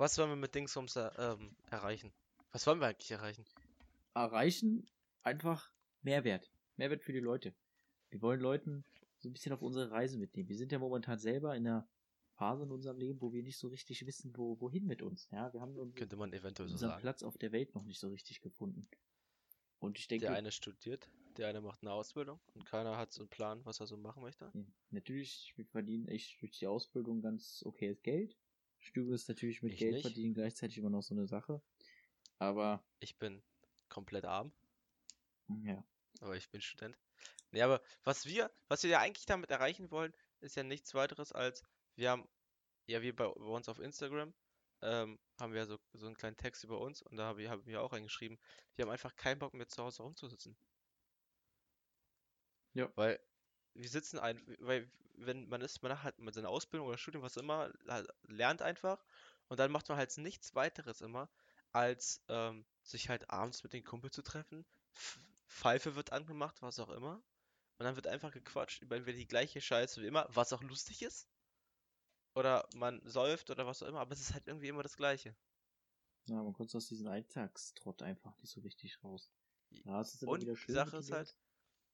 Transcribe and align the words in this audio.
Was 0.00 0.16
wollen 0.16 0.30
wir 0.30 0.36
mit 0.36 0.54
Dingsums 0.54 0.96
äh, 0.96 1.10
ähm, 1.18 1.54
erreichen? 1.70 2.10
Was 2.52 2.66
wollen 2.66 2.80
wir 2.80 2.86
eigentlich 2.86 3.10
erreichen? 3.10 3.44
Erreichen 4.14 4.88
einfach 5.22 5.70
Mehrwert. 6.00 6.50
Mehrwert 6.78 7.02
für 7.02 7.12
die 7.12 7.20
Leute. 7.20 7.52
Wir 8.08 8.22
wollen 8.22 8.40
Leuten 8.40 8.82
so 9.18 9.28
ein 9.28 9.34
bisschen 9.34 9.52
auf 9.52 9.60
unsere 9.60 9.90
Reise 9.90 10.16
mitnehmen. 10.16 10.48
Wir 10.48 10.56
sind 10.56 10.72
ja 10.72 10.78
momentan 10.78 11.18
selber 11.18 11.54
in 11.54 11.66
einer 11.66 11.86
Phase 12.32 12.62
in 12.62 12.70
unserem 12.70 12.96
Leben, 12.96 13.20
wo 13.20 13.34
wir 13.34 13.42
nicht 13.42 13.58
so 13.58 13.68
richtig 13.68 14.06
wissen, 14.06 14.34
wo, 14.38 14.58
wohin 14.58 14.86
mit 14.86 15.02
uns. 15.02 15.28
Ja, 15.32 15.52
wir 15.52 15.60
haben 15.60 15.94
Könnte 15.94 16.16
man 16.16 16.32
eventuell 16.32 16.68
so 16.68 16.72
unseren 16.72 16.90
sagen. 16.92 17.02
Platz 17.02 17.22
auf 17.22 17.36
der 17.36 17.52
Welt 17.52 17.74
noch 17.74 17.84
nicht 17.84 18.00
so 18.00 18.08
richtig 18.08 18.40
gefunden. 18.40 18.88
Und 19.80 19.98
ich 19.98 20.08
denke, 20.08 20.28
Der 20.28 20.34
eine 20.34 20.50
studiert, 20.50 21.10
der 21.36 21.48
eine 21.48 21.60
macht 21.60 21.82
eine 21.82 21.92
Ausbildung 21.92 22.40
und 22.54 22.64
keiner 22.64 22.96
hat 22.96 23.12
so 23.12 23.20
einen 23.20 23.28
Plan, 23.28 23.62
was 23.66 23.80
er 23.80 23.86
so 23.86 23.98
machen 23.98 24.22
möchte. 24.22 24.50
Ja, 24.54 24.64
Natürlich, 24.92 25.52
wir 25.56 25.66
verdienen 25.66 26.08
echt 26.08 26.40
durch 26.40 26.52
die 26.52 26.66
Ausbildung 26.66 27.20
ganz 27.20 27.62
okayes 27.66 28.00
Geld. 28.02 28.34
Studium 28.80 29.14
ist 29.14 29.28
natürlich 29.28 29.62
mit 29.62 29.74
Ich 29.74 29.78
Geld 29.78 29.92
nicht. 29.92 30.02
verdienen 30.02 30.34
gleichzeitig 30.34 30.78
immer 30.78 30.90
noch 30.90 31.02
so 31.02 31.14
eine 31.14 31.26
Sache. 31.26 31.62
Aber, 32.38 32.82
Ich 32.98 33.18
bin 33.18 33.42
komplett 33.88 34.24
arm, 34.24 34.52
ja, 35.62 35.84
aber 36.20 36.36
ich 36.36 36.48
bin 36.50 36.60
Student. 36.60 36.96
Nee, 37.50 37.62
aber 37.62 37.82
was 38.04 38.24
wir, 38.26 38.50
was 38.68 38.82
wir 38.82 38.90
ja 38.90 39.00
eigentlich 39.00 39.26
damit 39.26 39.50
erreichen 39.50 39.90
wollen, 39.90 40.14
ist 40.40 40.56
ja 40.56 40.62
nichts 40.62 40.94
weiteres 40.94 41.32
als, 41.32 41.62
wir 41.96 42.10
haben, 42.10 42.28
ja, 42.86 43.02
wir 43.02 43.14
bei, 43.14 43.26
bei 43.26 43.32
uns 43.34 43.68
auf 43.68 43.78
Instagram, 43.80 44.32
ähm, 44.82 45.18
haben 45.38 45.52
wir 45.52 45.66
so, 45.66 45.78
so 45.92 46.06
einen 46.06 46.16
kleinen 46.16 46.36
Text 46.36 46.64
über 46.64 46.80
uns 46.80 47.02
und 47.02 47.16
da 47.16 47.24
habe 47.24 47.42
ich, 47.42 47.48
hab 47.48 47.66
ich 47.66 47.76
auch 47.76 47.92
reingeschrieben, 47.92 48.38
wir 48.76 48.84
haben 48.84 48.92
einfach 48.92 49.14
keinen 49.16 49.38
Bock 49.38 49.52
mehr 49.54 49.68
zu 49.68 49.82
Hause 49.82 50.02
rumzusitzen. 50.02 50.56
Ja. 52.74 52.90
Weil 52.94 53.20
wir 53.74 53.88
sitzen 53.88 54.18
ein, 54.18 54.40
weil 54.60 54.90
wenn 55.16 55.48
man 55.48 55.60
ist, 55.60 55.82
man 55.82 56.02
hat 56.02 56.18
mit 56.18 56.34
seiner 56.34 56.48
Ausbildung 56.48 56.88
oder 56.88 56.98
Studium, 56.98 57.22
was 57.22 57.36
immer, 57.36 57.72
halt 57.88 58.08
lernt 58.24 58.62
einfach 58.62 59.04
und 59.48 59.58
dann 59.60 59.70
macht 59.70 59.88
man 59.88 59.98
halt 59.98 60.16
nichts 60.18 60.54
weiteres 60.54 61.00
immer, 61.00 61.30
als 61.72 62.22
ähm, 62.28 62.64
sich 62.82 63.08
halt 63.08 63.30
abends 63.30 63.62
mit 63.62 63.72
den 63.72 63.84
Kumpel 63.84 64.10
zu 64.10 64.22
treffen. 64.22 64.64
Pfeife 65.48 65.96
wird 65.96 66.12
angemacht, 66.12 66.62
was 66.62 66.78
auch 66.80 66.90
immer. 66.90 67.22
Und 67.78 67.84
dann 67.86 67.96
wird 67.96 68.06
einfach 68.08 68.32
gequatscht 68.32 68.82
über 68.82 68.96
entweder 68.96 69.18
die 69.18 69.28
gleiche 69.28 69.60
Scheiße 69.60 70.02
wie 70.02 70.06
immer, 70.06 70.26
was 70.30 70.52
auch 70.52 70.62
lustig 70.62 71.02
ist. 71.02 71.28
Oder 72.34 72.68
man 72.74 73.00
säuft 73.04 73.50
oder 73.50 73.66
was 73.66 73.82
auch 73.84 73.86
immer, 73.86 74.00
aber 74.00 74.12
es 74.14 74.20
ist 74.20 74.34
halt 74.34 74.48
irgendwie 74.48 74.66
immer 74.68 74.82
das 74.82 74.96
Gleiche. 74.96 75.36
ja, 76.26 76.42
man 76.42 76.52
kommt 76.54 76.74
aus 76.74 76.86
diesem 76.88 77.08
Alltagstrott 77.08 78.02
einfach 78.02 78.36
nicht 78.38 78.50
so 78.50 78.60
richtig 78.60 79.02
raus. 79.04 79.30
Ja, 79.84 80.00
es 80.00 80.14
ist 80.14 80.22
immer 80.22 80.32
Und 80.32 80.40
wieder 80.40 80.56
die 80.66 80.72
schön. 80.72 80.72
Sache 80.72 80.96
mit 80.96 80.98
ist 80.98 81.12
halt. 81.12 81.36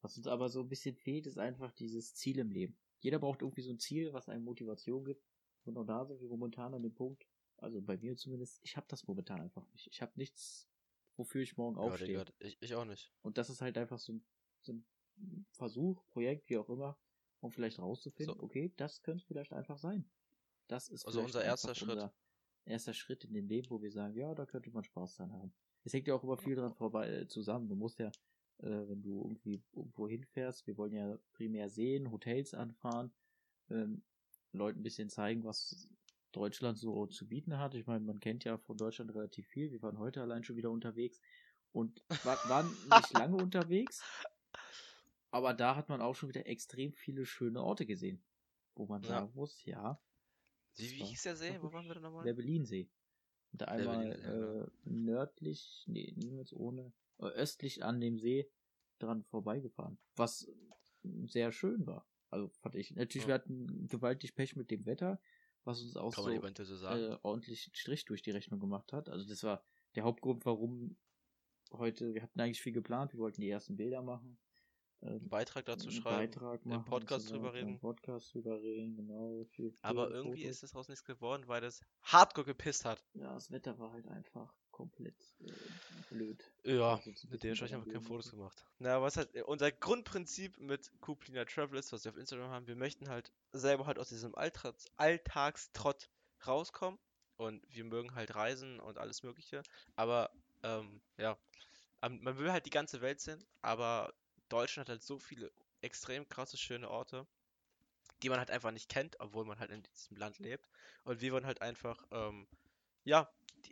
Was 0.02 0.16
uns 0.16 0.26
aber 0.26 0.48
so 0.48 0.60
ein 0.60 0.68
bisschen 0.68 0.94
fehlt, 0.94 1.26
ist 1.26 1.38
einfach 1.38 1.72
dieses 1.72 2.14
Ziel 2.14 2.38
im 2.38 2.50
Leben. 2.50 2.76
Jeder 3.00 3.18
braucht 3.18 3.42
irgendwie 3.42 3.62
so 3.62 3.72
ein 3.72 3.78
Ziel, 3.78 4.12
was 4.12 4.28
einem 4.28 4.44
Motivation 4.44 5.04
gibt. 5.04 5.24
Und 5.64 5.76
auch 5.76 5.84
da 5.84 6.04
sind 6.04 6.20
wir 6.20 6.28
momentan 6.28 6.74
an 6.74 6.82
dem 6.82 6.94
Punkt, 6.94 7.26
also 7.58 7.80
bei 7.80 7.96
mir 7.96 8.16
zumindest, 8.16 8.60
ich 8.62 8.76
habe 8.76 8.86
das 8.88 9.06
momentan 9.06 9.40
einfach 9.40 9.66
nicht. 9.72 9.88
Ich 9.90 10.02
habe 10.02 10.12
nichts, 10.16 10.68
wofür 11.16 11.42
ich 11.42 11.56
morgen 11.56 11.76
aufstehe. 11.76 12.24
Ich, 12.38 12.60
ich 12.60 12.74
auch 12.74 12.84
nicht. 12.84 13.12
Und 13.22 13.38
das 13.38 13.50
ist 13.50 13.62
halt 13.62 13.78
einfach 13.78 13.98
so 13.98 14.12
ein, 14.12 14.26
so 14.60 14.72
ein 14.74 14.86
Versuch, 15.50 16.06
Projekt, 16.08 16.48
wie 16.50 16.58
auch 16.58 16.68
immer, 16.68 16.98
um 17.40 17.50
vielleicht 17.50 17.78
rauszufinden, 17.78 18.36
So. 18.36 18.42
okay, 18.42 18.72
das 18.76 19.02
könnte 19.02 19.24
vielleicht 19.26 19.52
einfach 19.52 19.78
sein. 19.78 20.08
Das 20.68 20.88
ist 20.88 21.06
Also 21.06 21.22
unser 21.22 21.44
erster 21.44 21.74
Schritt. 21.74 21.90
Unser 21.90 22.14
erster 22.64 22.92
Schritt 22.92 23.24
in 23.24 23.32
dem 23.32 23.46
Leben, 23.46 23.70
wo 23.70 23.80
wir 23.80 23.90
sagen, 23.90 24.14
ja, 24.14 24.34
da 24.34 24.44
könnte 24.46 24.70
man 24.70 24.84
Spaß 24.84 25.16
dran 25.16 25.32
haben. 25.32 25.54
Es 25.84 25.92
hängt 25.92 26.08
ja 26.08 26.14
auch 26.14 26.24
immer 26.24 26.36
viel 26.36 26.56
dran 26.56 26.74
vorbei 26.74 27.08
äh, 27.08 27.28
zusammen. 27.28 27.68
Du 27.68 27.76
musst 27.76 27.98
ja, 28.00 28.10
äh, 28.58 28.88
wenn 28.88 29.02
du 29.02 29.22
irgendwie 29.22 29.62
irgendwo 29.72 30.08
hinfährst, 30.08 30.66
wir 30.66 30.76
wollen 30.76 30.92
ja 30.92 31.18
primär 31.32 31.68
sehen, 31.68 32.10
Hotels 32.10 32.54
anfahren, 32.54 33.12
ähm, 33.70 34.02
Leuten 34.52 34.80
ein 34.80 34.82
bisschen 34.82 35.10
zeigen, 35.10 35.44
was 35.44 35.88
Deutschland 36.32 36.78
so 36.78 37.06
zu 37.06 37.26
bieten 37.28 37.58
hat. 37.58 37.74
Ich 37.74 37.86
meine, 37.86 38.04
man 38.04 38.20
kennt 38.20 38.44
ja 38.44 38.58
von 38.58 38.76
Deutschland 38.76 39.14
relativ 39.14 39.46
viel. 39.48 39.70
Wir 39.70 39.82
waren 39.82 39.98
heute 39.98 40.22
allein 40.22 40.44
schon 40.44 40.56
wieder 40.56 40.70
unterwegs 40.70 41.20
und 41.72 42.02
wa 42.24 42.36
waren 42.50 42.70
nicht 42.88 43.12
lange 43.12 43.36
unterwegs, 43.36 44.02
aber 45.30 45.54
da 45.54 45.76
hat 45.76 45.88
man 45.88 46.00
auch 46.00 46.14
schon 46.14 46.28
wieder 46.28 46.46
extrem 46.46 46.92
viele 46.92 47.26
schöne 47.26 47.62
Orte 47.62 47.84
gesehen, 47.86 48.22
wo 48.74 48.86
man 48.86 49.02
Ja. 49.02 49.08
sagen 49.08 49.32
muss, 49.34 49.64
ja, 49.64 50.00
Wie, 50.76 50.90
wie 50.90 51.00
war- 51.00 51.08
hieß 51.08 51.22
der 51.22 51.36
See? 51.36 51.50
war 51.50 51.62
Wo 51.62 51.72
waren 51.72 51.86
wir 51.86 51.94
denn 51.94 52.02
nochmal? 52.02 52.24
der 52.24 52.34
Berlinsee. 52.34 52.88
Und 53.52 53.62
da 53.62 53.66
einmal 53.66 54.10
genau. 54.10 54.62
äh, 54.62 54.70
nördlich, 54.84 55.84
nee, 55.86 56.12
niemals 56.16 56.52
ohne, 56.52 56.92
östlich 57.18 57.82
an 57.84 58.00
dem 58.00 58.18
See 58.18 58.50
dran 58.98 59.24
vorbeigefahren. 59.24 59.98
Was 60.16 60.48
sehr 61.26 61.52
schön 61.52 61.86
war. 61.86 62.06
Also 62.30 62.48
fand 62.60 62.74
ich. 62.74 62.90
Natürlich, 62.92 63.24
Ja. 63.24 63.28
wir 63.28 63.34
hatten 63.34 63.86
gewaltig 63.88 64.34
Pech 64.34 64.56
mit 64.56 64.70
dem 64.70 64.84
Wetter, 64.86 65.20
was 65.64 65.80
uns 65.82 65.96
auch 65.96 66.14
Kann 66.14 66.24
so 66.24 66.64
so 66.64 66.86
äh, 66.86 67.18
ordentlich 67.22 67.70
Strich 67.74 68.04
durch 68.04 68.22
die 68.22 68.30
Rechnung 68.32 68.60
gemacht 68.60 68.92
hat. 68.92 69.08
Also 69.08 69.28
das 69.28 69.42
war 69.42 69.64
der 69.94 70.04
Hauptgrund, 70.04 70.44
warum 70.44 70.96
heute, 71.72 72.14
wir 72.14 72.22
hatten 72.22 72.40
eigentlich 72.40 72.60
viel 72.62 72.72
geplant, 72.72 73.12
wir 73.12 73.20
wollten 73.20 73.40
die 73.40 73.48
ersten 73.50 73.76
Bilder 73.76 74.02
machen. 74.02 74.38
Einen 75.02 75.20
Ähm, 75.20 75.28
Beitrag 75.28 75.66
dazu 75.66 75.88
einen 75.88 75.96
schreiben. 76.00 76.16
Beitrag 76.32 76.64
machen 76.64 76.78
und 76.78 76.84
Podcast 76.86 77.30
drüber 77.30 77.52
reden. 77.54 77.68
Im 77.68 77.78
Podcast 77.78 78.32
drüber 78.34 78.60
reden, 78.62 78.96
genau. 78.96 79.44
Viel 79.50 79.74
Aber 79.82 80.04
Bilder, 80.06 80.18
irgendwie 80.20 80.42
Fotos. 80.44 80.62
ist 80.62 80.72
daraus 80.74 80.88
nichts 80.88 81.04
geworden, 81.04 81.44
weil 81.48 81.60
das 81.60 81.80
hardcore 82.02 82.46
gepisst 82.46 82.84
hat. 82.84 83.04
Ja, 83.12 83.34
das 83.34 83.50
Wetter 83.50 83.78
war 83.78 83.92
halt 83.92 84.08
einfach 84.08 84.54
komplett 84.76 85.16
äh, 85.40 85.52
blöd. 86.10 86.52
Ja, 86.62 87.00
mit 87.30 87.42
dem 87.42 87.54
habe 87.54 87.66
ich 87.66 87.74
einfach 87.74 87.86
keine 87.86 88.02
Fotos 88.02 88.30
gemacht. 88.30 88.66
Na, 88.78 89.00
was 89.00 89.16
halt 89.16 89.34
äh, 89.34 89.40
unser 89.40 89.72
Grundprinzip 89.72 90.58
mit 90.58 90.92
Kuplina 91.00 91.46
Travel 91.46 91.78
ist, 91.78 91.94
was 91.94 92.04
wir 92.04 92.12
auf 92.12 92.18
Instagram 92.18 92.50
haben, 92.50 92.66
wir 92.66 92.76
möchten 92.76 93.08
halt 93.08 93.32
selber 93.52 93.86
halt 93.86 93.98
aus 93.98 94.10
diesem 94.10 94.34
Alltags 94.34 94.84
Alltagstrott 94.98 96.10
rauskommen 96.46 96.98
und 97.38 97.64
wir 97.74 97.84
mögen 97.84 98.14
halt 98.14 98.34
reisen 98.34 98.78
und 98.78 98.98
alles 98.98 99.22
mögliche, 99.22 99.62
aber 99.94 100.30
ähm, 100.62 101.00
ja, 101.16 101.38
man 102.02 102.36
will 102.36 102.52
halt 102.52 102.66
die 102.66 102.70
ganze 102.70 103.00
Welt 103.00 103.20
sehen, 103.20 103.42
aber 103.62 104.12
Deutschland 104.50 104.90
hat 104.90 104.96
halt 104.96 105.02
so 105.02 105.18
viele 105.18 105.50
extrem 105.80 106.28
krasse 106.28 106.58
schöne 106.58 106.90
Orte, 106.90 107.26
die 108.22 108.28
man 108.28 108.38
halt 108.38 108.50
einfach 108.50 108.72
nicht 108.72 108.90
kennt, 108.90 109.18
obwohl 109.20 109.46
man 109.46 109.58
halt 109.58 109.70
in 109.70 109.82
diesem 109.82 110.18
Land 110.18 110.38
lebt 110.38 110.68
und 111.04 111.22
wir 111.22 111.32
wollen 111.32 111.46
halt 111.46 111.62
einfach 111.62 112.04
ähm, 112.10 112.46
ja, 113.04 113.30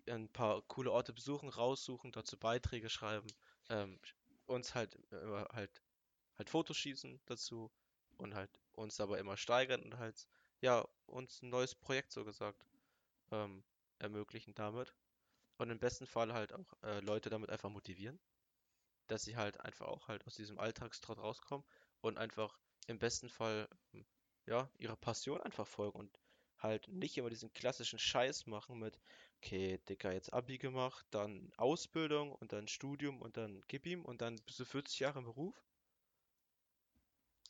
ein 0.09 0.28
paar 0.28 0.62
coole 0.62 0.92
Orte 0.92 1.12
besuchen, 1.12 1.48
raussuchen, 1.48 2.12
dazu 2.12 2.38
Beiträge 2.38 2.88
schreiben, 2.91 3.26
ähm, 3.69 3.98
uns 4.47 4.75
halt 4.75 4.94
immer 5.10 5.48
halt 5.53 5.82
halt 6.37 6.50
Fotos 6.50 6.76
schießen 6.76 7.20
dazu 7.26 7.70
und 8.19 8.34
halt 8.34 8.50
uns 8.72 8.97
dabei 8.97 9.19
immer 9.19 9.37
steigern 9.37 9.82
und 9.82 9.98
halt 9.98 10.26
ja 10.60 10.87
uns 11.06 11.42
ein 11.42 11.50
neues 11.50 11.75
Projekt 11.75 12.12
so 12.12 12.25
gesagt 12.25 12.66
ähm, 13.31 13.65
ermöglichen 13.98 14.54
damit. 14.54 14.94
Und 15.59 15.70
im 15.70 15.78
besten 15.78 16.06
Fall 16.06 16.32
halt 16.32 16.53
auch 16.53 16.75
äh, 16.82 17.00
Leute 17.00 17.31
damit 17.31 17.50
einfach 17.50 17.71
motivieren, 17.71 18.19
dass 19.06 19.22
sie 19.22 19.36
halt 19.36 19.60
einfach 19.60 19.86
auch 19.86 20.09
halt 20.09 20.26
aus 20.26 20.34
diesem 20.34 20.59
Alltagstrott 20.59 21.19
rauskommen 21.19 21.65
und 22.00 22.19
einfach 22.19 22.59
im 22.86 22.98
besten 22.98 23.28
Fall 23.28 23.69
ähm, 23.92 24.04
ja 24.47 24.69
ihrer 24.78 24.97
Passion 24.97 25.41
einfach 25.42 25.66
folgen 25.66 25.98
und 25.98 26.19
halt 26.59 26.88
nicht 26.88 27.16
immer 27.16 27.31
diesen 27.31 27.53
klassischen 27.53 27.98
Scheiß 27.98 28.47
machen 28.47 28.78
mit 28.78 28.98
okay, 29.44 29.78
Dicker, 29.88 30.12
jetzt 30.12 30.32
Abi 30.32 30.59
gemacht, 30.59 31.06
dann 31.10 31.53
Ausbildung 31.56 32.32
und 32.32 32.53
dann 32.53 32.66
Studium 32.69 33.21
und 33.21 33.37
dann 33.37 33.60
gib 33.69 33.87
ihm 33.87 34.05
und 34.05 34.21
dann 34.22 34.37
bist 34.47 34.59
du 34.60 34.65
40 34.65 35.00
Jahre 35.00 35.19
im 35.19 35.27
Beruf. 35.27 35.55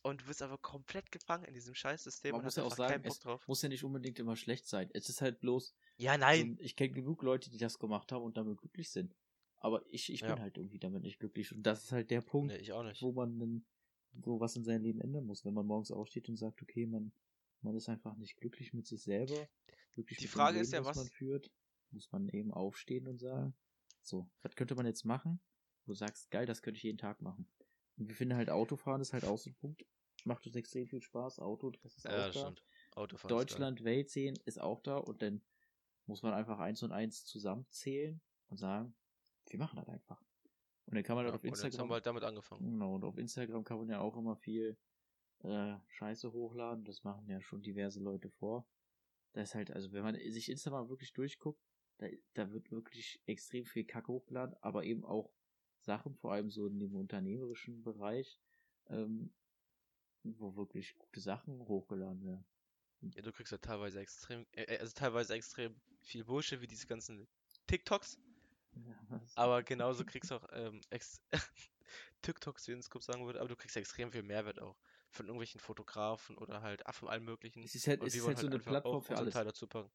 Und 0.03 0.21
du 0.21 0.27
bist 0.27 0.43
aber 0.43 0.59
komplett 0.59 1.11
gefangen 1.11 1.45
in 1.45 1.55
diesem 1.55 1.75
Scheißsystem 1.75 2.33
Man 2.33 2.41
und 2.41 2.45
muss 2.45 2.57
hast 2.59 2.63
ja 2.63 2.65
auch 2.65 2.77
keinen 2.77 2.89
sagen, 2.89 3.03
Bock 3.05 3.13
es 3.13 3.19
drauf. 3.21 3.49
muss 3.49 3.63
ja 3.63 3.69
nicht 3.71 3.85
unbedingt 3.85 4.19
immer 4.19 4.37
schlecht 4.37 4.67
sein. 4.67 4.91
Es 4.93 5.09
ist 5.09 5.23
halt 5.23 5.41
bloß, 5.41 5.75
Ja, 5.97 6.19
nein. 6.19 6.59
ich 6.61 6.77
kenne 6.77 6.93
genug 6.93 7.23
Leute, 7.23 7.49
die 7.49 7.57
das 7.57 7.79
gemacht 7.79 8.13
haben 8.13 8.23
und 8.23 8.37
damit 8.37 8.59
glücklich 8.59 8.91
sind. 8.91 9.15
Aber 9.57 9.83
ich, 9.89 10.13
ich 10.13 10.21
Ja. 10.21 10.35
bin 10.35 10.43
halt 10.43 10.59
irgendwie 10.59 10.79
damit 10.79 11.03
nicht 11.03 11.21
glücklich. 11.21 11.53
Und 11.53 11.63
das 11.63 11.85
ist 11.85 11.93
halt 11.93 12.11
der 12.11 12.21
Punkt, 12.21 12.53
Nee, 12.53 12.69
wo 13.01 13.13
man 13.13 13.39
dann 13.39 13.65
so 14.23 14.39
was 14.41 14.57
in 14.57 14.65
seinem 14.65 14.83
Leben 14.83 15.01
ändern 15.01 15.25
muss. 15.25 15.45
Wenn 15.47 15.55
man 15.55 15.67
morgens 15.67 15.91
aufsteht 15.91 16.29
und 16.29 16.37
sagt, 16.37 16.61
okay, 16.61 16.85
man, 16.85 17.11
man 17.63 17.75
ist 17.75 17.89
einfach 17.89 18.15
nicht 18.17 18.37
glücklich 18.37 18.75
mit 18.75 18.87
sich 18.87 19.03
selber, 19.03 19.49
glücklich 19.95 20.19
Die 20.19 20.25
mit 20.25 20.33
Frage 20.33 20.59
dem 20.59 20.63
ist 20.65 20.73
Leben, 20.73 20.85
ja, 20.85 20.91
das 20.91 20.97
man 20.97 21.07
was- 21.07 21.13
führt, 21.15 21.51
muss 21.95 22.11
man 22.13 22.29
eben 22.29 22.53
aufstehen 22.53 23.07
und 23.09 23.19
sagen, 23.19 23.55
so, 24.03 24.29
was 24.43 24.55
könnte 24.57 24.75
man 24.75 24.87
jetzt 24.87 25.05
machen? 25.05 25.41
Wo 25.87 25.93
du 25.93 25.97
sagst, 25.97 26.31
geil, 26.31 26.47
das 26.47 26.63
könnte 26.63 26.79
ich 26.79 26.83
jeden 26.85 26.99
Tag 26.99 27.21
machen. 27.23 27.49
Und 27.97 28.09
wir 28.09 28.15
finden 28.17 28.37
halt 28.37 28.51
Autofahren 28.51 29.01
ist 29.01 29.13
halt 29.13 29.25
auch 29.25 29.39
so 29.39 29.51
ein 29.51 29.55
Punkt. 29.55 29.85
Macht 30.25 30.47
uns 30.47 30.57
extrem 30.57 30.87
viel 30.87 31.03
Spaß. 31.03 31.39
Auto, 31.39 31.71
das 31.71 31.97
ist 31.97 32.05
Ja, 32.05 32.11
auch 32.13 32.27
das 32.27 32.35
da. 32.35 32.41
stimmt. 32.41 32.65
Autofahren 32.95 33.31
ist. 33.37 33.51
Deutschland, 33.51 33.85
Welt 33.85 34.11
sehen 34.11 34.39
ist 34.45 34.61
auch 34.61 34.81
da 34.81 34.97
und 34.97 35.23
dann 35.23 35.43
muss 36.07 36.23
man 36.23 36.35
einfach 36.35 36.59
eins 36.59 36.83
und 36.83 36.93
eins 36.93 37.25
zusammenzählen 37.25 38.21
und 38.49 38.57
sagen, 38.57 38.95
wir 39.49 39.59
machen 39.59 39.77
das 39.77 39.89
einfach. 39.89 40.23
Und 40.87 40.95
dann 40.97 41.03
kann 41.05 41.17
man 41.17 41.25
Ja, 41.27 41.33
halt 41.33 41.41
auf 41.41 41.45
und 41.51 41.63
jetzt 41.63 41.79
haben 41.79 41.89
Instagram, 41.89 41.89
wir 41.89 41.95
halt 41.95 42.07
damit 42.07 42.25
angefangen. 42.25 42.71
genau, 42.71 42.95
und 42.95 43.05
auf 43.05 43.17
Instagram 43.17 43.65
kann 43.65 43.79
man 43.79 43.89
ja 43.89 44.01
auch 44.01 44.17
immer 44.17 44.37
viel 44.37 44.77
äh, 45.41 45.77
Scheiße 45.89 46.33
hochladen. 46.33 46.85
Das 46.85 47.05
machen 47.05 47.29
ja 47.29 47.41
schon 47.41 47.63
diverse 47.63 48.01
Leute 48.01 48.31
vor. 48.31 48.67
Da 49.33 49.43
ist 49.43 49.55
halt, 49.55 49.71
also 49.71 49.93
wenn 49.93 50.03
man 50.03 50.15
sich 50.15 50.51
Instagram 50.51 50.89
wirklich 50.89 51.13
durchguckt, 51.13 51.61
da, 51.99 52.07
da 52.35 52.53
wird 52.53 52.71
wirklich 52.71 53.23
extrem 53.27 53.67
viel 53.67 53.85
Kacke 53.85 54.09
hochgeladen, 54.13 54.57
aber 54.61 54.85
eben 54.85 55.05
auch 55.05 55.33
Sachen, 55.81 56.15
vor 56.17 56.33
allem 56.33 56.51
so 56.51 56.67
in 56.67 56.79
dem 56.81 56.95
unternehmerischen 56.95 57.83
Bereich, 57.83 58.41
ähm, 58.87 59.35
wo 60.25 60.57
wirklich 60.57 60.97
gute 60.99 61.21
Sachen 61.21 61.61
hochgeladen 61.69 62.25
werden. 62.27 62.47
Ja, 63.15 63.23
du 63.23 63.33
kriegst 63.33 63.53
ja 63.53 63.59
teilweise 63.59 64.01
extrem, 64.01 64.47
äh, 64.53 64.63
äh, 64.65 64.79
also 64.79 64.93
teilweise 64.95 65.35
extrem 65.35 65.81
viel 66.01 66.25
Bullshit 66.25 66.61
wie 66.61 66.67
diese 66.67 66.87
ganzen 66.87 67.29
TikToks, 67.67 68.19
Ja, 68.73 69.21
aber 69.35 69.63
genauso 69.63 70.05
kriegst 70.07 70.31
du 70.31 70.37
auch 70.37 70.47
ähm, 70.53 70.81
ex 70.91 71.23
TikToks, 72.23 72.69
wie 72.69 72.81
Scoop 72.83 73.03
sagen 73.03 73.27
würde, 73.27 73.41
aber 73.41 73.49
du 73.49 73.57
kriegst 73.57 73.77
extrem 73.77 74.11
viel 74.13 74.23
Mehrwert 74.23 74.61
auch 74.61 74.79
von 75.15 75.27
irgendwelchen 75.27 75.61
Fotografen 75.61 76.37
oder 76.37 76.63
halt 76.63 76.87
ach, 76.87 76.95
von 76.95 77.09
allem 77.09 77.25
möglichen. 77.25 77.63
Es 77.63 77.75
ist 77.75 77.87
halt, 77.87 78.03
es 78.03 78.15
ist 78.15 78.27
halt 78.27 78.39
so 78.39 78.47
eine 78.47 78.57
einfach 78.57 78.71
Plattform 78.71 79.03
für 79.03 79.17
alles. 79.17 79.35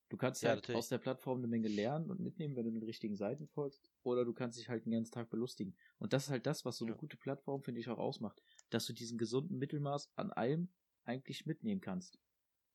Du 0.10 0.18
kannst 0.18 0.42
Ja, 0.42 0.50
halt 0.50 0.62
natürlich. 0.62 0.78
aus 0.78 0.90
der 0.90 0.98
Plattform 0.98 1.40
eine 1.40 1.48
Menge 1.48 1.68
lernen 1.68 2.10
und 2.10 2.20
mitnehmen, 2.20 2.56
wenn 2.56 2.66
du 2.66 2.72
den 2.72 2.84
richtigen 2.84 3.16
Seiten 3.16 3.48
folgst, 3.48 3.92
oder 4.04 4.26
du 4.26 4.34
kannst 4.34 4.58
dich 4.58 4.70
halt 4.70 4.86
den 4.86 4.92
ganzen 4.94 5.12
Tag 5.12 5.30
belustigen. 5.30 5.76
Und 5.98 6.14
das 6.14 6.24
ist 6.26 6.30
halt 6.30 6.46
das, 6.46 6.66
was 6.66 6.78
so 6.78 6.86
eine 6.86 6.94
Ja. 6.94 7.00
gute 7.00 7.18
Plattform, 7.18 7.64
finde 7.64 7.82
ich, 7.82 7.90
auch 7.90 7.98
ausmacht. 7.98 8.42
Dass 8.70 8.86
du 8.86 8.94
diesen 8.94 9.18
gesunden 9.18 9.58
Mittelmaß 9.58 10.12
an 10.16 10.32
allem 10.32 10.70
eigentlich 11.04 11.46
mitnehmen 11.46 11.82
kannst. 11.82 12.18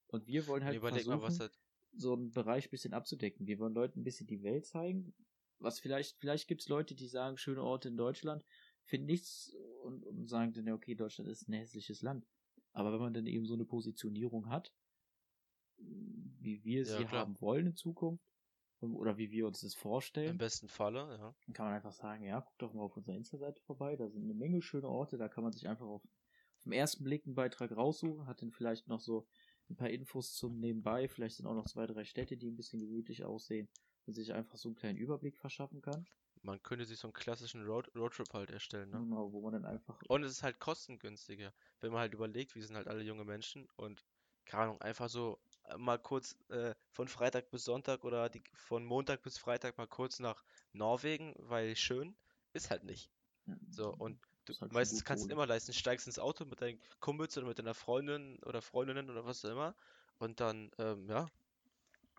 Und 0.08 0.26
wir 0.26 0.46
wollen 0.46 0.64
halt 0.64 0.76
Überleg 0.76 1.04
versuchen, 1.04 1.20
mal, 1.20 1.38
halt. 1.38 1.58
so 1.96 2.12
einen 2.12 2.30
Bereich 2.30 2.66
ein 2.66 2.70
bisschen 2.70 2.92
abzudecken. 2.92 3.46
Wir 3.46 3.58
wollen 3.58 3.74
Leuten 3.74 4.00
ein 4.00 4.04
bisschen 4.04 4.26
die 4.26 4.42
Welt 4.42 4.66
zeigen. 4.66 5.14
Was 5.58 5.80
vielleicht, 5.80 6.18
vielleicht 6.18 6.46
gibt 6.46 6.60
es 6.60 6.68
Leute, 6.68 6.94
die 6.94 7.06
sagen, 7.06 7.36
schöne 7.38 7.62
Orte 7.62 7.88
in 7.88 7.96
Deutschland, 7.96 8.44
finden 8.84 9.06
nichts 9.06 9.56
und, 9.84 10.04
und 10.04 10.26
sagen 10.28 10.52
dann, 10.52 10.66
ja, 10.66 10.74
okay, 10.74 10.94
Deutschland 10.94 11.30
ist 11.30 11.48
ein 11.48 11.52
hässliches 11.52 12.02
Land. 12.02 12.26
Aber 12.72 12.92
wenn 12.92 13.00
man 13.00 13.14
dann 13.14 13.26
eben 13.26 13.46
so 13.46 13.54
eine 13.54 13.64
Positionierung 13.64 14.48
hat, 14.48 14.72
wie 15.76 16.64
wir 16.64 16.84
Ja, 16.84 16.98
sie 16.98 17.04
klar. 17.04 17.20
haben 17.22 17.40
wollen 17.40 17.66
in 17.68 17.76
Zukunft, 17.76 18.24
oder 18.80 19.16
wie 19.16 19.30
wir 19.30 19.46
uns 19.46 19.60
das 19.60 19.74
Im 19.74 19.80
vorstellen, 19.80 20.38
besten 20.38 20.68
Falle, 20.68 21.16
ja. 21.18 21.34
dann 21.46 21.54
kann 21.54 21.66
man 21.66 21.74
einfach 21.74 21.92
sagen, 21.92 22.24
ja, 22.24 22.40
guck 22.40 22.58
doch 22.58 22.74
mal 22.74 22.82
auf 22.82 22.96
unserer 22.96 23.16
Insta-Seite 23.16 23.62
vorbei, 23.62 23.96
da 23.96 24.08
sind 24.08 24.24
eine 24.24 24.34
Menge 24.34 24.60
schöne 24.60 24.88
Orte, 24.88 25.16
da 25.16 25.28
kann 25.28 25.44
man 25.44 25.52
sich 25.52 25.68
einfach 25.68 25.86
auf, 25.86 26.04
auf 26.04 26.62
den 26.64 26.72
ersten 26.72 27.04
Blick 27.04 27.24
einen 27.24 27.34
Beitrag 27.34 27.72
raussuchen, 27.74 28.26
hat 28.26 28.42
dann 28.42 28.50
vielleicht 28.50 28.88
noch 28.88 29.00
so 29.00 29.26
ein 29.70 29.76
paar 29.76 29.88
Infos 29.90 30.34
zum 30.34 30.58
Nebenbei, 30.60 31.08
vielleicht 31.08 31.36
sind 31.36 31.46
auch 31.46 31.54
noch 31.54 31.66
zwei, 31.66 31.86
drei 31.86 32.04
Städte, 32.04 32.36
die 32.36 32.48
ein 32.50 32.56
bisschen 32.56 32.80
gemütlich 32.80 33.24
aussehen 33.24 33.68
und 34.06 34.12
sich 34.12 34.34
einfach 34.34 34.58
so 34.58 34.68
einen 34.68 34.76
kleinen 34.76 34.98
Überblick 34.98 35.38
verschaffen 35.38 35.80
kann, 35.80 36.06
Man 36.44 36.62
könnte 36.62 36.84
sich 36.84 36.98
so 36.98 37.08
einen 37.08 37.12
klassischen 37.14 37.64
Road 37.66 37.90
Roadtrip 37.96 38.32
halt 38.34 38.50
erstellen, 38.50 38.90
ne? 38.90 39.04
genau, 39.04 39.32
wo 39.32 39.40
man 39.42 39.52
dann 39.52 39.64
einfach, 39.66 40.00
Und 40.08 40.22
es 40.24 40.32
ist 40.32 40.42
halt 40.42 40.60
kostengünstiger, 40.60 41.52
wenn 41.80 41.90
man 41.92 42.00
halt 42.00 42.14
überlegt, 42.14 42.54
wir 42.54 42.64
sind 42.64 42.76
halt 42.76 42.88
alle 42.88 43.02
junge 43.02 43.24
Menschen 43.24 43.68
und 43.76 44.04
keine 44.46 44.64
Ahnung, 44.64 44.80
einfach 44.82 45.08
so 45.08 45.38
äh, 45.64 45.76
mal 45.78 45.98
kurz 45.98 46.36
äh, 46.50 46.74
von 46.90 47.08
Freitag 47.08 47.50
bis 47.50 47.64
Sonntag 47.64 48.04
oder 48.04 48.28
die, 48.28 48.42
von 48.54 48.84
Montag 48.84 49.22
bis 49.22 49.38
Freitag 49.38 49.78
mal 49.78 49.86
kurz 49.86 50.18
nach 50.20 50.44
Norwegen, 50.72 51.34
weil 51.38 51.74
schön 51.76 52.14
ist 52.52 52.70
halt 52.70 52.84
nicht. 52.84 53.10
So, 53.70 53.94
und 53.94 54.18
du 54.46 54.54
halt 54.60 54.72
meistens 54.72 55.04
kannst 55.04 55.28
du 55.28 55.28
Kohle. 55.28 55.34
immer 55.34 55.46
leisten, 55.46 55.72
steigst 55.74 56.06
ins 56.06 56.18
Auto 56.18 56.44
mit 56.46 56.60
deinen 56.60 56.80
Kumpels 57.00 57.36
oder 57.38 57.46
mit 57.48 57.58
deiner 57.58 57.74
Freundin 57.74 58.38
oder 58.44 58.62
Freundinnen 58.62 59.10
oder 59.10 59.24
was 59.26 59.44
auch 59.44 59.50
immer 59.50 59.76
und 60.18 60.40
dann, 60.40 60.70
ähm, 60.78 61.08
ja, 61.08 61.30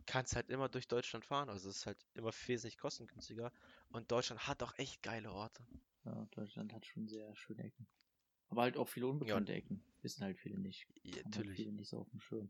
kannst 0.05 0.35
halt 0.35 0.49
immer 0.49 0.69
durch 0.69 0.87
Deutschland 0.87 1.25
fahren. 1.25 1.49
Also 1.49 1.69
es 1.69 1.77
ist 1.77 1.85
halt 1.85 1.97
immer 2.13 2.31
wesentlich 2.45 2.77
kostengünstiger 2.77 3.51
und 3.89 4.11
Deutschland 4.11 4.47
hat 4.47 4.63
auch 4.63 4.73
echt 4.77 5.01
geile 5.03 5.31
Orte. 5.31 5.65
ja, 6.05 6.27
Deutschland 6.31 6.73
hat 6.73 6.85
schon 6.85 7.07
sehr 7.07 7.35
schöne 7.35 7.63
Ecken. 7.63 7.87
Aber 8.49 8.61
halt 8.61 8.77
auch 8.77 8.87
viele 8.87 9.07
unbekannte 9.07 9.53
Ecken, 9.53 9.83
wissen 10.01 10.23
halt 10.23 10.37
viele 10.39 10.57
nicht. 10.59 10.87
Ja, 11.03 11.15
halt 11.15 11.25
natürlich, 11.25 11.57
viele 11.57 11.71
nicht 11.73 11.89
so 11.89 11.99
auf 11.99 12.09
dem 12.11 12.19
Schirm. 12.19 12.49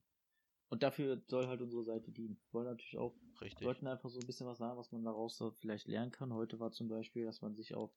Und 0.69 0.83
dafür 0.83 1.21
soll 1.27 1.47
halt 1.47 1.61
unsere 1.61 1.83
Seite 1.83 2.11
dienen. 2.11 2.37
Wir 2.49 2.53
wollen 2.53 2.67
natürlich 2.67 2.97
auch 2.97 3.15
richtig. 3.41 3.65
Leuten 3.65 3.87
einfach 3.87 4.09
so 4.09 4.19
ein 4.19 4.25
bisschen 4.25 4.47
was 4.47 4.57
sagen, 4.57 4.77
was 4.77 4.91
man 4.91 5.03
daraus 5.03 5.41
vielleicht 5.59 5.87
lernen 5.87 6.11
kann. 6.11 6.33
Heute 6.33 6.59
war 6.59 6.71
zum 6.71 6.89
Beispiel, 6.89 7.25
dass 7.25 7.41
man 7.41 7.55
sich 7.55 7.75
auf 7.75 7.91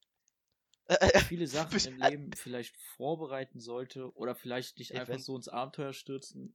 viele 1.29 1.47
Sachen 1.47 1.79
im. 1.79 1.99
Leben 1.99 2.33
vielleicht 2.35 2.77
vorbereiten 2.77 3.61
sollte 3.61 4.15
oder 4.17 4.35
vielleicht 4.35 4.79
nicht 4.79 4.95
einfach 4.95 5.19
so 5.19 5.35
ins 5.37 5.49
Abenteuer 5.49 5.93
stürzen. 5.93 6.55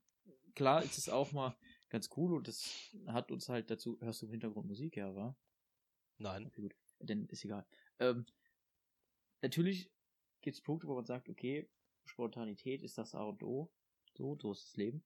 Klar 0.56 0.84
ist 0.84 0.98
es 0.98 1.10
auch 1.10 1.32
mal 1.32 1.56
ganz 1.94 2.10
cool 2.18 2.34
und 2.34 2.48
das 2.48 2.92
hat 3.06 3.32
uns 3.32 3.48
halt 3.50 3.70
dazu, 3.70 4.00
hörst 4.02 4.24
du 4.24 4.26
im 4.26 4.32
Hintergrund 4.32 4.68
Musik, 4.68 4.98
ja, 4.98 5.16
war? 5.16 5.38
Nein. 6.18 6.48
Okay, 6.48 6.62
gut. 6.62 6.76
Dann 7.00 7.28
ist 7.28 7.46
egal. 7.46 7.68
Ähm, 8.00 8.26
natürlich 9.44 9.92
gibt 10.42 10.56
es 10.58 10.64
Punkte, 10.64 10.88
wo 10.88 10.96
man 10.96 11.06
sagt, 11.06 11.30
okay, 11.30 11.70
Spontanität 12.06 12.82
ist 12.82 12.98
das 12.98 13.14
A 13.14 13.24
und 13.24 13.44
O. 13.44 13.72
So, 14.16 14.36
so 14.42 14.54
ist 14.54 14.70
das 14.70 14.76
Leben. 14.76 15.04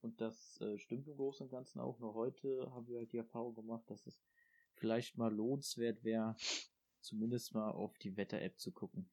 Und 0.00 0.22
das 0.22 0.58
äh, 0.62 0.78
stimmt 0.78 1.06
im 1.06 1.16
Großen 1.16 1.44
und 1.44 1.50
Ganzen 1.50 1.80
auch. 1.80 1.98
Nur 1.98 2.14
heute 2.14 2.70
haben 2.72 2.88
wir 2.88 2.98
halt 2.98 3.12
die 3.12 3.18
Erfahrung 3.18 3.54
gemacht, 3.54 3.84
dass 3.90 4.06
es 4.06 4.22
vielleicht 4.72 5.18
mal 5.18 5.30
lohnenswert 5.30 6.02
wäre, 6.02 6.34
zumindest 7.02 7.52
mal 7.52 7.72
auf 7.72 7.98
die 7.98 8.16
Wetter-App 8.16 8.58
zu 8.58 8.72
gucken. 8.72 9.10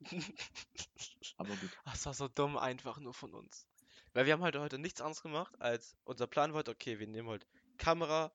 Aber 1.36 1.54
gut. 1.56 1.78
Das 1.84 2.06
war 2.06 2.14
so 2.14 2.28
dumm 2.28 2.56
einfach 2.56 2.98
nur 2.98 3.12
von 3.12 3.34
uns. 3.34 3.68
Weil 4.12 4.26
wir 4.26 4.32
haben 4.34 4.42
halt 4.42 4.56
heute 4.56 4.78
nichts 4.78 5.00
anderes 5.00 5.22
gemacht, 5.22 5.54
als 5.60 5.96
unser 6.04 6.26
Plan 6.26 6.52
war 6.52 6.58
heute, 6.58 6.70
okay, 6.72 6.98
wir 6.98 7.06
nehmen 7.06 7.28
heute 7.28 7.46
Kamera, 7.78 8.32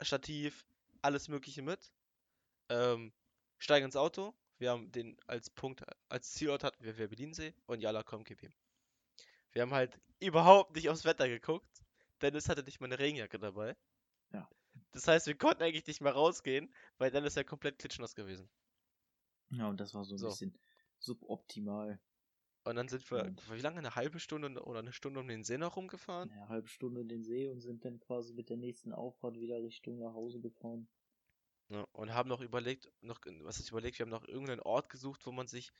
Stativ, 0.00 0.66
alles 1.00 1.28
Mögliche 1.28 1.62
mit, 1.62 1.92
ähm, 2.68 3.12
steigen 3.58 3.86
ins 3.86 3.96
Auto. 3.96 4.34
Wir 4.58 4.70
haben 4.70 4.90
den 4.92 5.16
als 5.26 5.50
Punkt, 5.50 5.82
als 6.08 6.32
Zielort 6.32 6.64
hatten 6.64 6.84
wir 6.84 6.98
Werbelinsee 6.98 7.54
und 7.66 7.80
Jala 7.80 8.02
komm, 8.02 8.24
gib 8.24 8.42
ihm. 8.42 8.52
Wir 9.52 9.62
haben 9.62 9.72
halt 9.74 10.00
überhaupt 10.20 10.74
nicht 10.74 10.88
aufs 10.88 11.04
Wetter 11.04 11.28
geguckt. 11.28 11.68
Dennis 12.20 12.48
hatte 12.48 12.62
nicht 12.62 12.80
mal 12.80 12.86
eine 12.86 12.98
Regenjacke 12.98 13.38
dabei. 13.38 13.76
Ja. 14.32 14.48
Das 14.92 15.06
heißt, 15.08 15.26
wir 15.26 15.36
konnten 15.36 15.62
eigentlich 15.62 15.86
nicht 15.86 16.00
mehr 16.00 16.12
rausgehen, 16.12 16.72
weil 16.98 17.10
Dennis 17.10 17.34
ja 17.34 17.44
komplett 17.44 17.78
klitschnass 17.78 18.14
gewesen. 18.14 18.48
Ja, 19.50 19.68
und 19.68 19.78
das 19.80 19.94
war 19.94 20.04
so 20.04 20.14
ein 20.14 20.18
So. 20.18 20.28
bisschen 20.28 20.58
suboptimal. 20.98 22.00
Und 22.64 22.76
dann 22.76 22.88
sind 22.88 23.10
wir, 23.10 23.34
wie 23.50 23.60
lange, 23.60 23.78
eine 23.78 23.96
halbe 23.96 24.20
Stunde 24.20 24.62
oder 24.62 24.78
eine 24.78 24.92
Stunde 24.92 25.18
um 25.20 25.26
den 25.26 25.42
See 25.42 25.58
noch 25.58 25.76
rumgefahren? 25.76 26.30
Eine 26.30 26.48
halbe 26.48 26.68
Stunde 26.68 27.00
in 27.00 27.08
den 27.08 27.24
See 27.24 27.48
und 27.48 27.60
sind 27.60 27.84
dann 27.84 27.98
quasi 27.98 28.32
mit 28.34 28.50
der 28.50 28.56
nächsten 28.56 28.92
Auffahrt 28.92 29.38
wieder 29.40 29.60
Richtung 29.60 29.98
nach 29.98 30.14
Hause 30.14 30.40
gefahren. 30.40 30.88
Ja, 31.68 31.86
und 31.92 32.14
haben 32.14 32.28
noch 32.28 32.40
überlegt, 32.40 32.88
noch, 33.00 33.20
was 33.40 33.58
ist 33.58 33.70
überlegt, 33.70 33.98
wir 33.98 34.04
haben 34.04 34.10
noch 34.10 34.28
irgendeinen 34.28 34.60
Ort 34.60 34.90
gesucht, 34.90 35.26
wo 35.26 35.32
man 35.32 35.48
sich 35.48 35.72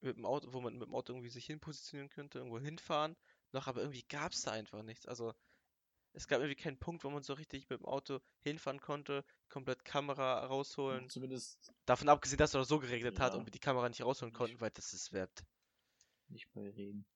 mit 0.00 0.16
dem 0.16 0.24
Auto, 0.24 0.52
wo 0.52 0.60
man 0.60 0.72
mit 0.76 0.88
dem 0.88 0.94
Auto 0.94 1.12
irgendwie 1.12 1.28
sich 1.28 1.46
hinpositionieren 1.46 2.08
könnte, 2.08 2.38
irgendwo 2.38 2.58
hinfahren, 2.58 3.16
noch, 3.52 3.68
aber 3.68 3.82
irgendwie 3.82 4.04
gab 4.08 4.32
es 4.32 4.42
da 4.42 4.52
einfach 4.52 4.82
nichts. 4.82 5.06
Also 5.06 5.34
es 6.14 6.26
gab 6.26 6.40
irgendwie 6.40 6.60
keinen 6.60 6.78
Punkt, 6.78 7.04
wo 7.04 7.10
man 7.10 7.22
so 7.22 7.34
richtig 7.34 7.68
mit 7.70 7.80
dem 7.80 7.86
Auto 7.86 8.20
hinfahren 8.40 8.80
konnte, 8.80 9.24
komplett 9.48 9.84
Kamera 9.84 10.44
rausholen. 10.46 11.08
Zumindest 11.08 11.72
Davon 11.86 12.08
abgesehen, 12.08 12.38
dass 12.38 12.50
es 12.50 12.56
auch 12.56 12.64
so 12.64 12.78
geregnet 12.80 13.20
hat 13.20 13.34
Ja. 13.34 13.38
und 13.38 13.46
wir 13.46 13.52
die 13.52 13.58
Kamera 13.58 13.88
nicht 13.88 14.02
rausholen 14.02 14.32
konnten, 14.32 14.60
weil 14.60 14.70
das 14.70 14.92
ist 14.92 15.12
wert. 15.12 15.44
Nicht 16.32 16.52
bei 16.52 16.70
Regen. 16.70 17.06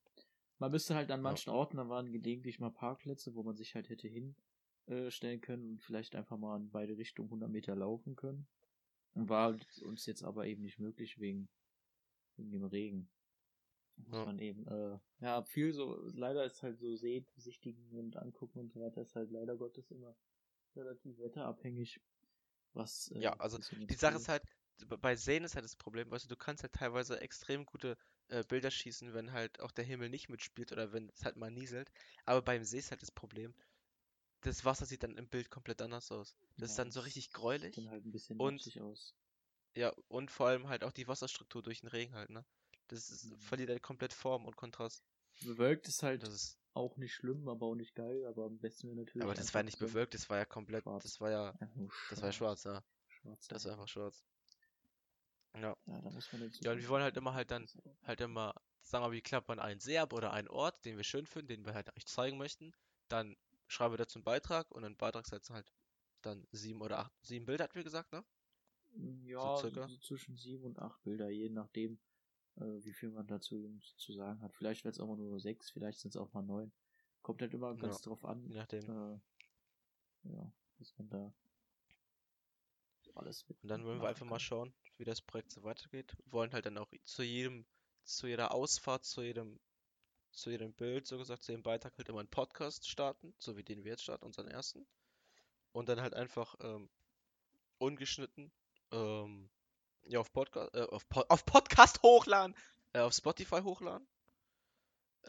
Man 0.59 0.71
müsste 0.71 0.95
halt 0.95 1.11
an 1.11 1.21
Ja. 1.21 1.23
manchen 1.23 1.51
Orten, 1.51 1.77
da 1.77 1.89
waren 1.89 2.11
gelegentlich 2.11 2.59
mal 2.59 2.71
Parkplätze, 2.71 3.35
wo 3.35 3.43
man 3.43 3.55
sich 3.55 3.75
halt 3.75 3.89
hätte 3.89 4.07
hinstellen 4.07 5.41
können 5.41 5.71
und 5.71 5.81
vielleicht 5.81 6.15
einfach 6.15 6.37
mal 6.37 6.57
in 6.57 6.69
beide 6.71 6.97
Richtungen 6.97 7.29
100 7.29 7.49
Meter 7.51 7.75
laufen 7.75 8.15
können. 8.15 8.47
Und 9.13 9.29
war 9.29 9.51
halt 9.51 9.81
uns 9.83 10.05
jetzt 10.05 10.23
aber 10.23 10.45
eben 10.47 10.61
nicht 10.63 10.79
möglich 10.79 11.19
wegen, 11.19 11.49
wegen 12.37 12.51
dem 12.51 12.63
Regen. 12.65 13.09
Ja. 14.11 14.25
man 14.25 14.39
eben, 14.39 14.67
äh, 14.67 14.99
ja, 15.21 15.43
viel 15.43 15.73
so, 15.73 15.95
leider 16.13 16.45
ist 16.45 16.61
halt 16.63 16.79
so 16.79 16.95
sehen, 16.95 17.25
besichtigen 17.35 17.91
und 17.97 18.17
angucken 18.17 18.59
und 18.59 18.71
so 18.71 18.79
weiter, 18.81 19.01
ist 19.01 19.15
halt 19.15 19.31
leider 19.31 19.55
Gottes 19.57 19.91
immer 19.91 20.15
relativ 20.75 21.17
wetterabhängig. 21.19 21.99
Was, 22.73 23.11
äh, 23.11 23.21
Ja, 23.21 23.33
also 23.33 23.57
Die 23.57 23.95
Sache 23.95 24.17
ist 24.17 24.29
halt, 24.29 24.43
bei 25.01 25.15
Seen 25.15 25.43
ist 25.43 25.55
halt 25.55 25.65
das 25.65 25.75
Problem, 25.75 26.11
weißt 26.11 26.25
du, 26.25 26.29
du 26.29 26.35
kannst 26.35 26.63
halt 26.63 26.73
teilweise 26.73 27.19
extrem 27.21 27.65
gute 27.65 27.97
äh, 28.29 28.43
Bilder 28.43 28.71
schießen, 28.71 29.13
wenn 29.13 29.31
halt 29.31 29.59
auch 29.59 29.71
der 29.71 29.85
Himmel 29.85 30.09
nicht 30.09 30.29
mitspielt 30.29 30.71
oder 30.71 30.91
wenn 30.93 31.09
es 31.09 31.25
halt 31.25 31.37
mal 31.37 31.51
nieselt. 31.51 31.91
Aber 32.25 32.41
beim 32.41 32.63
See 32.63 32.79
ist 32.79 32.91
halt 32.91 33.01
das 33.01 33.11
Problem, 33.11 33.53
das 34.41 34.65
Wasser 34.65 34.85
sieht 34.85 35.03
dann 35.03 35.17
im 35.17 35.27
Bild 35.27 35.49
komplett 35.49 35.81
anders 35.81 36.11
aus. 36.11 36.35
Das 36.57 36.71
ist 36.71 36.77
Ja, 36.77 36.83
dann 36.83 36.91
so 36.91 37.01
richtig 37.01 37.25
sieht 37.25 37.33
gräulich. 37.33 37.75
Dann 37.75 37.89
halt 37.89 38.05
ein 38.05 38.11
bisschen 38.11 38.39
und- 38.39 38.77
aus. 38.81 39.13
Ja, 39.75 39.93
und 40.07 40.31
vor 40.31 40.47
allem 40.47 40.67
halt 40.69 40.83
auch 40.83 40.91
die 40.91 41.07
Wasserstruktur 41.07 41.61
durch 41.61 41.81
den 41.81 41.89
Regen 41.89 42.15
halt, 42.15 42.31
ne? 42.31 42.43
Das 42.87 43.09
ist, 43.11 43.25
Mhm. 43.25 43.37
verliert 43.39 43.69
halt 43.69 43.83
komplett 43.83 44.13
Form 44.13 44.45
und 44.45 44.55
Kontrast. 44.55 45.03
Bewölkt 45.41 45.87
ist 45.87 46.01
halt 46.01 46.23
Das 46.23 46.33
ist, 46.33 46.57
auch 46.73 46.97
nicht 46.97 47.13
schlimm, 47.13 47.47
aber 47.47 47.67
auch 47.67 47.75
nicht 47.75 47.93
geil, 47.93 48.25
aber 48.25 48.45
am 48.45 48.57
besten 48.57 48.87
wäre 48.87 48.97
natürlich. 48.97 49.23
aber 49.23 49.33
das 49.35 49.53
war 49.53 49.61
nicht 49.63 49.77
bewölkt, 49.77 50.13
das 50.13 50.29
war 50.29 50.37
ja 50.37 50.45
komplett, 50.45 50.83
schwarz. 50.83 51.03
das 51.03 51.21
war 51.21 51.29
ja, 51.31 51.53
das 52.09 52.21
war 52.21 52.29
ja 52.29 52.33
schwarz, 52.33 52.63
ja. 52.63 52.83
Schwarz. 53.07 53.47
Das 53.47 53.65
war 53.65 53.73
einfach 53.73 53.87
schwarz. 53.87 54.23
Ja, 55.61 55.75
Ja, 55.85 56.01
da 56.01 56.09
muss 56.09 56.31
man. 56.31 56.51
Ja, 56.61 56.71
und 56.71 56.79
wir 56.79 56.89
wollen 56.89 57.03
halt 57.03 57.17
immer 57.17 57.33
halt 57.33 57.51
dann 57.51 57.67
halt 58.03 58.21
immer, 58.21 58.53
sagen 58.81 59.05
wir, 59.05 59.11
wie 59.11 59.21
klappt 59.21 59.47
man 59.47 59.59
einen 59.59 59.79
See 59.79 59.97
ab 59.97 60.13
oder 60.13 60.31
einen 60.31 60.47
Ort, 60.47 60.83
den 60.85 60.97
wir 60.97 61.03
schön 61.03 61.25
finden, 61.25 61.47
den 61.47 61.65
wir 61.65 61.73
halt 61.73 61.95
euch 61.95 62.05
zeigen 62.05 62.37
möchten. 62.37 62.73
Dann 63.07 63.35
schreiben 63.67 63.93
wir 63.93 63.97
dazu 63.97 64.19
einen 64.19 64.23
Beitrag 64.23 64.71
und 64.71 64.83
einen 64.83 64.97
Beitrag 64.97 65.27
setzen 65.27 65.53
halt 65.53 65.71
dann 66.21 66.47
sieben 66.51 66.81
oder 66.81 66.99
acht, 66.99 67.13
sieben 67.21 67.45
Bilder, 67.45 67.65
hatten 67.65 67.75
wir 67.75 67.83
gesagt, 67.83 68.11
ne? 68.11 68.23
Ja, 69.23 69.57
so, 69.57 69.69
so 69.69 69.97
zwischen 69.99 70.35
sieben 70.35 70.63
und 70.63 70.79
acht 70.79 71.01
Bilder, 71.03 71.29
je 71.29 71.49
nachdem, 71.49 71.99
äh, 72.55 72.83
wie 72.83 72.93
viel 72.93 73.11
man 73.11 73.27
dazu 73.27 73.79
zu 73.97 74.13
sagen 74.13 74.41
hat. 74.41 74.53
Vielleicht 74.55 74.83
wird 74.83 74.95
es 74.95 74.99
auch 74.99 75.07
mal 75.07 75.17
nur 75.17 75.39
sechs, 75.39 75.69
vielleicht 75.69 75.99
sind 75.99 76.15
es 76.15 76.17
auch 76.17 76.33
mal 76.33 76.41
neun. 76.41 76.71
Kommt 77.21 77.41
halt 77.41 77.53
immer 77.53 77.75
ganz 77.75 78.01
drauf 78.01 78.23
an. 78.25 78.45
Je 78.47 78.55
nachdem. 78.55 78.83
Äh, 78.89 79.19
ja, 80.23 80.51
was 80.79 80.97
man 80.97 81.09
da 81.09 81.33
alles 83.17 83.47
mit 83.47 83.61
Und 83.63 83.69
dann 83.69 83.85
wollen 83.85 84.01
wir 84.01 84.09
einfach 84.09 84.25
mal 84.25 84.39
schauen, 84.39 84.73
wie 84.97 85.05
das 85.05 85.21
Projekt 85.21 85.51
so 85.51 85.63
weitergeht. 85.63 86.15
Wir 86.23 86.31
wollen 86.31 86.53
halt 86.53 86.65
dann 86.65 86.77
auch 86.77 86.91
zu 87.03 87.23
jedem, 87.23 87.65
zu 88.03 88.27
jeder 88.27 88.53
Ausfahrt, 88.53 89.05
zu 89.05 89.21
jedem 89.21 89.59
zu 90.37 90.51
jedem 90.51 90.73
Bild, 90.73 91.07
so 91.07 91.17
gesagt, 91.17 91.43
zu 91.43 91.51
jedem 91.51 91.63
Beitrag 91.63 91.97
halt 91.97 92.09
immer 92.09 92.19
einen 92.19 92.29
Podcast 92.29 92.87
starten, 92.87 93.33
so 93.39 93.57
wie 93.57 93.63
den 93.63 93.83
wir 93.83 93.91
jetzt 93.91 94.03
starten, 94.03 94.25
unseren 94.25 94.47
ersten. 94.47 94.85
Und 95.71 95.89
dann 95.89 96.01
halt 96.01 96.13
einfach 96.13 96.55
ähm, 96.61 96.89
ungeschnitten 97.79 98.51
ähm, 98.91 99.49
ja, 100.03 100.19
auf, 100.19 100.31
Podcast, 100.31 100.73
äh, 100.75 100.83
auf, 100.83 101.07
po 101.09 101.21
auf 101.27 101.45
Podcast 101.45 102.01
hochladen, 102.03 102.55
äh, 102.93 102.99
auf 102.99 103.13
Spotify 103.13 103.61
hochladen. 103.61 104.07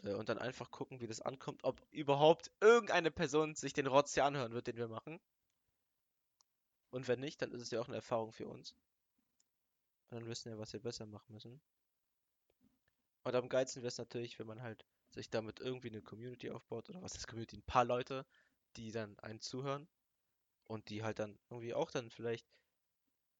Äh, 0.03 0.13
und 0.13 0.29
dann 0.29 0.37
einfach 0.37 0.71
gucken, 0.71 1.01
wie 1.01 1.07
das 1.07 1.21
ankommt, 1.21 1.63
ob 1.63 1.81
überhaupt 1.91 2.51
irgendeine 2.61 3.11
Person 3.11 3.55
sich 3.55 3.73
den 3.73 3.87
Rotz 3.87 4.13
hier 4.13 4.25
anhören 4.25 4.53
wird, 4.53 4.67
den 4.67 4.77
wir 4.77 4.87
machen. 4.87 5.19
Und 6.91 7.07
wenn 7.07 7.19
nicht, 7.19 7.41
dann 7.41 7.51
ist 7.51 7.61
es 7.61 7.71
ja 7.71 7.79
auch 7.81 7.87
eine 7.87 7.97
Erfahrung 7.97 8.31
für 8.31 8.47
uns. 8.47 8.75
Und 10.09 10.19
dann 10.19 10.27
wissen 10.27 10.51
wir, 10.51 10.57
was 10.57 10.73
wir 10.73 10.79
besser 10.79 11.05
machen 11.05 11.33
müssen. 11.33 11.61
Und 13.23 13.35
am 13.35 13.49
geilsten 13.49 13.83
wäre 13.83 13.89
es 13.89 13.97
natürlich, 13.97 14.39
wenn 14.39 14.47
man 14.47 14.61
halt 14.61 14.85
sich 15.11 15.29
damit 15.29 15.59
irgendwie 15.59 15.89
eine 15.89 16.01
Community 16.01 16.49
aufbaut, 16.49 16.89
oder 16.89 17.01
was 17.01 17.15
ist 17.15 17.27
Community? 17.27 17.57
Ein 17.57 17.63
paar 17.63 17.85
Leute, 17.85 18.25
die 18.75 18.91
dann 18.91 19.17
einen 19.19 19.41
zuhören 19.41 19.87
und 20.65 20.89
die 20.89 21.03
halt 21.03 21.19
dann 21.19 21.37
irgendwie 21.49 21.73
auch 21.73 21.91
dann 21.91 22.09
vielleicht, 22.09 22.47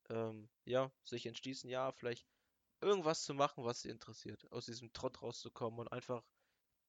ähm, 0.09 0.49
ja, 0.65 0.91
sich 1.03 1.25
entschließen, 1.25 1.69
ja, 1.69 1.91
vielleicht 1.91 2.27
irgendwas 2.81 3.23
zu 3.23 3.33
machen, 3.33 3.65
was 3.65 3.81
sie 3.81 3.89
interessiert, 3.89 4.51
aus 4.51 4.65
diesem 4.65 4.91
Trott 4.93 5.21
rauszukommen 5.21 5.79
und 5.79 5.87
einfach, 5.91 6.23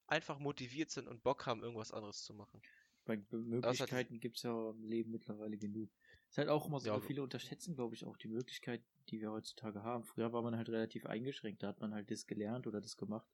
einfach 0.07 0.39
motiviert 0.39 0.91
sind 0.91 1.09
und 1.09 1.23
Bock 1.23 1.47
haben, 1.47 1.63
irgendwas 1.63 1.93
anderes 1.93 2.23
zu 2.23 2.35
machen. 2.35 2.63
Bei 3.05 3.17
Möglichkeiten 3.31 4.21
gibt 4.21 4.37
es 4.37 4.43
ja 4.45 4.71
im 4.71 4.85
Leben 4.85 5.11
mittlerweile 5.11 5.57
genug. 5.57 5.91
Ist 6.31 6.39
halt 6.39 6.49
auch 6.49 6.67
immer 6.67 6.79
so, 6.79 6.87
Ja, 6.89 7.01
viele 7.01 7.23
unterschätzen, 7.23 7.75
glaube 7.75 7.95
ich, 7.95 8.05
auch 8.05 8.17
die 8.17 8.29
Möglichkeit, 8.29 8.83
die 9.09 9.21
wir 9.21 9.33
heutzutage 9.33 9.83
haben. 9.83 10.05
Früher 10.05 10.33
war 10.33 10.43
man 10.43 10.57
halt 10.57 10.69
relativ 10.69 11.05
eingeschränkt, 11.07 11.63
da 11.63 11.69
hat 11.69 11.81
man 11.81 11.93
halt 11.93 12.11
das 12.11 12.27
gelernt 12.27 12.67
oder 12.69 12.81
das 12.81 12.97
gemacht, 12.97 13.27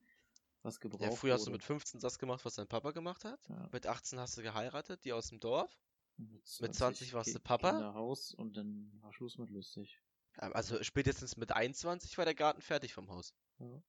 was 0.63 0.81
gebraucht 0.81 1.03
Ja, 1.03 1.11
früher 1.11 1.35
hast 1.35 1.43
du 1.43 1.51
wurde. 1.51 1.59
mit 1.59 1.65
15 1.65 2.01
das 2.01 2.19
gemacht, 2.19 2.45
was 2.45 2.55
dein 2.55 2.67
Papa 2.67 2.93
gemacht 2.93 3.25
hat. 3.25 3.39
Ja. 3.51 3.69
Mit 3.71 3.87
18 3.87 4.19
hast 4.19 4.39
du 4.39 4.43
geheiratet, 4.43 5.05
die 5.05 5.13
aus 5.13 5.29
dem 5.29 5.41
Dorf. 5.41 5.79
Mit 6.17 6.43
Mit 6.61 6.75
20 6.75 7.13
warst 7.13 7.35
du 7.35 7.41
Papa? 7.41 7.71
Kinderhaus 7.73 8.33
und 8.33 8.57
dann 8.57 8.91
war 9.03 9.13
Schluss 9.13 9.37
mit 9.37 9.51
lustig. 9.51 10.01
Ja, 10.39 10.51
Also 10.53 10.83
spätestens 10.83 11.37
mit 11.37 11.53
21 11.53 12.17
war 12.17 12.25
der 12.25 12.35
Garten 12.35 12.63
fertig 12.63 12.95
vom 12.95 13.11
Haus. 13.11 13.35
Ja. 13.59 13.83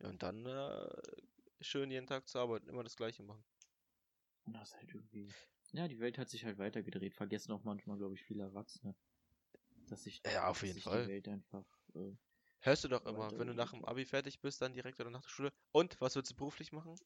Ja, 0.00 0.08
und 0.10 0.22
dann 0.22 0.44
äh, 0.44 0.86
schön 1.62 1.90
jeden 1.90 2.06
Tag 2.06 2.28
zu 2.28 2.38
arbeiten, 2.38 2.68
immer 2.68 2.84
das 2.84 2.96
Gleiche 2.96 3.22
machen. 3.22 3.42
Und 4.44 4.52
das 4.52 4.74
halt 4.76 4.92
irgendwie. 4.94 5.32
Ja, 5.76 5.88
die 5.88 6.00
Welt 6.00 6.16
hat 6.18 6.28
sich 6.30 6.44
halt 6.44 6.58
weitergedreht. 6.58 7.14
Vergessen 7.14 7.52
auch 7.52 7.64
manchmal, 7.64 7.98
glaube 7.98 8.14
ich, 8.14 8.22
viele 8.22 8.44
Erwachsene. 8.44 8.94
Dass 9.88 10.04
sich, 10.04 10.22
Ja, 10.24 10.48
auf 10.48 10.62
jeden 10.62 10.80
Fall. 10.80 11.04
die 11.04 11.10
Welt 11.10 11.28
einfach. 11.28 11.66
Äh, 11.94 12.12
Hörst 12.60 12.82
du 12.84 12.88
doch 12.88 13.06
immer, 13.06 13.30
wenn 13.38 13.46
du 13.46 13.54
nach 13.54 13.70
dem 13.70 13.84
Abi 13.84 14.04
fertig 14.04 14.40
bist, 14.40 14.60
dann 14.60 14.72
direkt 14.72 14.98
oder 15.00 15.10
nach 15.10 15.22
der 15.22 15.28
Schule. 15.28 15.52
Und, 15.72 16.00
was 16.00 16.16
willst 16.16 16.30
du 16.32 16.36
beruflich 16.36 16.72
machen? 16.72 16.96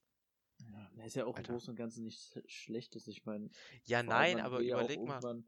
ja, 0.73 0.91
das 0.97 1.07
ist 1.09 1.17
ja 1.17 1.25
auch 1.25 1.37
Alter. 1.37 1.53
im 1.53 1.55
Großen 1.55 1.71
und 1.71 1.77
Ganzen 1.77 2.05
nichts 2.05 2.39
Schlechtes. 2.47 3.07
Ich 3.09 3.25
meine, 3.25 3.49
Ja, 3.87 4.03
nein, 4.03 4.41
aber 4.41 4.61
überleg 4.61 5.05
mal. 5.05 5.43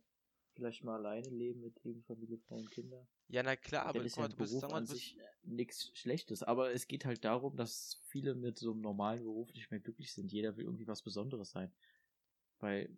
Vielleicht 0.55 0.85
mal 0.85 0.97
alleine 0.97 1.31
leben 1.31 1.62
mit 1.62 1.85
eben 1.87 2.02
Familie, 2.02 2.38
Frau 2.38 2.57
und 2.57 2.71
Kinder. 2.71 3.07
Ja, 3.29 3.43
na 3.43 3.57
klar, 3.57 3.87
aber 3.87 4.05
ist 4.05 4.19
ja 4.19 4.29
du 4.29 4.37
bist, 4.37 4.62
an 4.64 4.85
sich 4.87 5.17
nichts 5.45 5.91
Schlechtes. 5.95 6.43
Aber 6.43 6.73
es 6.73 6.87
geht 6.87 7.07
halt 7.07 7.25
darum, 7.25 7.57
dass 7.57 7.99
viele 8.09 8.35
mit 8.35 8.59
so 8.59 8.73
einem 8.73 8.83
normalen 8.83 9.25
Beruf 9.25 9.52
nicht 9.55 9.71
mehr 9.71 9.81
glücklich 9.81 10.12
sind. 10.12 10.31
Jeder 10.31 10.57
will 10.57 10.67
irgendwie 10.67 10.87
was 10.87 11.00
Besonderes 11.02 11.50
sein. 11.52 11.73
Weil 12.61 12.91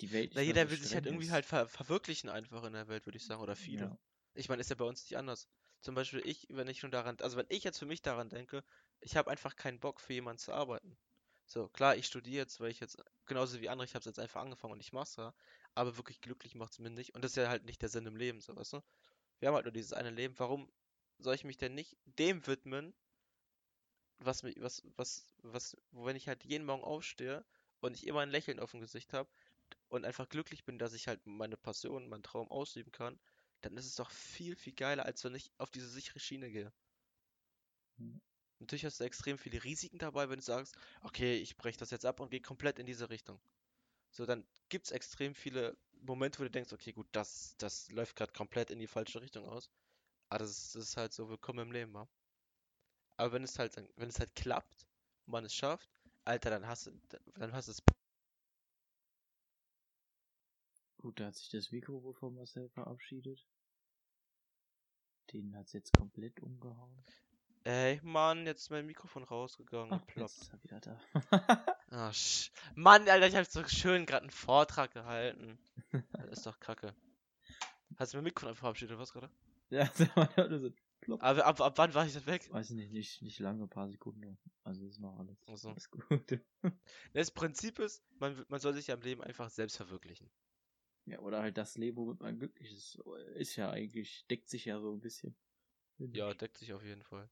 die 0.00 0.12
Welt 0.12 0.32
na, 0.34 0.40
jeder 0.40 0.70
will 0.70 0.78
sich 0.78 0.94
halt 0.94 1.06
irgendwie 1.06 1.26
ist. 1.26 1.32
halt 1.32 1.46
ver 1.46 1.68
verwirklichen 1.68 2.28
einfach 2.28 2.64
in 2.64 2.72
der 2.72 2.88
Welt, 2.88 3.06
würde 3.06 3.18
ich 3.18 3.24
sagen, 3.24 3.42
oder 3.42 3.56
viele. 3.56 3.84
Ja. 3.86 3.98
Ich 4.34 4.48
meine, 4.48 4.60
ist 4.60 4.70
ja 4.70 4.76
bei 4.76 4.84
uns 4.84 5.02
nicht 5.02 5.16
anders. 5.16 5.48
Zum 5.80 5.94
Beispiel 5.94 6.20
ich, 6.24 6.46
wenn 6.50 6.68
ich 6.68 6.78
schon 6.78 6.90
daran, 6.90 7.16
also 7.20 7.36
wenn 7.36 7.46
ich 7.48 7.64
jetzt 7.64 7.78
für 7.78 7.86
mich 7.86 8.02
daran 8.02 8.28
denke, 8.28 8.62
ich 9.00 9.16
habe 9.16 9.30
einfach 9.30 9.56
keinen 9.56 9.80
Bock 9.80 10.00
für 10.00 10.12
jemanden 10.12 10.38
zu 10.38 10.52
arbeiten. 10.52 10.96
So, 11.46 11.68
klar, 11.68 11.96
ich 11.96 12.06
studiere 12.06 12.42
jetzt, 12.42 12.60
weil 12.60 12.70
ich 12.70 12.80
jetzt, 12.80 13.02
genauso 13.26 13.60
wie 13.60 13.68
andere, 13.68 13.84
ich 13.84 13.94
habe 13.94 14.00
es 14.00 14.06
jetzt 14.06 14.20
einfach 14.20 14.40
angefangen 14.40 14.74
und 14.74 14.80
ich 14.80 14.92
mach's 14.92 15.16
ja, 15.16 15.34
aber 15.74 15.96
wirklich 15.96 16.20
glücklich 16.20 16.54
macht's 16.54 16.78
mir 16.78 16.90
nicht. 16.90 17.14
Und 17.14 17.24
das 17.24 17.32
ist 17.32 17.36
ja 17.36 17.48
halt 17.48 17.64
nicht 17.64 17.82
der 17.82 17.88
Sinn 17.88 18.06
im 18.06 18.16
Leben, 18.16 18.40
so, 18.40 18.54
weißt 18.54 18.74
du? 18.74 18.82
Wir 19.40 19.48
haben 19.48 19.54
halt 19.54 19.64
nur 19.64 19.72
dieses 19.72 19.92
eine 19.92 20.10
Leben. 20.10 20.38
Warum 20.38 20.70
soll 21.18 21.34
ich 21.34 21.44
mich 21.44 21.56
denn 21.56 21.74
nicht 21.74 21.96
dem 22.04 22.46
widmen, 22.46 22.94
was 24.18 24.42
mich, 24.42 24.60
was, 24.60 24.82
was, 24.96 25.24
was, 25.38 25.76
wo 25.90 26.04
wenn 26.04 26.16
ich 26.16 26.28
halt 26.28 26.44
jeden 26.44 26.66
Morgen 26.66 26.84
aufstehe 26.84 27.44
und 27.80 27.96
ich 27.96 28.06
immer 28.06 28.20
ein 28.20 28.30
Lächeln 28.30 28.60
auf 28.60 28.70
dem 28.72 28.80
Gesicht 28.80 29.12
habe 29.12 29.28
und 29.90 30.04
einfach 30.06 30.28
glücklich 30.28 30.64
bin, 30.64 30.78
dass 30.78 30.94
ich 30.94 31.08
halt 31.08 31.26
meine 31.26 31.58
Passion, 31.58 32.08
meinen 32.08 32.22
Traum 32.24 32.50
ausüben 32.50 32.92
kann, 32.92 33.20
dann 33.62 33.76
ist 33.76 33.86
es 33.86 33.96
doch 33.96 34.10
viel, 34.10 34.56
viel 34.56 34.74
geiler, 34.74 35.04
als 35.06 35.24
wenn 35.24 35.34
ich 35.36 35.52
auf 35.58 35.70
diese 35.70 35.90
sichere 35.90 36.20
Schiene 36.20 36.50
gehe. 36.50 36.72
Mhm. 37.98 38.20
Natürlich 38.58 38.84
hast 38.84 38.98
du 39.00 39.04
extrem 39.04 39.38
viele 39.38 39.62
Risiken 39.64 39.98
dabei, 39.98 40.28
wenn 40.28 40.38
du 40.38 40.44
sagst, 40.44 40.76
okay, 41.02 41.36
ich 41.36 41.56
breche 41.56 41.78
das 41.78 41.90
jetzt 41.90 42.04
ab 42.04 42.20
und 42.20 42.30
gehe 42.30 42.40
komplett 42.40 42.78
in 42.80 42.86
diese 42.86 43.08
Richtung. 43.10 43.40
So, 44.12 44.26
dann 44.26 44.46
gibt 44.70 44.86
es 44.86 44.92
extrem 44.92 45.34
viele 45.34 45.76
Momente, 46.02 46.40
wo 46.40 46.44
du 46.44 46.50
denkst, 46.50 46.72
okay, 46.72 46.92
gut, 46.92 47.08
das, 47.12 47.56
das 47.58 47.90
läuft 47.90 48.16
gerade 48.16 48.32
komplett 48.34 48.70
in 48.70 48.78
die 48.80 48.88
falsche 48.88 49.20
Richtung 49.22 49.46
aus. 49.46 49.70
Aber 50.30 50.40
das 50.40 50.50
ist, 50.52 50.76
das 50.76 50.84
ist 50.84 50.98
halt 50.98 51.12
so 51.14 51.28
willkommen 51.30 51.60
im 51.60 51.72
Leben, 51.72 51.94
wa? 51.94 52.08
Aber 53.16 53.32
wenn 53.34 53.44
es 53.44 53.56
halt, 53.58 53.76
wenn 53.96 54.08
es 54.08 54.18
halt 54.18 54.34
klappt 54.34 54.84
und 55.26 55.32
man 55.32 55.44
es 55.44 55.54
schafft, 55.54 55.88
Alter, 56.24 56.50
dann 56.50 56.66
hast 56.66 56.86
du, 56.88 56.92
dann 57.36 57.52
hast 57.52 57.68
du 57.68 57.72
es. 57.72 57.82
Gut, 61.00 61.18
da 61.18 61.28
hat 61.28 61.34
sich 61.36 61.48
das 61.48 61.72
Mikro 61.72 62.02
wohl 62.02 62.12
von 62.12 62.34
Marcel 62.34 62.68
verabschiedet. 62.68 63.46
Den 65.32 65.56
hat's 65.56 65.72
jetzt 65.72 65.94
komplett 65.96 66.40
umgehauen. 66.40 67.02
Ey, 67.64 68.00
Mann, 68.02 68.44
jetzt 68.44 68.62
ist 68.62 68.70
mein 68.70 68.84
Mikrofon 68.84 69.24
rausgegangen. 69.24 69.94
Ach, 69.94 70.06
geploppt. 70.06 70.30
jetzt 70.30 70.42
ist 70.42 70.52
er 70.52 70.62
wieder 70.62 70.80
da. 70.80 71.00
Ah, 71.92 72.12
sch 72.12 72.52
Mann, 72.76 73.08
Alter, 73.08 73.26
ich 73.26 73.34
hab 73.34 73.46
so 73.46 73.66
schön 73.66 74.06
gerade 74.06 74.22
einen 74.22 74.30
Vortrag 74.30 74.92
gehalten. 74.92 75.58
Das 76.12 76.38
ist 76.38 76.46
doch 76.46 76.60
kacke. 76.60 76.94
Hast 77.96 78.12
du 78.12 78.18
mein 78.18 78.24
Mikrofon 78.24 78.50
einfach 78.50 78.60
verabschiedet, 78.60 78.92
oder 78.92 79.02
was 79.02 79.12
gerade? 79.12 79.30
ja, 79.70 79.90
sag 79.94 80.14
mal, 80.14 80.28
da 80.36 80.58
so 80.58 80.70
plopp. 81.00 81.22
Aber 81.22 81.46
ab, 81.46 81.60
ab 81.60 81.78
wann 81.78 81.94
war 81.94 82.06
ich 82.06 82.12
denn 82.12 82.26
weg? 82.26 82.46
Weiß 82.52 82.70
nicht, 82.70 82.92
nicht, 82.92 83.22
nicht 83.22 83.38
lange, 83.40 83.64
ein 83.64 83.68
paar 83.68 83.88
Sekunden. 83.88 84.20
nur. 84.20 84.38
Also 84.62 84.86
ist 84.86 85.00
noch 85.00 85.18
alles, 85.18 85.38
Ach 85.48 85.56
so. 85.56 85.70
alles 85.70 85.90
gut. 85.90 86.40
Das 87.14 87.30
Prinzip 87.30 87.78
ist, 87.78 88.04
man, 88.20 88.44
man 88.48 88.60
soll 88.60 88.74
sich 88.74 88.86
ja 88.88 88.94
im 88.94 89.00
Leben 89.00 89.22
einfach 89.22 89.48
selbst 89.50 89.76
verwirklichen. 89.76 90.30
Ja, 91.04 91.18
oder 91.20 91.42
halt 91.42 91.56
das 91.58 91.76
Leben, 91.76 91.96
womit 91.98 92.20
man 92.20 92.38
glücklich 92.38 92.72
ist, 92.72 92.96
ist 93.34 93.56
ja 93.56 93.70
eigentlich, 93.70 94.26
deckt 94.28 94.48
sich 94.48 94.66
ja 94.66 94.80
so 94.80 94.92
ein 94.94 95.00
bisschen. 95.00 95.36
Ja, 96.12 96.34
deckt 96.34 96.58
sich 96.58 96.72
auf 96.72 96.84
jeden 96.84 97.02
Fall. 97.02 97.30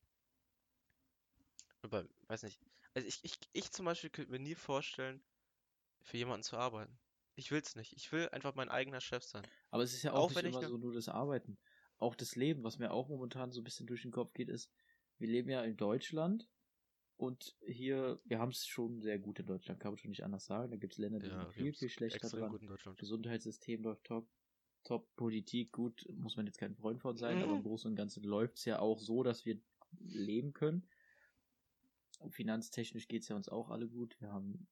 Aber, 1.82 2.08
weiß 2.28 2.44
nicht. 2.44 2.60
Also 2.94 3.08
ich, 3.08 3.24
ich, 3.24 3.38
ich 3.52 3.70
zum 3.72 3.84
Beispiel 3.84 4.10
könnte 4.10 4.30
mir 4.30 4.38
nie 4.38 4.54
vorstellen, 4.54 5.24
für 6.02 6.16
jemanden 6.18 6.44
zu 6.44 6.56
arbeiten. 6.58 7.00
Ich 7.36 7.50
will's 7.52 7.76
nicht. 7.76 7.94
Ich 7.94 8.12
will 8.12 8.28
einfach 8.30 8.54
mein 8.54 8.70
eigener 8.70 9.00
Chef 9.00 9.24
sein. 9.24 9.50
Aber 9.70 9.82
es 9.82 9.94
ist 9.94 10.02
ja 10.02 10.12
auch, 10.14 10.28
Auch 10.28 10.30
nicht 10.30 10.44
immer 10.44 10.62
ne- 10.62 10.68
so 10.68 10.78
nur 10.78 10.92
das 10.92 11.08
Arbeiten. 11.08 11.58
Auch 11.98 12.14
das 12.14 12.36
Leben, 12.36 12.62
was 12.64 12.78
mir 12.78 12.92
auch 12.92 13.08
momentan 13.08 13.52
so 13.52 13.60
ein 13.60 13.64
bisschen 13.64 13.86
durch 13.86 14.02
den 14.02 14.12
Kopf 14.12 14.32
geht, 14.34 14.48
ist, 14.48 14.72
wir 15.18 15.28
leben 15.28 15.50
ja 15.50 15.62
in 15.62 15.76
Deutschland 15.76 16.50
und 17.18 17.56
hier, 17.66 18.20
wir 18.24 18.38
haben 18.38 18.50
es 18.50 18.66
schon 18.66 19.00
sehr 19.02 19.18
gut 19.18 19.38
in 19.40 19.46
Deutschland, 19.46 19.80
kann 19.80 19.92
man 19.92 19.98
schon 19.98 20.10
nicht 20.10 20.24
anders 20.24 20.46
sagen. 20.46 20.70
Da 20.70 20.76
gibt 20.78 20.94
es 20.94 20.98
Länder, 20.98 21.18
die 21.18 21.26
Ja, 21.26 21.32
sind 21.32 21.46
wir 21.46 21.52
viel, 21.52 21.72
viel 21.74 21.88
schlechter 21.90 22.28
dran. 22.28 22.50
gut 22.50 22.62
in 22.62 22.68
Deutschland. 22.68 22.98
Gesundheitssystem 22.98 23.82
läuft 23.82 24.04
top, 24.04 24.26
top 24.84 25.14
Politik 25.16 25.72
gut, 25.72 26.06
muss 26.14 26.36
man 26.36 26.46
jetzt 26.46 26.58
kein 26.58 26.74
Freund 26.76 27.00
von 27.02 27.16
sein, 27.16 27.42
aber 27.42 27.52
im 27.52 27.58
Mhm. 27.58 27.64
Großen 27.64 27.90
und 27.90 27.96
Ganzen 27.96 28.22
läuft 28.22 28.56
es 28.58 28.64
ja 28.64 28.78
auch 28.78 28.98
so, 28.98 29.22
dass 29.22 29.44
wir 29.44 29.60
leben 30.00 30.52
können. 30.54 30.88
Und 32.20 32.34
finanztechnisch 32.34 33.06
geht 33.08 33.22
es 33.22 33.28
ja 33.28 33.36
uns 33.36 33.48
auch 33.48 33.70
alle 33.70 33.88
gut. 33.88 34.16
Wir 34.20 34.32
haben 34.32 34.66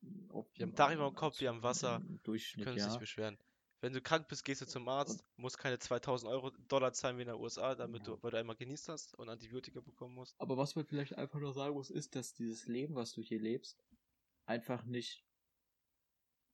Wir 0.00 0.66
haben 0.66 0.74
Dach 0.74 0.92
über 0.92 1.06
dem 1.10 1.14
Kopf, 1.14 1.40
wir 1.40 1.48
haben 1.48 1.62
Wasser. 1.62 2.02
Im 2.06 2.22
Durchschnitt, 2.22 2.64
Können 2.64 2.76
sich 2.78 2.84
ja. 2.86 2.90
nicht 2.92 3.00
beschweren. 3.00 3.36
Wenn 3.80 3.92
du 3.92 4.00
krank 4.00 4.26
bist, 4.28 4.44
gehst 4.44 4.60
du 4.60 4.66
zum 4.66 4.88
Arzt, 4.88 5.24
musst 5.36 5.58
keine 5.58 5.78
2000 5.78 6.30
Euro 6.32 6.50
Dollar 6.68 6.92
zahlen 6.92 7.16
wie 7.16 7.22
in 7.22 7.28
den 7.28 7.36
USA, 7.36 7.76
damit 7.76 8.06
Ja. 8.06 8.14
du, 8.14 8.22
weil 8.22 8.32
du 8.32 8.38
einmal 8.38 8.56
genießt 8.56 8.88
hast 8.88 9.14
und 9.14 9.28
Antibiotika 9.28 9.80
bekommen 9.80 10.14
musst. 10.14 10.34
Aber 10.40 10.56
was 10.56 10.74
man 10.74 10.84
vielleicht 10.84 11.16
einfach 11.16 11.38
nur 11.38 11.52
sagen 11.52 11.74
muss, 11.74 11.90
ist, 11.90 12.16
dass 12.16 12.34
dieses 12.34 12.66
Leben, 12.66 12.96
was 12.96 13.12
du 13.12 13.22
hier 13.22 13.38
lebst, 13.38 13.84
einfach 14.46 14.84
nicht 14.84 15.24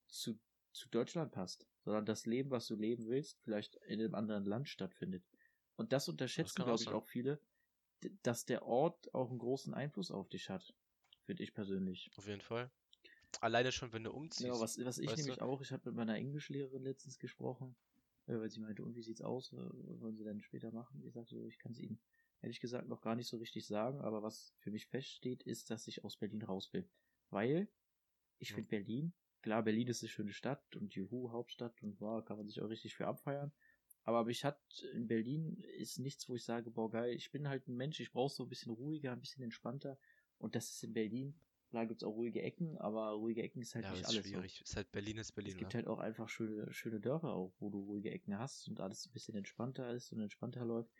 zu, 0.06 0.38
zu 0.72 0.88
Deutschland 0.90 1.32
passt, 1.32 1.66
sondern 1.84 2.04
das 2.04 2.26
Leben, 2.26 2.50
was 2.50 2.66
du 2.66 2.76
leben 2.76 3.08
willst, 3.08 3.40
vielleicht 3.42 3.76
in 3.76 4.00
einem 4.00 4.14
anderen 4.14 4.44
Land 4.44 4.68
stattfindet. 4.68 5.24
Und 5.76 5.92
das 5.92 6.08
unterschätzen, 6.08 6.62
glaube 6.62 6.82
ich, 6.82 6.88
auch 6.88 7.06
viele, 7.06 7.40
dass 8.22 8.44
der 8.44 8.66
Ort 8.66 9.14
auch 9.14 9.30
einen 9.30 9.38
großen 9.38 9.72
Einfluss 9.72 10.10
auf 10.10 10.28
dich 10.28 10.50
hat. 10.50 10.74
Finde 11.24 11.42
ich 11.42 11.54
persönlich. 11.54 12.10
Auf 12.16 12.26
jeden 12.26 12.42
Fall. 12.42 12.70
Alleine 13.40 13.72
schon, 13.72 13.92
wenn 13.92 14.04
du 14.04 14.12
umziehst. 14.12 14.46
Ja, 14.46 14.60
was, 14.60 14.78
was 14.84 14.98
ich 14.98 15.16
nämlich 15.16 15.38
du? 15.38 15.42
auch, 15.42 15.60
ich 15.60 15.72
habe 15.72 15.90
mit 15.90 15.96
meiner 15.96 16.16
Englischlehrerin 16.16 16.82
letztens 16.82 17.18
gesprochen, 17.18 17.76
äh, 18.26 18.34
weil 18.34 18.50
sie 18.50 18.60
meinte, 18.60 18.82
und 18.82 18.94
wie 18.96 19.02
sieht's 19.02 19.20
aus, 19.22 19.52
äh, 19.52 19.56
was 19.56 20.00
wollen 20.00 20.16
sie 20.16 20.24
denn 20.24 20.42
später 20.42 20.70
machen? 20.72 21.02
Ich 21.06 21.12
sagte 21.14 21.34
so, 21.36 21.46
ich 21.46 21.58
kann 21.58 21.72
es 21.72 21.80
ihnen 21.80 21.98
ehrlich 22.42 22.60
gesagt 22.60 22.88
noch 22.88 23.00
gar 23.00 23.16
nicht 23.16 23.28
so 23.28 23.38
richtig 23.38 23.66
sagen, 23.66 24.00
aber 24.00 24.22
was 24.22 24.54
für 24.58 24.70
mich 24.70 24.86
feststeht, 24.86 25.42
ist, 25.44 25.70
dass 25.70 25.86
ich 25.86 26.04
aus 26.04 26.16
Berlin 26.18 26.42
raus 26.42 26.72
will. 26.72 26.88
Weil 27.30 27.68
ich 28.38 28.50
Ja. 28.50 28.56
finde 28.56 28.68
Berlin, 28.68 29.14
klar, 29.40 29.62
Berlin 29.62 29.88
ist 29.88 30.02
eine 30.02 30.08
schöne 30.10 30.32
Stadt 30.32 30.76
und 30.76 30.94
Juhu, 30.94 31.30
Hauptstadt 31.30 31.82
und 31.82 32.00
wow, 32.00 32.24
kann 32.24 32.36
man 32.36 32.46
sich 32.46 32.60
auch 32.60 32.68
richtig 32.68 32.94
für 32.94 33.06
abfeiern. 33.06 33.52
Aber 34.02 34.24
mich 34.24 34.44
hat 34.44 34.60
in 34.92 35.06
Berlin 35.06 35.56
ist 35.78 35.98
nichts, 35.98 36.28
wo 36.28 36.34
ich 36.34 36.44
sage, 36.44 36.70
boah 36.70 36.90
geil, 36.90 37.14
ich 37.14 37.30
bin 37.30 37.48
halt 37.48 37.68
ein 37.68 37.76
Mensch, 37.76 38.00
ich 38.00 38.12
brauche 38.12 38.32
so 38.34 38.42
ein 38.42 38.48
bisschen 38.50 38.72
ruhiger, 38.72 39.12
ein 39.12 39.20
bisschen 39.20 39.42
entspannter. 39.42 39.98
Und 40.38 40.54
das 40.54 40.70
ist 40.70 40.84
in 40.84 40.92
Berlin. 40.92 41.40
Klar 41.70 41.86
gibt 41.86 42.02
es 42.02 42.06
auch 42.06 42.14
ruhige 42.14 42.42
Ecken, 42.42 42.78
aber 42.78 43.10
ruhige 43.10 43.42
Ecken 43.42 43.60
ist 43.62 43.74
halt 43.74 43.84
Ja, 43.84 43.90
nicht 43.92 44.02
ist 44.02 44.08
alles. 44.08 44.26
schwierig. 44.26 44.60
Ist 44.62 44.76
halt 44.76 44.92
Berlin 44.92 45.18
ist 45.18 45.28
So. 45.28 45.34
Berlin. 45.34 45.52
Es 45.52 45.58
gibt 45.58 45.72
ne? 45.74 45.78
halt 45.78 45.88
auch 45.88 45.98
einfach 45.98 46.28
schöne, 46.28 46.72
schöne 46.72 47.00
Dörfer 47.00 47.32
auch, 47.34 47.52
wo 47.58 47.70
du 47.70 47.80
ruhige 47.80 48.10
Ecken 48.10 48.38
hast 48.38 48.68
und 48.68 48.80
alles 48.80 49.06
ein 49.06 49.12
bisschen 49.12 49.34
entspannter 49.34 49.92
ist 49.92 50.12
und 50.12 50.20
entspannter 50.20 50.64
läuft. 50.64 50.90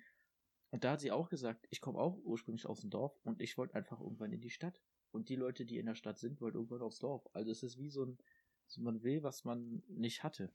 Und 0.71 0.83
da 0.83 0.92
hat 0.92 1.00
sie 1.00 1.12
auch 1.12 1.28
gesagt, 1.28 1.68
ich 1.71 1.80
komme 1.80 2.00
auch 2.00 2.18
ursprünglich 2.25 2.66
aus 2.66 2.80
dem 2.80 2.90
Dorf 2.90 3.16
und 3.23 3.40
ich 3.40 3.56
wollte 3.56 3.76
einfach 3.76 4.00
irgendwann 4.00 4.33
in 4.33 4.40
die 4.40 4.50
Stadt. 4.50 4.80
Und 5.12 5.28
die 5.28 5.37
Leute, 5.37 5.64
die 5.64 5.78
in 5.78 5.87
der 5.87 5.94
Stadt 5.94 6.18
sind, 6.18 6.40
wollten 6.40 6.56
irgendwann 6.56 6.83
aufs 6.83 6.99
Dorf. 6.99 7.28
Also 7.33 7.52
es 7.52 7.62
ist 7.62 7.78
wie 7.78 7.90
so 7.90 8.04
ein, 8.04 8.18
so 8.66 8.80
man 8.80 9.04
will, 9.04 9.23
was 9.23 9.44
man 9.44 9.85
nicht 9.87 10.25
hatte. 10.25 10.50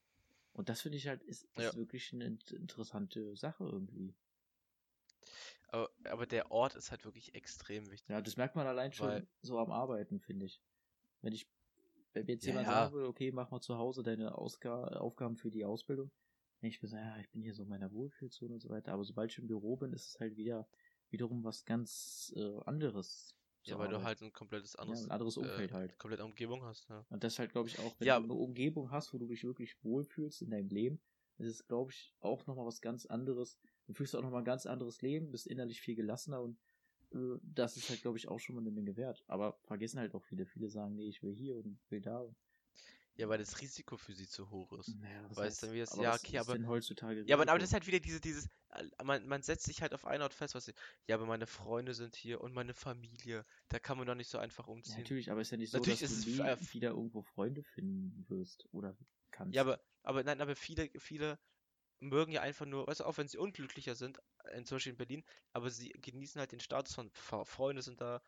Und 0.52 0.68
das 0.68 0.82
finde 0.82 0.98
ich 0.98 1.08
halt, 1.08 1.24
ist, 1.24 1.44
ist 1.44 1.58
Ja. 1.58 1.76
wirklich 1.76 2.12
eine 2.14 2.26
int- 2.26 2.52
interessante 2.52 3.38
Sache 3.38 3.64
irgendwie. 3.64 4.14
Aber, 5.72 5.90
aber 6.06 6.26
der 6.26 6.52
Ort 6.52 6.76
ist 6.76 6.92
halt 6.92 7.06
wirklich 7.06 7.36
extrem 7.36 7.90
wichtig. 7.92 8.10
Ja, 8.10 8.22
das 8.22 8.38
merkt 8.38 8.56
man 8.56 8.68
allein 8.68 8.92
schon 8.92 9.08
Weil- 9.10 9.28
so 9.42 9.60
am 9.60 9.72
Arbeiten, 9.72 10.20
finde 10.20 10.46
ich. 10.46 10.62
Wenn 11.22 11.34
ich, 11.34 11.48
wenn 12.14 12.28
jetzt 12.28 12.44
Ja, 12.46 12.52
jemand 12.52 12.68
ja. 12.68 12.74
sagen 12.74 12.94
würde, 12.94 13.08
okay, 13.08 13.32
mach 13.32 13.52
mal 13.52 13.62
zu 13.62 13.78
Hause 13.78 14.04
deine 14.04 14.38
Ausga 14.38 14.84
Aufgaben 14.84 15.36
für 15.38 15.52
die 15.52 15.66
Ausbildung, 15.66 16.12
denke 16.62 16.76
ich 16.76 16.82
mir 16.82 16.88
so, 16.90 16.96
ja, 16.98 17.18
ich 17.20 17.30
bin 17.30 17.42
hier 17.42 17.54
so 17.54 17.64
in 17.64 17.70
meiner 17.70 17.92
Wohlfühlzone 17.92 18.54
und 18.54 18.60
so 18.62 18.70
weiter. 18.70 18.94
Aber 18.94 19.04
sobald 19.04 19.32
ich 19.32 19.38
im 19.38 19.48
Büro 19.48 19.76
bin, 19.78 19.94
ist 19.94 20.08
es 20.10 20.20
halt 20.20 20.36
wieder 20.38 20.68
wiederum 21.10 21.44
was 21.44 21.66
ganz 21.66 22.34
äh, 22.36 22.60
anderes. 22.66 23.36
Ja, 23.64 23.78
weil 23.78 23.90
du 23.90 23.96
Arbeit. 23.96 24.08
halt 24.08 24.22
ein 24.22 24.34
komplettes 24.34 24.74
ja, 24.74 24.80
anderes, 24.80 25.04
ein 25.04 25.12
anderes 25.12 25.38
Umfeld 25.38 25.72
äh, 25.72 25.74
halt. 25.74 26.00
komplette 26.00 26.24
Umgebung 26.26 26.64
hast. 26.64 26.88
Ja. 26.90 27.06
Und 27.10 27.24
das 27.24 27.38
halt, 27.38 27.52
glaube 27.52 27.68
ich, 27.68 27.78
auch, 27.80 27.94
wenn 28.00 28.08
Ja. 28.08 28.18
du 28.18 28.24
eine 28.24 28.34
Umgebung 28.34 28.90
hast, 28.90 29.14
wo 29.14 29.18
du 29.18 29.28
dich 29.28 29.44
wirklich 29.44 29.76
wohlfühlst 29.84 30.42
in 30.42 30.50
deinem 30.52 30.70
Leben, 30.70 31.02
ist 31.38 31.48
es, 31.48 31.68
glaube 31.68 31.92
ich, 31.92 32.14
auch 32.20 32.46
nochmal 32.48 32.66
was 32.66 32.82
ganz 32.82 33.06
anderes. 33.06 33.60
Du 33.90 33.96
fühlst 33.96 34.16
auch 34.16 34.22
nochmal 34.22 34.42
ein 34.44 34.46
ganz 34.46 34.68
anderes 34.68 35.02
Leben, 35.02 35.32
bist 35.32 35.48
innerlich 35.48 35.82
viel 35.82 35.96
gelassener 35.96 36.42
und 36.44 36.60
äh, 37.12 37.40
das 37.42 37.76
ist 37.76 37.90
halt, 37.90 38.04
glaube 38.04 38.20
ich, 38.20 38.28
auch 38.28 38.40
schon 38.40 38.54
mal 38.54 38.62
eine 38.62 38.70
Menge 38.70 38.96
wert. 38.98 39.24
Aber 39.28 39.58
vergessen 39.64 39.98
halt 40.00 40.14
auch 40.14 40.24
viele. 40.24 40.46
Viele 40.46 40.70
sagen, 40.70 40.94
nee, 40.96 41.08
ich 41.10 41.24
will 41.24 41.34
hier 41.34 41.56
und 41.56 41.80
will 41.90 42.00
da. 42.00 42.24
ja, 43.16 43.28
weil 43.28 43.40
das 43.40 43.60
Risiko 43.62 43.98
für 43.98 44.14
sie 44.14 44.28
zu 44.28 44.52
hoch 44.52 44.72
ist. 44.74 44.96
Naja, 45.02 45.28
Weißt 45.36 45.64
du, 45.64 45.74
wie 45.74 45.80
es- 45.80 45.92
aber 45.94 46.04
ja, 46.04 46.14
okay, 46.14 46.38
ist 46.38 46.48
aber- 46.48 46.60
Ja, 47.26 47.36
aber, 47.36 47.50
aber 47.50 47.58
das 47.58 47.70
ist 47.70 47.74
halt 47.74 47.88
wieder 47.88 48.00
diese, 48.00 48.22
dieses, 48.22 48.46
äh, 48.76 48.84
man, 49.04 49.28
man 49.28 49.42
setzt 49.42 49.66
sich 49.66 49.82
halt 49.82 49.96
auf 49.96 50.06
einen 50.06 50.22
Ort 50.22 50.36
fest, 50.36 50.54
was 50.54 50.68
ich, 50.68 50.76
ja, 51.08 51.16
aber 51.16 51.26
meine 51.26 51.48
Freunde 51.48 51.96
sind 51.96 52.16
hier 52.16 52.42
und 52.42 52.54
meine 52.54 52.76
Familie, 52.76 53.44
da 53.70 53.80
kann 53.80 53.98
man 53.98 54.06
doch 54.06 54.14
nicht 54.14 54.30
so 54.30 54.38
einfach 54.38 54.68
Ja, 54.68 54.74
umziehen. 54.74 55.00
natürlich, 55.00 55.32
aber 55.32 55.42
ist 55.42 55.50
ja 55.50 55.58
nicht 55.58 55.72
so, 55.72 55.80
Natürlich 55.80 56.02
dass 56.02 56.12
ist 56.12 56.28
du 56.28 56.44
es 56.44 56.70
äh, 56.70 56.74
wieder 56.76 56.90
irgendwo 56.92 57.24
Freunde 57.24 57.64
finden 57.64 58.24
wirst 58.30 58.68
oder 58.72 58.96
kannst. 59.32 59.56
Ja, 59.56 59.64
aber, 59.64 59.82
aber 60.04 60.24
nein, 60.24 60.40
aber 60.42 60.56
viele, 60.56 60.90
viele 61.00 61.40
mögen 62.00 62.32
ja 62.32 62.42
einfach 62.42 62.66
nur, 62.66 62.88
weißt 62.88 63.02
du, 63.02 63.06
auch 63.06 63.18
wenn 63.18 63.28
sie 63.28 63.38
unglücklicher 63.38 63.96
sind, 63.96 64.20
äh, 64.46 64.64
zum 64.64 64.76
Beispiel 64.76 64.94
in 64.94 64.98
Berlin, 64.98 65.24
aber 65.54 65.70
sie 65.70 65.90
genießen 65.90 66.40
halt 66.40 66.52
den 66.52 66.60
Status 66.60 66.96
von 66.96 67.12
Freunde 67.46 67.82
sind 67.82 68.02
da, 68.02 68.22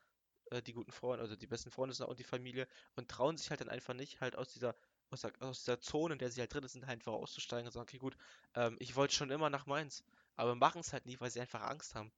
äh, 0.51 0.61
die 0.61 0.73
guten 0.73 0.91
Freunde, 0.91 1.21
also 1.23 1.35
die 1.35 1.47
besten 1.47 1.71
Freunde 1.71 1.93
sind 1.93 2.05
da 2.05 2.09
und 2.09 2.19
die 2.19 2.23
Familie 2.23 2.67
und 2.95 3.09
trauen 3.09 3.37
sich 3.37 3.49
halt 3.49 3.61
dann 3.61 3.69
einfach 3.69 3.93
nicht, 3.93 4.21
halt 4.21 4.35
aus 4.35 4.49
dieser, 4.49 4.75
aus 5.09 5.21
der, 5.21 5.31
aus 5.39 5.59
dieser 5.59 5.79
Zone, 5.79 6.13
in 6.13 6.19
der 6.19 6.31
sie 6.31 6.41
halt 6.41 6.53
drin 6.53 6.67
sind, 6.67 6.85
halt 6.85 6.99
einfach 6.99 7.13
auszusteigen 7.13 7.65
und 7.65 7.71
sagen, 7.71 7.83
okay, 7.83 7.97
gut, 7.97 8.17
ähm, 8.55 8.75
ich 8.79 8.95
wollte 8.95 9.13
schon 9.15 9.31
immer 9.31 9.49
nach 9.49 9.65
Mainz, 9.65 10.03
aber 10.35 10.55
machen 10.55 10.81
es 10.81 10.93
halt 10.93 11.05
nie, 11.05 11.19
weil 11.19 11.31
sie 11.31 11.41
einfach 11.41 11.61
Angst 11.61 11.95
haben. 11.95 12.11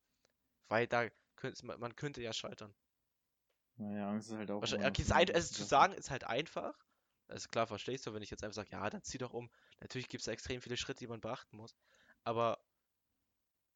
Weil 0.69 0.87
da 0.87 1.09
könnte 1.35 1.65
man, 1.65 1.79
man 1.79 1.95
könnte 1.95 2.21
ja 2.21 2.33
scheitern. 2.33 2.73
Naja, 3.77 4.09
Angst 4.09 4.29
ist 4.29 4.37
halt 4.37 4.51
auch. 4.51 4.61
Okay, 4.61 5.01
es, 5.01 5.11
ein, 5.11 5.27
es 5.29 5.51
zu 5.51 5.63
sagen 5.63 5.93
ist 5.93 6.09
halt 6.09 6.23
einfach. 6.23 6.73
Das 7.27 7.43
ist 7.43 7.49
klar, 7.49 7.67
verstehst 7.67 8.05
du, 8.05 8.13
wenn 8.13 8.21
ich 8.21 8.29
jetzt 8.29 8.43
einfach 8.43 8.55
sage, 8.55 8.71
ja, 8.71 8.89
dann 8.89 9.01
zieh 9.01 9.17
doch 9.17 9.33
um. 9.33 9.49
Natürlich 9.83 10.07
gibt 10.09 10.21
es 10.21 10.27
extrem 10.27 10.61
viele 10.61 10.77
Schritte, 10.77 10.99
die 10.99 11.07
man 11.07 11.19
beachten 11.21 11.57
muss. 11.57 11.75
Aber 12.23 12.65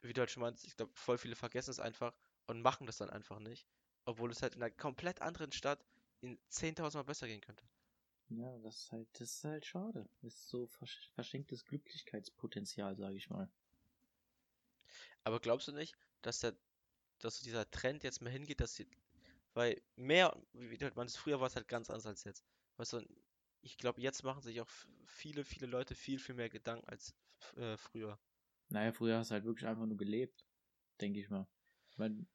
wie 0.01 0.13
du 0.13 0.21
halt 0.21 0.31
schon 0.31 0.41
meinst, 0.41 0.65
ich 0.65 0.75
glaube, 0.77 0.93
voll 0.95 1.17
viele 1.17 1.35
vergessen 1.35 1.71
es 1.71 1.79
einfach 1.79 2.15
und 2.47 2.61
machen 2.61 2.87
das 2.87 2.97
dann 2.97 3.09
einfach 3.09 3.39
nicht. 3.39 3.67
Obwohl 4.05 4.31
es 4.31 4.41
halt 4.41 4.55
in 4.55 4.63
einer 4.63 4.71
komplett 4.71 5.21
anderen 5.21 5.51
Stadt 5.51 5.85
in 6.21 6.39
10.000 6.49 6.95
Mal 6.95 7.03
besser 7.03 7.27
gehen 7.27 7.41
könnte. 7.41 7.67
Ja, 8.29 8.57
das 8.59 8.77
ist 8.77 8.91
halt, 8.93 9.07
das 9.19 9.33
ist 9.33 9.43
halt 9.43 9.65
schade. 9.65 10.09
Das 10.21 10.33
ist 10.33 10.49
so 10.49 10.67
versch 10.67 11.11
verschenktes 11.13 11.65
Glücklichkeitspotenzial, 11.65 12.95
sage 12.97 13.17
ich 13.17 13.29
mal. 13.29 13.49
Aber 15.25 15.39
glaubst 15.39 15.67
du 15.67 15.73
nicht, 15.73 15.97
dass 16.21 16.39
der, 16.39 16.55
dass 17.19 17.39
dieser 17.41 17.69
Trend 17.69 18.03
jetzt 18.03 18.21
mehr 18.21 18.31
hingeht, 18.31 18.61
dass 18.61 18.75
sie, 18.75 18.87
weil 19.53 19.81
mehr, 19.95 20.41
wie 20.53 20.79
wie 20.79 20.91
man 20.95 21.07
es 21.07 21.17
früher 21.17 21.39
war 21.39 21.47
es 21.47 21.55
halt 21.55 21.67
ganz 21.67 21.89
anders 21.89 22.05
als 22.05 22.23
jetzt. 22.23 22.45
Weißt 22.77 22.93
du, 22.93 23.05
ich 23.61 23.77
glaube, 23.77 24.01
jetzt 24.01 24.23
machen 24.23 24.41
sich 24.41 24.61
auch 24.61 24.69
viele, 25.05 25.43
viele 25.43 25.67
Leute 25.67 25.95
viel, 25.95 26.19
viel 26.19 26.35
mehr 26.35 26.49
Gedanken 26.49 26.87
als 26.87 27.15
äh, 27.55 27.77
früher. 27.77 28.19
Naja, 28.69 28.91
früher 28.91 29.17
hast 29.17 29.31
du 29.31 29.33
halt 29.35 29.45
wirklich 29.45 29.67
einfach 29.67 29.85
nur 29.85 29.97
gelebt, 29.97 30.45
denke 30.99 31.19
ich 31.19 31.29
mal. 31.29 31.47
Ich 31.89 31.97
mein, 31.97 32.27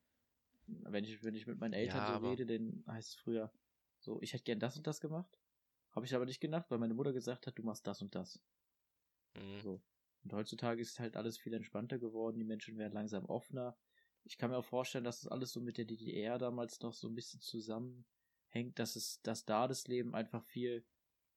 wenn 0.67 1.05
ich, 1.05 1.23
wenn 1.23 1.35
ich 1.35 1.47
mit 1.47 1.59
meinen 1.59 1.75
Eltern 1.75 2.05
Ja, 2.05 2.19
so 2.19 2.29
rede, 2.31 2.47
dann 2.47 2.85
heißt 2.87 3.11
es 3.11 3.15
früher 3.17 3.53
so, 3.99 4.21
ich 4.21 4.33
hätte 4.33 4.45
gern 4.45 4.59
das 4.59 4.77
und 4.77 4.87
das 4.87 5.01
gemacht. 5.01 5.39
Habe 5.93 6.07
ich 6.07 6.15
aber 6.15 6.25
nicht 6.25 6.41
gedacht, 6.41 6.71
weil 6.71 6.79
meine 6.79 6.95
Mutter 6.95 7.13
gesagt 7.13 7.47
hat, 7.47 7.59
du 7.59 7.63
machst 7.63 7.87
das 7.87 8.03
und 8.03 8.15
das. 8.15 8.41
Mhm. 9.35 9.61
So. 9.61 9.83
Und 10.25 10.33
heutzutage 10.33 10.81
ist 10.81 11.01
halt 11.01 11.17
alles 11.17 11.39
viel 11.39 11.55
entspannter 11.55 11.99
geworden, 11.99 12.39
die 12.39 12.45
Menschen 12.45 12.79
werden 12.79 12.93
langsam 12.93 13.25
offener. 13.27 13.77
Ich 14.25 14.39
kann 14.39 14.51
mir 14.51 14.57
auch 14.57 14.65
vorstellen, 14.65 15.05
dass 15.05 15.21
das 15.21 15.31
alles 15.31 15.53
so 15.53 15.61
mit 15.61 15.79
der 15.79 15.85
DDR 15.85 16.39
damals 16.39 16.81
noch 16.81 16.93
so 16.95 17.09
ein 17.09 17.15
bisschen 17.15 17.41
zusammenhängt, 17.41 18.79
dass 18.79 18.97
es, 18.97 19.21
dass 19.23 19.45
da 19.45 19.67
das 19.69 19.89
Leben 19.89 20.15
einfach 20.15 20.45
viel 20.45 20.85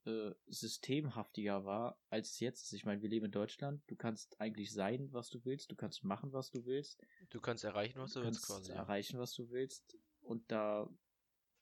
äh, 0.05 0.33
systemhaftiger 0.47 1.65
war, 1.65 1.99
als 2.09 2.31
es 2.31 2.39
jetzt 2.39 2.63
ist. 2.63 2.73
Ich 2.73 2.85
meine, 2.85 3.01
wir 3.01 3.09
leben 3.09 3.25
in 3.25 3.31
Deutschland, 3.31 3.81
du 3.87 3.95
kannst 3.95 4.39
eigentlich 4.39 4.71
sein, 4.71 5.11
was 5.11 5.29
du 5.29 5.43
willst, 5.45 5.71
du 5.71 5.75
kannst 5.75 6.03
machen, 6.03 6.31
was 6.33 6.51
du 6.51 6.65
willst, 6.65 7.01
Du 7.29 7.41
kannst 7.41 7.63
erreichen, 7.63 7.99
was 7.99 8.13
du 8.13 8.19
du 8.19 8.25
willst, 8.27 8.45
quasi. 8.45 8.71
Ja. 8.71 8.77
erreichen, 8.77 9.19
was 9.19 9.33
du 9.33 9.49
willst. 9.49 9.97
Und 10.21 10.51
da 10.51 10.89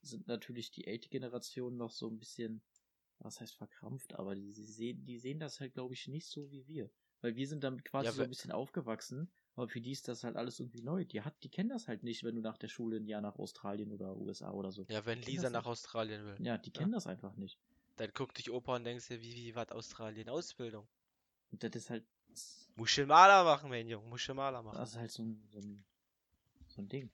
sind 0.02 0.28
natürlich 0.28 0.72
die 0.72 0.86
ältere 0.86 1.10
Generation 1.10 1.78
noch 1.78 1.92
so 1.92 2.10
ein 2.10 2.20
bisschen, 2.20 2.62
was 3.20 3.40
heißt 3.40 3.56
verkrampft, 3.56 4.14
aber 4.16 4.36
die, 4.36 4.52
sie 4.52 4.66
sehen, 4.66 5.06
die 5.06 5.18
sehen 5.20 5.40
das 5.40 5.60
halt, 5.60 5.74
glaube 5.74 5.94
ich, 5.94 6.08
nicht 6.08 6.28
so 6.28 6.52
wie 6.52 6.68
wir. 6.68 6.90
Weil 7.22 7.36
wir 7.38 7.48
sind 7.48 7.64
damit 7.64 7.86
quasi 7.86 8.08
Ja, 8.08 8.12
so 8.12 8.24
ein 8.24 8.30
bisschen 8.30 8.52
aufgewachsen, 8.52 9.32
aber 9.56 9.70
für 9.70 9.80
die 9.80 9.92
ist 9.92 10.10
das 10.10 10.26
halt 10.26 10.36
alles 10.36 10.60
irgendwie 10.60 10.82
neu. 10.82 11.06
Die 11.06 11.22
hat, 11.22 11.42
die 11.44 11.50
kennen 11.50 11.70
das 11.70 11.88
halt 11.88 12.04
nicht, 12.04 12.24
wenn 12.24 12.36
du 12.36 12.42
nach 12.42 12.58
der 12.58 12.68
Schule 12.68 12.98
ein 12.98 13.06
Jahr 13.08 13.22
nach 13.22 13.38
Australien 13.40 13.94
oder 13.94 14.18
USA 14.18 14.52
oder 14.52 14.72
so. 14.72 14.86
Ja, 14.90 15.06
wenn 15.06 15.22
Lisa 15.22 15.44
das 15.44 15.54
nach. 15.54 15.66
Australien 15.66 16.26
will, 16.26 16.36
Ja, 16.46 16.58
die 16.58 16.72
kennen 16.72 16.92
das 16.92 17.08
einfach 17.08 17.36
nicht. 17.38 17.58
Dann 17.98 18.12
guckt 18.14 18.38
dich 18.38 18.52
Opa 18.52 18.76
und 18.76 18.84
denkst 18.84 19.08
dir, 19.08 19.22
wie, 19.22 19.36
wie 19.36 19.56
war 19.56 19.72
Australien? 19.72 20.30
Ausbildung. 20.30 20.88
Und 21.52 21.64
das 21.64 21.72
ist 21.76 21.90
halt, 21.90 22.06
Musst 22.76 22.98
du 22.98 23.06
Maler 23.06 23.44
machen, 23.44 23.70
mein 23.70 23.88
Junge, 23.88 24.08
musst 24.08 24.28
du 24.28 24.34
Maler 24.34 24.64
machen. 24.64 24.78
das 24.78 24.92
ist 24.92 24.98
halt 24.98 25.12
so 25.12 25.24
ein, 25.24 25.48
so 25.52 25.60
ein, 25.60 25.86
so 26.70 26.82
ein 26.82 26.90
Ding. 26.90 27.12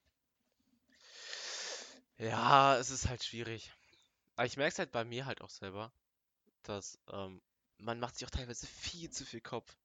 Ja, 2.17 2.77
es 2.77 2.89
ist 2.89 3.09
halt 3.09 3.23
schwierig. 3.23 3.73
Aber 4.35 4.45
ich 4.45 4.55
merke 4.55 4.71
es 4.71 4.79
halt 4.79 4.91
bei 4.91 5.03
mir 5.03 5.25
halt 5.25 5.41
auch 5.41 5.49
selber, 5.49 5.91
dass 6.63 6.97
ähm, 7.11 7.41
man 7.77 7.99
macht 7.99 8.15
sich 8.15 8.25
auch 8.25 8.31
teilweise 8.31 8.67
viel 8.67 9.09
zu 9.09 9.25
viel 9.25 9.41
Kopf. 9.41 9.77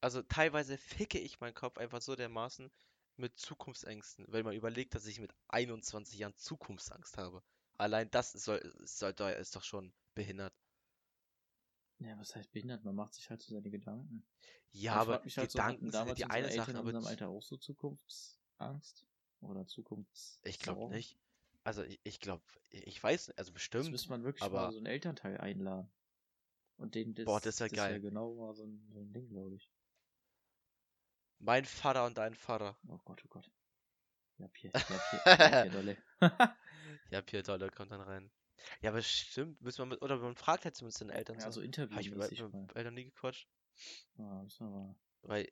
Also 0.00 0.22
teilweise 0.22 0.78
ficke 0.78 1.18
ich 1.18 1.40
meinen 1.40 1.54
Kopf 1.54 1.78
einfach 1.78 2.00
so 2.00 2.14
dermaßen 2.14 2.70
mit 3.16 3.38
Zukunftsängsten, 3.38 4.26
wenn 4.28 4.44
man 4.44 4.54
überlegt, 4.54 4.94
dass 4.94 5.06
ich 5.06 5.20
mit 5.20 5.32
21 5.48 6.18
Jahren 6.18 6.36
Zukunftsangst 6.36 7.18
habe. 7.18 7.42
Allein 7.76 8.10
das 8.10 8.32
soll, 8.32 8.72
soll, 8.84 9.12
da 9.14 9.30
ist 9.30 9.56
doch 9.56 9.64
schon 9.64 9.92
behindert. 10.14 10.54
Ja, 11.98 12.18
was 12.18 12.34
heißt 12.34 12.50
behindert? 12.52 12.84
Man 12.84 12.94
macht 12.96 13.14
sich 13.14 13.30
halt 13.30 13.40
so 13.42 13.54
seine 13.54 13.70
Gedanken. 13.70 14.26
Ja, 14.72 14.94
aber 14.94 15.22
halt 15.22 15.32
so, 15.50 15.58
Gedanken 15.58 15.86
ja 15.86 15.90
damals 15.92 16.16
die 16.16 16.24
eine 16.24 16.46
Eltern 16.48 16.56
Sache, 16.56 16.70
in 16.72 16.76
aber 16.78 16.86
unserem 16.88 17.06
Alter 17.06 17.28
auch 17.28 17.42
so 17.42 17.56
Zukunftsangst? 17.56 19.06
Oder 19.40 19.66
Zukunfts 19.66 20.40
ich 20.44 20.58
glaube 20.58 20.94
nicht. 20.94 21.18
Also 21.64 21.82
ich, 21.82 22.00
ich 22.04 22.20
glaube, 22.20 22.42
ich 22.70 23.00
weiß, 23.02 23.30
also 23.30 23.50
Das 23.50 23.54
bestimmt. 23.54 23.90
müsste 23.90 24.08
man 24.10 24.24
wirklich 24.24 24.42
aber- 24.42 24.62
mal 24.62 24.70
so 24.72 24.78
einen 24.78 24.86
Elternteil 24.86 25.36
einladen. 25.38 25.90
Und 26.76 26.94
den 26.96 27.14
das, 27.14 27.26
Boah, 27.26 27.40
das 27.40 27.60
wär 27.60 27.68
das 27.68 27.76
geil. 27.76 28.00
genau 28.00 28.34
mal 28.34 28.54
so 28.54 28.64
ein, 28.64 28.88
so 28.92 29.00
ein 29.00 29.12
Ding, 29.12 29.28
glaube 29.28 29.54
ich. 29.54 29.70
Mein 31.38 31.64
Vater 31.64 32.06
und 32.06 32.18
dein 32.18 32.34
Vater. 32.34 32.76
Oh 32.88 32.98
Gott, 33.04 33.22
oh 33.24 33.28
Gott. 33.28 33.50
Ja, 34.38 34.48
Pier, 34.48 34.70
ja, 34.74 34.80
Pier, 34.80 35.20
ja, 35.26 35.62
Pier 35.62 35.70
Dolle. 35.70 35.96
Ja, 37.12 37.20
Pierre 37.20 37.42
Dolle 37.42 37.68
kommt 37.68 37.92
dann 37.92 38.00
rein. 38.00 38.30
Ja, 38.80 38.90
aber 38.90 39.02
stimmt, 39.02 39.60
müssen 39.60 39.78
wir 39.80 39.86
mit, 39.86 40.02
oder 40.02 40.16
man 40.16 40.34
fragt 40.34 40.64
halt 40.64 40.74
zumindest 40.74 41.02
den 41.02 41.10
Eltern 41.10 41.36
ja, 41.38 41.52
so. 41.52 41.60
so 41.60 41.66
Hab 41.66 42.00
ich 42.00 42.10
mit 42.10 42.18
meinen. 42.18 42.68
Eltern 42.74 42.94
nie 42.94 43.04
gequatscht? 43.04 43.48
Ja, 44.16 44.42
müssen 44.42 44.66
wir 44.66 44.78
mal. 44.78 44.96
Weil, 45.22 45.48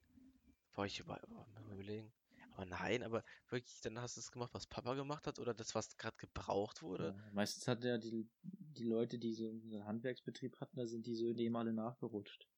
boah, 0.72 0.86
ich 0.86 1.00
über, 1.00 1.20
oh, 1.28 1.60
mal 1.60 1.74
überlegen. 1.74 2.12
Aber 2.52 2.64
nein, 2.64 3.02
aber 3.02 3.24
wirklich, 3.48 3.80
dann 3.82 4.00
hast 4.00 4.16
du 4.16 4.20
es 4.20 4.32
gemacht, 4.32 4.54
was 4.54 4.66
Papa 4.66 4.94
gemacht 4.94 5.26
hat 5.26 5.38
oder 5.38 5.52
das, 5.52 5.74
was 5.74 5.96
gerade 5.98 6.16
gebraucht 6.16 6.82
wurde? 6.82 7.14
Ja, 7.16 7.32
meistens 7.32 7.68
hat 7.68 7.84
ja 7.84 7.98
die, 7.98 8.28
die 8.42 8.84
Leute, 8.84 9.18
die 9.18 9.32
so 9.32 9.50
einen 9.50 9.84
Handwerksbetrieb 9.84 10.58
hatten, 10.60 10.78
da 10.78 10.86
sind 10.86 11.06
die 11.06 11.14
Söhne 11.14 11.42
eben 11.42 11.56
alle 11.56 11.72
nachgerutscht. 11.72 12.48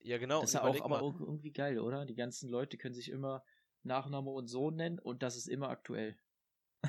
Ja, 0.00 0.18
genau. 0.18 0.40
das 0.40 0.50
ist 0.50 0.54
ja 0.54 0.62
auch 0.62 0.80
aber 0.82 1.02
auch 1.02 1.18
irgendwie 1.18 1.52
geil, 1.52 1.78
oder? 1.78 2.04
Die 2.04 2.14
ganzen 2.14 2.48
Leute 2.48 2.76
können 2.76 2.94
sich 2.94 3.10
immer 3.10 3.42
Nachname 3.82 4.30
und 4.30 4.48
Sohn 4.48 4.76
nennen 4.76 4.98
und 4.98 5.22
das 5.22 5.36
ist 5.36 5.48
immer 5.48 5.68
aktuell. 5.68 6.18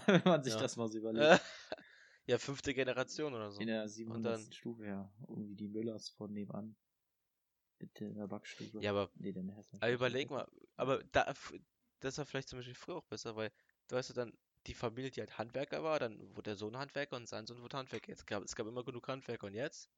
Wenn 0.08 0.22
man 0.24 0.44
sich 0.44 0.54
Ja. 0.54 0.60
das 0.60 0.76
mal 0.78 0.88
so 0.88 0.98
überlegt. 0.98 1.26
äh, 1.26 1.40
ja, 2.28 2.38
fünfte 2.38 2.74
Generation 2.74 3.34
oder 3.34 3.52
so. 3.52 3.60
In 3.62 3.68
der 3.68 3.88
700. 3.88 4.34
dann- 4.46 4.52
Stufe, 4.52 4.86
ja. 4.86 5.12
Irgendwie 5.28 5.56
die 5.56 5.68
Müllers 5.68 6.10
von 6.10 6.32
nebenan. 6.34 6.76
Bitte 7.80 8.06
in 8.06 8.16
der 8.16 8.28
Backstube. 8.28 8.82
Ja, 8.82 8.92
aber 8.92 9.12
Nee, 9.16 9.32
dann. 9.34 9.52
Aber 9.80 9.92
überleg 9.92 10.30
mal, 10.32 10.48
aber 10.78 11.04
da, 11.12 11.32
das 12.00 12.18
war 12.18 12.26
vielleicht 12.26 12.50
zum 12.50 12.58
Beispiel 12.60 12.74
früher 12.76 12.96
auch 12.96 13.06
besser, 13.06 13.36
weil, 13.36 13.52
du 13.88 13.96
weißt 13.96 14.10
du, 14.10 14.14
dann, 14.16 14.34
die 14.66 14.74
Familie, 14.74 15.12
die 15.12 15.20
halt 15.22 15.38
Handwerker 15.38 15.84
war, 15.84 16.00
dann 16.00 16.20
wurde 16.36 16.50
der 16.50 16.56
Sohn 16.56 16.76
Handwerker 16.78 17.16
und 17.16 17.28
sein 17.28 17.46
Sohn 17.46 17.62
wurde 17.62 17.78
Handwerker. 17.78 18.12
Es 18.12 18.26
gab, 18.26 18.44
es 18.44 18.56
gab 18.56 18.66
immer 18.68 18.84
genug 18.84 19.08
Handwerker 19.08 19.46
und 19.48 19.54
jetzt? 19.54 19.90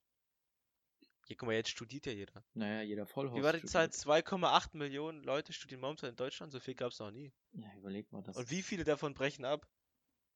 Hier, 1.26 1.38
guck 1.38 1.48
mal, 1.48 1.54
jetzt 1.56 1.70
studiert 1.70 2.06
ja 2.06 2.12
jeder. 2.12 2.44
Naja, 2.54 2.82
jeder 2.82 3.06
Vollhaus. 3.06 3.38
Wie 3.38 3.44
war 3.44 3.54
die 3.54 3.64
Zahl? 3.64 3.86
2,8 3.88 4.76
Millionen 4.78 5.24
Leute 5.24 5.54
studieren 5.54 5.80
momentan 5.82 6.10
in 6.10 6.16
Deutschland, 6.18 6.52
so 6.52 6.60
viel 6.60 6.76
gab 6.76 6.92
es 6.92 7.00
noch 7.00 7.12
nie. 7.12 7.32
Ja, 7.54 7.74
überleg 7.78 8.12
mal, 8.12 8.22
das 8.24 8.36
Und 8.36 8.50
wie 8.52 8.62
viele 8.62 8.84
davon 8.84 9.14
brechen 9.14 9.46
ab? 9.46 9.68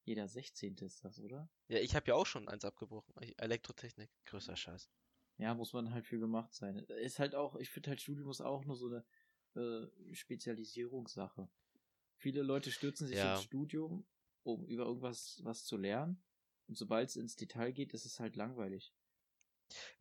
Jeder 0.03 0.27
16. 0.27 0.85
ist 0.85 1.03
das, 1.03 1.19
oder? 1.19 1.49
Ja, 1.67 1.79
ich 1.79 1.95
habe 1.95 2.07
ja 2.07 2.15
auch 2.15 2.25
schon 2.25 2.47
eins 2.47 2.65
abgebrochen. 2.65 3.13
Elektrotechnik, 3.37 4.09
größer 4.25 4.55
Scheiß. 4.55 4.89
Ja, 5.37 5.53
muss 5.53 5.73
man 5.73 5.93
halt 5.93 6.05
für 6.05 6.19
gemacht 6.19 6.53
sein. 6.53 6.77
Ist 6.77 7.19
halt 7.19 7.35
auch, 7.35 7.55
ich 7.55 7.69
finde 7.69 7.89
halt 7.89 8.01
Studium 8.01 8.29
ist 8.29 8.41
auch 8.41 8.65
nur 8.65 8.75
so 8.75 8.87
eine 8.87 9.05
äh, 9.55 10.13
Spezialisierungssache. 10.13 11.49
Viele 12.17 12.43
Leute 12.43 12.71
stürzen 12.71 13.07
sich 13.07 13.17
Ja. 13.17 13.33
ins 13.35 13.43
Studium, 13.43 14.05
um 14.43 14.65
über 14.67 14.85
irgendwas 14.85 15.39
was 15.43 15.65
zu 15.65 15.77
lernen. 15.77 16.23
Und 16.67 16.77
sobald 16.77 17.09
es 17.09 17.15
ins 17.15 17.35
Detail 17.35 17.71
geht, 17.71 17.93
ist 17.93 18.05
es 18.05 18.19
halt 18.19 18.35
langweilig. 18.35 18.93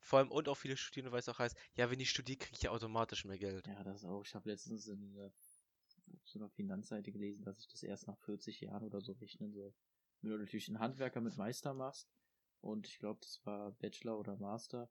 Vor 0.00 0.18
allem 0.18 0.30
und 0.30 0.48
auch 0.48 0.56
viele 0.56 0.76
Studierende, 0.76 1.12
weil 1.12 1.20
es 1.20 1.28
auch 1.28 1.38
heißt, 1.38 1.56
ja, 1.74 1.90
wenn 1.90 1.98
ich 2.00 2.10
studiere, 2.10 2.38
kriege 2.38 2.56
ich 2.56 2.62
ja 2.62 2.70
automatisch 2.70 3.24
mehr 3.24 3.38
Geld. 3.38 3.66
Ja, 3.66 3.82
das 3.82 4.04
auch. 4.04 4.24
Ich 4.24 4.34
habe 4.34 4.50
letztens 4.50 4.86
in 4.88 5.18
auf 5.18 5.34
so 6.24 6.38
einer 6.38 6.50
Finanzseite 6.50 7.10
gelesen, 7.10 7.42
dass 7.44 7.58
ich 7.60 7.68
das 7.68 7.82
erst 7.82 8.06
nach 8.06 8.18
40 8.18 8.60
Jahren 8.60 8.84
oder 8.84 9.00
so 9.00 9.12
rechnen 9.12 9.52
soll. 9.52 9.72
Wenn 10.22 10.30
du 10.30 10.38
natürlich 10.38 10.68
einen 10.68 10.78
Handwerker 10.78 11.20
mit 11.20 11.36
Meister 11.36 11.74
machst, 11.74 12.08
und 12.60 12.86
ich 12.86 12.98
glaube, 13.00 13.18
das 13.20 13.44
war 13.44 13.72
Bachelor 13.72 14.18
oder 14.18 14.36
Master, 14.36 14.88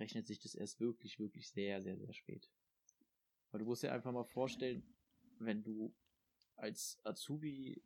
rechnet 0.00 0.26
sich 0.26 0.40
das 0.40 0.56
erst 0.56 0.80
wirklich, 0.80 1.20
wirklich 1.20 1.48
sehr, 1.48 1.80
sehr, 1.80 1.96
sehr 1.96 2.12
spät. 2.12 2.50
Weil 3.50 3.60
du 3.60 3.66
musst 3.66 3.84
dir 3.84 3.92
einfach 3.92 4.10
mal 4.12 4.24
vorstellen, 4.24 4.82
wenn 5.38 5.62
du 5.62 5.94
als 6.56 6.98
Azubi 7.04 7.80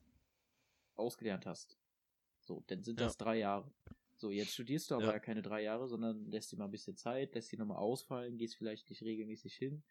ausgelernt 0.95 1.45
hast, 1.45 1.79
so, 2.41 2.65
dann 2.69 2.83
sind 2.83 2.99
Ja. 2.99 3.07
das 3.07 3.19
drei 3.19 3.39
Jahre. 3.39 3.71
So, 4.15 4.31
jetzt 4.31 4.55
studierst 4.55 4.91
du 4.91 4.95
aber 4.95 5.07
Ja. 5.07 5.13
ja 5.13 5.19
keine 5.19 5.43
drei 5.43 5.63
Jahre, 5.63 5.89
sondern 5.89 6.25
lässt 6.31 6.51
dir 6.51 6.57
mal 6.57 6.65
ein 6.65 6.71
bisschen 6.71 6.97
Zeit, 6.97 7.35
lässt 7.35 7.53
dir 7.53 7.59
nochmal 7.59 7.77
ausfallen, 7.77 8.39
gehst 8.39 8.57
vielleicht 8.57 8.89
nicht 8.89 9.03
regelmäßig 9.03 9.55
hin 9.55 9.85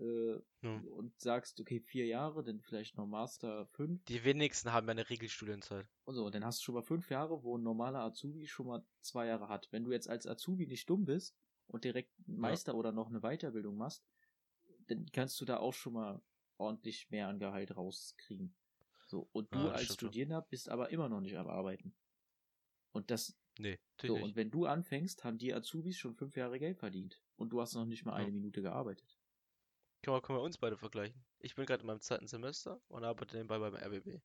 äh, 0.00 0.40
Ja. 0.62 0.76
und 0.96 1.18
sagst, 1.20 1.60
okay, 1.60 1.80
vier 1.80 2.06
Jahre, 2.06 2.42
dann 2.42 2.60
vielleicht 2.60 2.96
noch 2.96 3.06
Master 3.06 3.66
fünf 3.66 4.04
Die 4.06 4.24
wenigsten 4.24 4.72
haben 4.72 4.86
ja 4.86 4.92
eine 4.92 5.08
Regelstudienzeit. 5.10 5.86
und 6.04 6.14
so, 6.14 6.28
dann 6.30 6.44
hast 6.44 6.60
du 6.60 6.64
schon 6.64 6.74
mal 6.74 6.82
fünf 6.82 7.10
Jahre, 7.10 7.42
wo 7.42 7.56
ein 7.56 7.62
normaler 7.62 8.00
Azubi 8.00 8.46
schon 8.46 8.66
mal 8.66 8.84
zwei 9.00 9.26
Jahre 9.26 9.48
hat. 9.48 9.68
Wenn 9.70 9.84
du 9.84 9.92
jetzt 9.92 10.08
als 10.08 10.26
Azubi 10.26 10.66
nicht 10.66 10.88
dumm 10.90 11.04
bist 11.04 11.36
und 11.66 11.84
direkt 11.84 12.12
Meister 12.26 12.74
oder 12.74 12.92
noch 12.92 13.08
eine 13.08 13.20
Weiterbildung 13.20 13.76
machst, 13.76 14.04
dann 14.88 15.06
kannst 15.12 15.40
du 15.40 15.44
da 15.44 15.58
auch 15.58 15.74
schon 15.74 15.92
mal 15.92 16.22
ordentlich 16.56 17.10
mehr 17.10 17.28
an 17.28 17.38
Gehalt 17.38 17.76
rauskriegen. 17.76 18.54
So, 19.06 19.28
und 19.32 19.52
du 19.54 19.58
Ja, 19.66 19.72
als. 19.72 19.92
Studierender 19.94 20.42
bist 20.42 20.68
aber 20.68 20.90
immer 20.90 21.08
noch 21.08 21.20
nicht 21.20 21.36
am 21.36 21.48
Arbeiten. 21.48 21.94
Und 22.92 23.10
das, 23.10 23.36
Nee, 23.58 23.78
so, 24.02 24.14
und 24.16 24.34
wenn 24.36 24.50
du 24.50 24.64
anfängst, 24.66 25.22
haben 25.24 25.36
die 25.38 25.52
Azubis 25.52 25.98
schon 25.98 26.14
fünf 26.16 26.36
Jahre 26.36 26.58
Geld 26.58 26.78
verdient. 26.78 27.20
Und 27.36 27.50
du 27.50 27.60
hast 27.60 27.74
noch 27.74 27.84
nicht 27.84 28.04
mal 28.04 28.12
Ja. 28.12 28.24
eine 28.26 28.32
Minute 28.32 28.62
gearbeitet. 28.62 29.19
Können 30.02 30.16
wir, 30.16 30.22
können 30.22 30.38
wir 30.38 30.42
uns 30.42 30.58
beide 30.58 30.76
vergleichen. 30.76 31.24
Ich 31.38 31.54
bin 31.54 31.66
gerade 31.66 31.82
in 31.82 31.86
meinem 31.86 32.00
zweiten 32.00 32.26
Semester 32.26 32.80
und 32.88 33.04
arbeite 33.04 33.36
nebenbei 33.36 33.58
beim 33.58 33.74
RBB. 33.74 34.20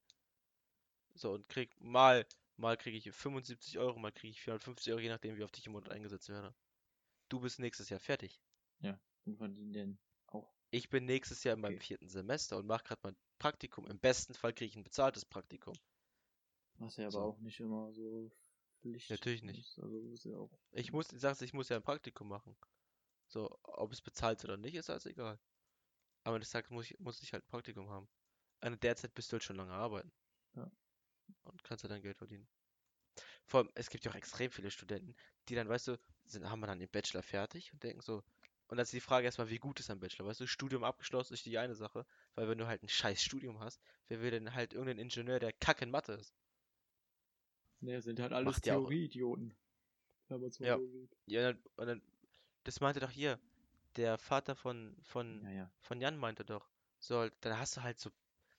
So, 1.14 1.34
und 1.34 1.48
krieg 1.50 1.80
mal, 1.82 2.26
mal 2.58 2.78
kriege 2.78 2.98
ich 2.98 3.12
75 3.12 3.78
Euro, 3.80 4.00
mal 4.00 4.12
kriege 4.12 4.32
ich 4.32 4.42
450 4.42 4.92
Euro, 4.94 5.02
je 5.02 5.10
nachdem, 5.10 5.38
wie 5.38 5.44
oft 5.44 5.58
ich 5.58 5.66
im 5.66 5.74
Monat 5.74 5.90
eingesetzt 5.92 6.30
werde. 6.30 6.54
Du 7.30 7.40
bist 7.40 7.60
nächstes 7.60 7.90
Jahr 7.90 8.00
fertig. 8.00 8.42
Und 9.26 9.38
verdienen 9.38 9.74
denn 9.74 9.98
auch. 10.28 10.54
Ich 10.72 10.90
bin 10.90 11.06
nächstes 11.06 11.44
Jahr 11.44 11.56
in 11.56 11.62
meinem 11.62 11.76
Okay. 11.76 11.86
vierten 11.88 12.08
Semester 12.10 12.58
und 12.58 12.68
mache 12.68 12.84
gerade 12.84 13.02
mein 13.04 13.16
Praktikum. 13.40 13.88
Im 13.88 14.00
besten 14.00 14.34
Fall 14.34 14.54
kriege 14.54 14.70
ich 14.70 14.76
ein 14.76 14.84
bezahltes 14.84 15.26
Praktikum. 15.26 15.74
Was 16.78 16.98
ja 16.98 17.08
aber 17.08 17.18
So. 17.18 17.30
auch 17.30 17.40
nicht 17.40 17.60
immer 17.60 17.92
so 17.94 18.32
Pflicht 18.82 19.10
Natürlich 19.10 19.42
nicht. 19.44 19.60
ist. 19.60 19.80
Also 19.80 20.30
ja 20.30 20.38
auch. 20.38 20.52
Ich 20.74 20.92
muss, 20.92 21.12
ich 21.12 21.20
sag's, 21.22 21.42
ich 21.42 21.54
muss 21.54 21.70
ja 21.70 21.78
ein 21.78 21.84
Praktikum 21.84 22.28
machen. 22.28 22.56
So, 23.28 23.58
ob 23.64 23.92
es 23.92 24.02
bezahlt 24.02 24.44
oder 24.44 24.58
nicht, 24.58 24.76
ist 24.76 24.90
alles 24.90 25.06
egal. 25.08 25.40
Aber 26.26 26.40
das 26.40 26.50
sagt, 26.50 26.72
muss 26.72 26.90
ich, 26.90 27.00
muss 27.00 27.22
ich 27.22 27.32
halt 27.32 27.46
ein 27.46 27.48
Praktikum 27.48 27.90
haben. 27.90 28.10
Und 28.62 28.82
derzeit 28.84 29.14
bist 29.14 29.32
du 29.32 29.34
halt 29.34 29.44
schon 29.44 29.56
lange 29.56 29.74
arbeiten. 29.74 30.12
Ja. 30.56 30.70
Und 31.44 31.64
kannst 31.64 31.84
ja 31.84 31.90
dann 31.90 32.02
Geld 32.02 32.18
verdienen. 32.18 32.48
Vor 33.46 33.60
allem, 33.60 33.70
es 33.76 33.90
gibt 33.90 34.04
ja 34.04 34.12
auch 34.12 34.16
extrem 34.16 34.50
viele 34.50 34.72
Studenten, 34.72 35.16
die 35.48 35.56
dann, 35.56 35.70
weißt 35.70 35.88
du, 35.88 36.00
sind, 36.26 36.50
haben 36.50 36.62
dann 36.62 36.80
den 36.80 36.90
Bachelor 36.90 37.22
fertig 37.22 37.72
und 37.72 37.84
denken 37.84 38.02
so, 38.02 38.24
und 38.68 38.78
dann 38.78 38.84
ist 38.84 38.94
die 38.94 39.00
Frage 39.00 39.26
erstmal, 39.26 39.52
wie 39.52 39.60
gut 39.60 39.80
ist 39.80 39.92
ein 39.92 40.00
Bachelor? 40.00 40.26
Weißt 40.26 40.40
du, 40.40 40.48
Studium 40.48 40.84
abgeschlossen 40.84 41.36
ist 41.36 41.46
die 41.46 41.60
eine 41.60 41.76
Sache, 41.76 42.08
weil 42.34 42.50
wenn 42.50 42.58
du 42.58 42.66
halt 42.66 42.82
ein 42.82 42.90
scheiß 42.90 43.22
Studium 43.22 43.60
hast, 43.60 43.80
wer 44.08 44.22
will 44.22 44.32
denn 44.32 44.56
halt 44.56 44.74
irgendeinen 44.74 45.00
Ingenieur, 45.00 45.40
der 45.40 45.54
kacke 45.54 45.86
in 45.86 45.92
Mathe 45.92 46.14
ist? 46.14 46.34
Ne, 47.82 48.02
sind 48.02 48.20
halt 48.20 48.34
alles 48.34 48.62
Theorie-Idioten. 48.62 49.54
Ja. 50.58 50.80
Ja, 51.28 51.50
und 51.50 51.86
dann, 51.86 52.02
das 52.64 52.80
meinte 52.80 53.00
doch 53.00 53.12
hier, 53.12 53.40
der 53.96 54.18
Vater 54.18 54.56
von, 54.56 54.96
von, 55.04 55.44
Ja, 55.44 55.50
ja. 55.52 55.72
Von 55.82 56.02
Jan 56.02 56.18
meinte 56.18 56.46
doch, 56.46 56.70
so, 57.00 57.20
halt- 57.20 57.34
dann 57.42 57.58
hast 57.60 57.78
du 57.78 57.84
halt 57.84 58.00
so, 58.00 58.10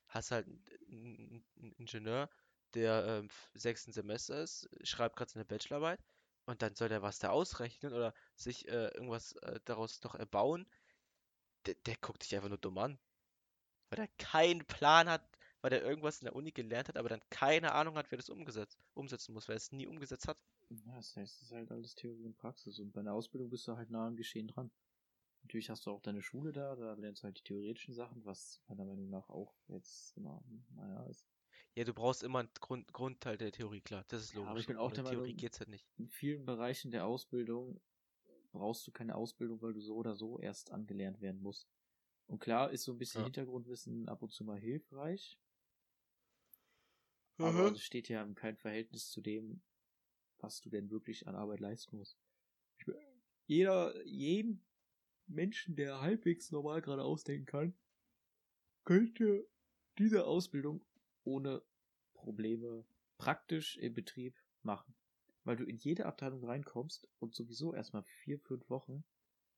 hast 0.08 0.30
halt 0.30 0.46
einen 0.90 1.44
einen 1.56 1.72
Ingenieur, 1.78 2.28
der 2.74 3.04
ähm, 3.06 3.28
im 3.54 3.60
sechsten 3.60 3.92
Semester 3.92 4.40
ist, 4.42 4.68
schreibt 4.82 5.16
gerade 5.16 5.30
seine 5.30 5.44
Bachelorarbeit 5.44 6.00
und 6.46 6.62
dann 6.62 6.74
soll 6.76 6.88
der 6.88 7.02
was 7.02 7.18
da 7.18 7.30
ausrechnen 7.30 7.92
oder 7.94 8.14
sich 8.36 8.68
äh, 8.68 8.88
irgendwas 8.94 9.32
äh, 9.36 9.60
daraus 9.64 10.02
noch 10.02 10.14
erbauen. 10.14 10.66
Der, 11.66 11.74
der 11.74 11.96
guckt 11.96 12.24
dich 12.24 12.34
einfach 12.34 12.48
nur 12.48 12.56
dumm 12.58 12.78
an. 12.78 12.98
Weil 13.90 13.96
der 13.98 14.08
keinen 14.18 14.64
Plan 14.66 15.08
hat, 15.10 15.22
weil 15.62 15.70
der 15.70 15.82
irgendwas 15.82 16.20
in 16.20 16.26
der 16.26 16.36
Uni 16.36 16.52
gelernt 16.52 16.88
hat, 16.88 16.96
aber 16.98 17.08
dann 17.10 17.22
keine 17.30 17.72
Ahnung 17.72 17.96
hat, 17.96 18.10
wer 18.12 18.18
das 18.18 18.30
umgesetzt, 18.30 18.78
umsetzen 18.94 19.34
muss, 19.34 19.48
weil 19.48 19.56
er 19.56 19.58
es 19.58 19.72
nie 19.72 19.86
umgesetzt 19.88 20.28
hat. 20.28 20.38
Ja, 20.84 20.94
das 20.94 21.16
heißt, 21.16 21.36
es 21.38 21.42
ist 21.42 21.52
halt 21.52 21.72
alles 21.72 21.96
Theorie 21.96 22.24
und 22.26 22.36
Praxis. 22.38 22.78
Und 22.78 22.92
bei 22.92 23.00
einer 23.00 23.14
Ausbildung 23.14 23.50
bist 23.50 23.66
du 23.66 23.76
halt 23.76 23.90
nah 23.90 24.06
am 24.06 24.16
Geschehen 24.16 24.46
dran. 24.46 24.70
Natürlich 25.46 25.70
hast 25.70 25.86
du 25.86 25.92
auch 25.92 26.00
deine 26.02 26.22
Schule 26.22 26.50
da, 26.50 26.74
da 26.74 26.94
lernst 26.94 27.22
du 27.22 27.26
halt 27.26 27.38
die 27.38 27.44
theoretischen 27.44 27.94
Sachen, 27.94 28.24
was 28.24 28.60
meiner 28.66 28.84
Meinung 28.84 29.08
nach 29.10 29.28
auch 29.30 29.54
jetzt 29.68 30.16
immer, 30.16 30.42
naja, 30.74 31.04
ist. 31.06 31.24
Ja, 31.76 31.84
du 31.84 31.94
brauchst 31.94 32.24
immer 32.24 32.40
einen 32.40 32.48
Grund, 32.58 32.92
Grundteil 32.92 33.38
der 33.38 33.52
Theorie, 33.52 33.80
klar, 33.80 34.04
das 34.08 34.24
ist 34.24 34.32
Ja, 34.34 34.40
aber 34.40 34.48
logisch. 34.48 34.62
ich 34.62 34.66
bin 34.66 34.76
auch 34.76 34.90
der 34.90 35.04
Theorie 35.04 35.18
Meinung- 35.20 35.36
geht's 35.36 35.60
halt 35.60 35.68
nicht. 35.68 35.86
In 35.98 36.08
vielen 36.08 36.44
Bereichen 36.46 36.90
der 36.90 37.06
Ausbildung 37.06 37.80
brauchst 38.50 38.84
du 38.88 38.90
keine 38.90 39.14
Ausbildung, 39.14 39.62
weil 39.62 39.72
du 39.72 39.80
so 39.80 39.94
oder 39.94 40.16
so 40.16 40.40
erst 40.40 40.72
angelernt 40.72 41.20
werden 41.20 41.40
musst. 41.40 41.68
Und 42.26 42.40
klar 42.40 42.72
ist 42.72 42.82
so 42.82 42.90
ein 42.92 42.98
bisschen 42.98 43.20
Ja. 43.20 43.24
Hintergrundwissen 43.26 44.08
ab 44.08 44.22
und 44.22 44.32
zu 44.32 44.42
mal 44.42 44.58
hilfreich, 44.58 45.38
Mhm. 47.38 47.44
aber 47.44 47.70
es 47.70 47.82
steht 47.82 48.08
ja 48.08 48.20
in 48.24 48.34
keinem 48.34 48.56
Verhältnis 48.56 49.10
zu 49.10 49.20
dem, 49.20 49.62
was 50.38 50.60
du 50.60 50.70
denn 50.70 50.90
wirklich 50.90 51.28
an 51.28 51.36
Arbeit 51.36 51.60
leisten 51.60 51.98
musst. 51.98 52.18
Jeder, 53.48 54.04
jeden 54.04 54.60
Menschen, 55.26 55.76
der 55.76 56.00
halbwegs 56.00 56.50
normal 56.50 56.82
gerade 56.82 57.02
ausdenken 57.02 57.46
kann, 57.46 57.74
könnte 58.84 59.48
diese 59.98 60.26
Ausbildung 60.26 60.84
ohne 61.24 61.62
Probleme 62.14 62.86
praktisch 63.18 63.76
im 63.78 63.94
Betrieb 63.94 64.36
machen. 64.62 64.94
Weil 65.44 65.56
du 65.56 65.64
in 65.64 65.76
jede 65.76 66.06
Abteilung 66.06 66.44
reinkommst 66.44 67.08
und 67.18 67.34
sowieso 67.34 67.72
erstmal 67.72 68.02
vier, 68.02 68.38
fünf 68.40 68.68
Wochen 68.68 69.04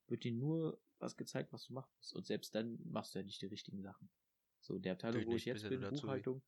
wird 0.07 0.23
dir 0.23 0.31
nur 0.31 0.79
was 0.99 1.17
gezeigt, 1.17 1.51
was 1.53 1.65
du 1.65 1.73
machen 1.73 1.91
musst. 1.97 2.13
Und 2.13 2.25
selbst 2.25 2.53
dann 2.55 2.79
machst 2.83 3.15
du 3.15 3.19
ja 3.19 3.25
nicht 3.25 3.41
die 3.41 3.47
richtigen 3.47 3.81
Sachen. 3.81 4.09
So, 4.59 4.75
in 4.75 4.81
der 4.81 4.93
Abteilung, 4.93 5.25
wo 5.25 5.35
ich 5.35 5.45
jetzt 5.45 5.67
bin. 5.67 5.81
Buchhaltung, 5.81 6.43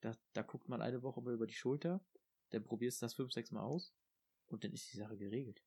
da, 0.00 0.16
da 0.32 0.42
guckt 0.42 0.68
man 0.68 0.82
eine 0.82 1.02
Woche 1.02 1.22
mal 1.22 1.34
über 1.34 1.46
die 1.46 1.54
Schulter, 1.54 2.04
dann 2.50 2.64
probierst 2.64 3.00
du 3.00 3.06
das 3.06 3.14
fünf, 3.14 3.32
sechs 3.32 3.50
Mal 3.50 3.62
aus 3.62 3.94
und 4.46 4.64
dann 4.64 4.72
ist 4.72 4.92
die 4.92 4.96
Sache 4.96 5.16
geregelt. 5.16 5.62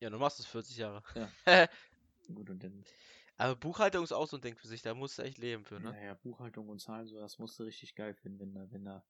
Ja, 0.00 0.10
du 0.10 0.18
machst 0.18 0.40
es 0.40 0.46
40 0.46 0.76
Jahre. 0.76 1.02
Ja. 1.14 1.30
Gut, 2.34 2.50
und 2.50 2.62
dann, 2.62 2.84
Aber 3.36 3.56
Buchhaltung 3.56 4.02
ist 4.04 4.12
auch 4.12 4.26
so 4.26 4.36
ein 4.36 4.42
Ding 4.42 4.56
für 4.56 4.66
sich, 4.66 4.82
da 4.82 4.94
musst 4.94 5.18
du 5.18 5.22
echt 5.22 5.38
leben 5.38 5.64
für, 5.64 5.80
ne? 5.80 5.92
naja, 5.92 6.14
Buchhaltung 6.14 6.68
und 6.68 6.80
Zahlen, 6.80 7.06
so, 7.06 7.18
das 7.18 7.38
musst 7.38 7.58
du 7.58 7.62
richtig 7.62 7.94
geil 7.94 8.14
finden, 8.14 8.40
wenn 8.40 8.54
da, 8.54 8.70
wenn 8.70 8.84
da 8.84 9.04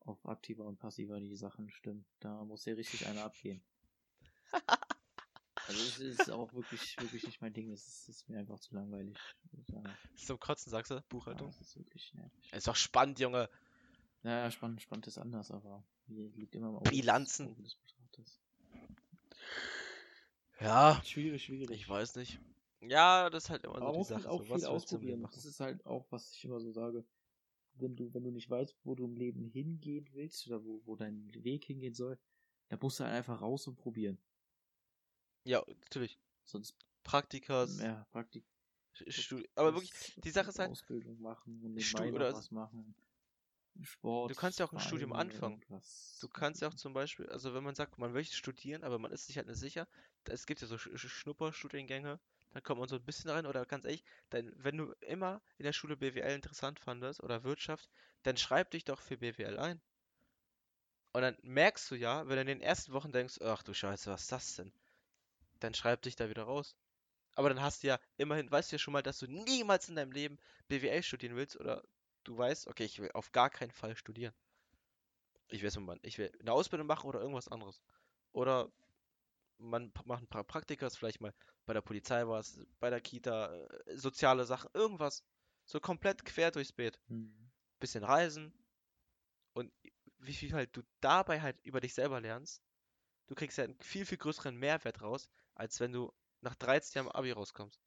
auf 0.00 0.26
aktiver 0.26 0.64
und 0.64 0.78
passiver 0.78 1.20
die 1.20 1.36
Sachen 1.36 1.70
stimmen. 1.70 2.04
Da 2.20 2.44
muss 2.44 2.64
dir 2.64 2.76
richtig 2.76 3.06
einer 3.06 3.24
abgehen. 3.24 3.62
Also 5.66 5.82
es 5.82 5.98
ist 5.98 6.30
auch 6.30 6.52
wirklich, 6.54 6.96
wirklich 6.98 7.24
nicht 7.26 7.40
mein 7.42 7.52
Ding. 7.52 7.70
Es 7.70 7.86
ist, 7.86 8.08
ist 8.08 8.28
mir 8.28 8.38
einfach 8.38 8.58
zu 8.58 8.74
langweilig. 8.74 9.16
zum 10.16 10.40
Kotzen, 10.40 10.70
sagst 10.70 10.90
du? 10.90 10.96
Ja, 10.96 11.04
Buchhaltung? 11.08 11.48
es 11.50 11.60
ist 11.60 11.76
wirklich 11.76 12.14
nervig. 12.14 12.52
Ist 12.52 12.66
doch 12.66 12.76
spannend, 12.76 13.20
Junge. 13.20 13.50
Naja, 14.22 14.50
spannend, 14.50 14.82
spannend 14.82 15.06
ist 15.06 15.18
anders, 15.18 15.50
aber 15.50 15.84
hier 16.06 16.30
liegt 16.30 16.54
immer 16.54 16.72
mal 16.72 16.80
Bilanzen. 16.80 17.54
des 17.62 17.76
Betrachters. 17.76 18.40
Ja, 20.60 21.00
Schwierig, 21.04 21.44
schwierig. 21.44 21.70
ich 21.70 21.88
weiß 21.88 22.16
nicht. 22.16 22.40
Ja, 22.80 23.30
das 23.30 23.44
ist 23.44 23.50
halt 23.50 23.64
immer 23.64 23.76
Aber 23.76 23.92
so 23.92 23.98
die 23.98 24.04
Sache. 24.04 24.28
auch 24.30 24.44
so, 24.44 24.54
viel 24.54 24.64
ausprobieren. 24.64 25.22
Das 25.32 25.44
ist 25.44 25.60
halt 25.60 25.84
auch, 25.86 26.06
was 26.10 26.32
ich 26.32 26.44
immer 26.44 26.60
so 26.60 26.72
sage. 26.72 27.04
Wenn 27.74 27.94
du, 27.96 28.12
wenn 28.12 28.24
du 28.24 28.30
nicht 28.30 28.50
weißt, 28.50 28.74
wo 28.84 28.94
du 28.94 29.04
im 29.04 29.16
Leben 29.16 29.46
hingehen 29.50 30.08
willst 30.12 30.46
oder 30.48 30.64
wo, 30.64 30.80
wo 30.84 30.96
dein 30.96 31.32
Weg 31.44 31.64
hingehen 31.64 31.94
soll, 31.94 32.18
dann 32.68 32.78
musst 32.82 32.98
du 32.98 33.04
halt 33.04 33.14
einfach 33.14 33.40
raus 33.40 33.66
und 33.68 33.76
probieren. 33.76 34.18
Ja, 35.44 35.62
natürlich. 35.80 36.18
Sonst, 36.44 36.74
Praktikas, 37.04 37.80
ja, 37.80 38.06
Praktik. 38.10 38.44
Studi 39.08 39.48
aber 39.54 39.74
wirklich, 39.74 39.92
die 40.24 40.30
Sache 40.30 40.48
ist 40.48 40.58
halt, 40.58 40.70
Ausbildung 40.70 41.20
machen 41.20 41.62
und 41.62 41.80
Stu- 41.80 41.98
nebenbei 41.98 42.16
oder 42.16 42.34
was 42.34 42.50
machen. 42.50 42.94
Sport. 43.84 44.30
Du 44.30 44.34
kannst 44.34 44.58
ja 44.58 44.66
auch 44.66 44.72
ein 44.72 44.78
Studium 44.80 45.12
anfangen. 45.12 45.60
irgendwas. 45.60 46.18
Du 46.20 46.28
kannst 46.28 46.60
ja 46.62 46.68
auch 46.68 46.74
zum 46.74 46.92
Beispiel, 46.92 47.28
also 47.30 47.54
wenn 47.54 47.64
man 47.64 47.74
sagt, 47.74 47.98
man 47.98 48.12
möchte 48.12 48.34
studieren, 48.36 48.84
aber 48.84 48.98
man 48.98 49.10
ist 49.12 49.26
sich 49.26 49.36
halt 49.36 49.46
nicht 49.48 49.58
sicher, 49.58 49.86
es 50.24 50.46
gibt 50.46 50.60
ja 50.60 50.66
so 50.68 50.78
Sch 50.78 50.88
Sch- 50.88 51.08
Schnupperstudiengänge, 51.08 52.20
da 52.52 52.60
kommt 52.60 52.80
man 52.80 52.88
so 52.88 52.96
ein 52.96 53.04
bisschen 53.04 53.30
rein, 53.30 53.46
oder 53.46 53.64
ganz 53.66 53.84
ehrlich, 53.84 54.04
dann, 54.30 54.52
wenn 54.56 54.76
du 54.76 54.92
immer 55.00 55.40
in 55.58 55.64
der 55.64 55.72
Schule 55.72 55.96
BWL 55.96 56.34
interessant 56.34 56.78
fandest 56.80 57.22
oder 57.22 57.44
Wirtschaft, 57.44 57.88
dann 58.22 58.36
schreib 58.36 58.70
dich 58.70 58.84
doch 58.84 59.00
für 59.00 59.16
BWL 59.18 59.58
ein. 59.58 59.80
Und 61.12 61.20
dann 61.22 61.36
merkst 61.42 61.90
du 61.90 61.96
ja, 61.96 62.26
wenn 62.28 62.36
du 62.36 62.40
in 62.42 62.46
den 62.46 62.60
ersten 62.62 62.92
Wochen 62.94 63.12
denkst, 63.12 63.40
ach 63.42 63.62
du 63.62 63.74
Scheiße, 63.74 64.10
was 64.10 64.22
ist 64.22 64.32
das 64.32 64.54
denn? 64.56 64.72
Dann 65.60 65.74
schreib 65.74 66.02
dich 66.02 66.16
da 66.16 66.30
wieder 66.30 66.44
raus. 66.44 66.76
Aber 67.34 67.48
dann 67.50 67.62
hast 67.62 67.82
du 67.82 67.88
ja 67.88 68.00
immerhin, 68.18 68.50
weißt 68.50 68.72
du 68.72 68.76
ja 68.76 68.80
schon 68.80 68.92
mal, 68.92 69.02
dass 69.02 69.18
du 69.20 69.26
niemals 69.28 69.88
in 69.88 69.96
deinem 69.96 70.12
Leben 70.12 70.38
BWL 70.68 71.02
studieren 71.02 71.36
willst 71.36 71.56
oder 71.60 71.82
du 72.28 72.36
weißt, 72.36 72.68
okay, 72.68 72.84
ich 72.84 73.00
will 73.00 73.10
auf 73.12 73.32
gar 73.32 73.50
keinen 73.50 73.70
Fall 73.70 73.96
studieren. 73.96 74.34
Ich 75.48 75.62
will, 75.62 75.82
mal, 75.82 75.98
ich 76.02 76.18
will 76.18 76.30
eine 76.40 76.52
Ausbildung 76.52 76.86
machen 76.86 77.08
oder 77.08 77.20
irgendwas 77.20 77.48
anderes. 77.48 77.80
Oder 78.32 78.70
man 79.56 79.90
macht 80.04 80.22
ein 80.22 80.28
paar 80.28 80.44
Praktika, 80.44 80.90
vielleicht 80.90 81.22
mal 81.22 81.32
bei 81.64 81.72
der 81.72 81.80
Polizei 81.80 82.26
was, 82.28 82.60
bei 82.80 82.90
der 82.90 83.00
Kita, 83.00 83.54
äh, 83.54 83.96
soziale 83.96 84.44
Sachen, 84.44 84.70
irgendwas. 84.74 85.24
So 85.64 85.80
komplett 85.80 86.24
quer 86.24 86.50
durchs 86.50 86.72
Beet. 86.72 86.98
Hm. 87.08 87.50
Bisschen 87.80 88.04
reisen 88.04 88.52
und 89.54 89.72
wie 90.18 90.34
viel 90.34 90.52
halt 90.52 90.76
du 90.76 90.82
dabei 91.00 91.40
halt 91.40 91.58
über 91.64 91.80
dich 91.80 91.94
selber 91.94 92.20
lernst. 92.20 92.62
Du 93.26 93.34
kriegst 93.34 93.58
ja 93.58 93.64
einen 93.64 93.78
viel, 93.80 94.04
viel 94.04 94.18
größeren 94.18 94.56
Mehrwert 94.56 95.00
raus, 95.00 95.28
als 95.54 95.80
wenn 95.80 95.92
du 95.92 96.12
nach 96.40 96.54
13 96.56 97.04
Jahren 97.04 97.12
Abi 97.14 97.32
rauskommst. 97.32 97.80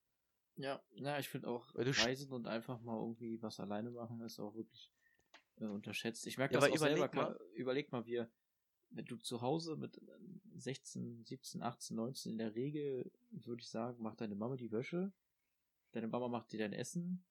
Ja, 0.57 0.81
ja, 0.95 1.17
ich 1.19 1.29
finde 1.29 1.47
auch 1.47 1.73
Reisen 1.75 2.31
und 2.31 2.45
einfach 2.47 2.81
mal 2.81 2.97
irgendwie 2.97 3.41
was 3.41 3.59
alleine 3.59 3.89
machen 3.91 4.21
ist 4.21 4.39
auch 4.39 4.53
wirklich 4.55 4.91
äh, 5.57 5.65
unterschätzt. 5.65 6.27
Ich 6.27 6.37
merke 6.37 6.53
Ja, 6.53 6.59
das 6.59 6.65
aber 6.69 6.73
auch 6.75 6.77
selber. 6.79 6.95
überleg 7.05 7.13
mal- 7.15 7.33
Ka- 7.33 7.43
Überleg 7.55 7.91
mal, 7.91 8.05
wir, 8.05 8.29
wenn 8.89 9.05
du 9.05 9.17
zu 9.17 9.41
Hause 9.41 9.75
mit 9.77 9.97
äh, 9.97 10.01
16, 10.55 11.23
17, 11.25 11.61
18, 11.63 11.95
19 11.95 12.31
in 12.33 12.37
der 12.37 12.53
Regel, 12.55 13.11
würde 13.31 13.61
ich 13.61 13.69
sagen, 13.69 14.01
macht 14.03 14.21
deine 14.21 14.35
Mama 14.35 14.55
die 14.57 14.71
Wäsche, 14.71 15.13
deine 15.93 16.07
Mama 16.07 16.27
macht 16.27 16.51
dir 16.51 16.59
dein 16.59 16.73
Essen, 16.73 17.25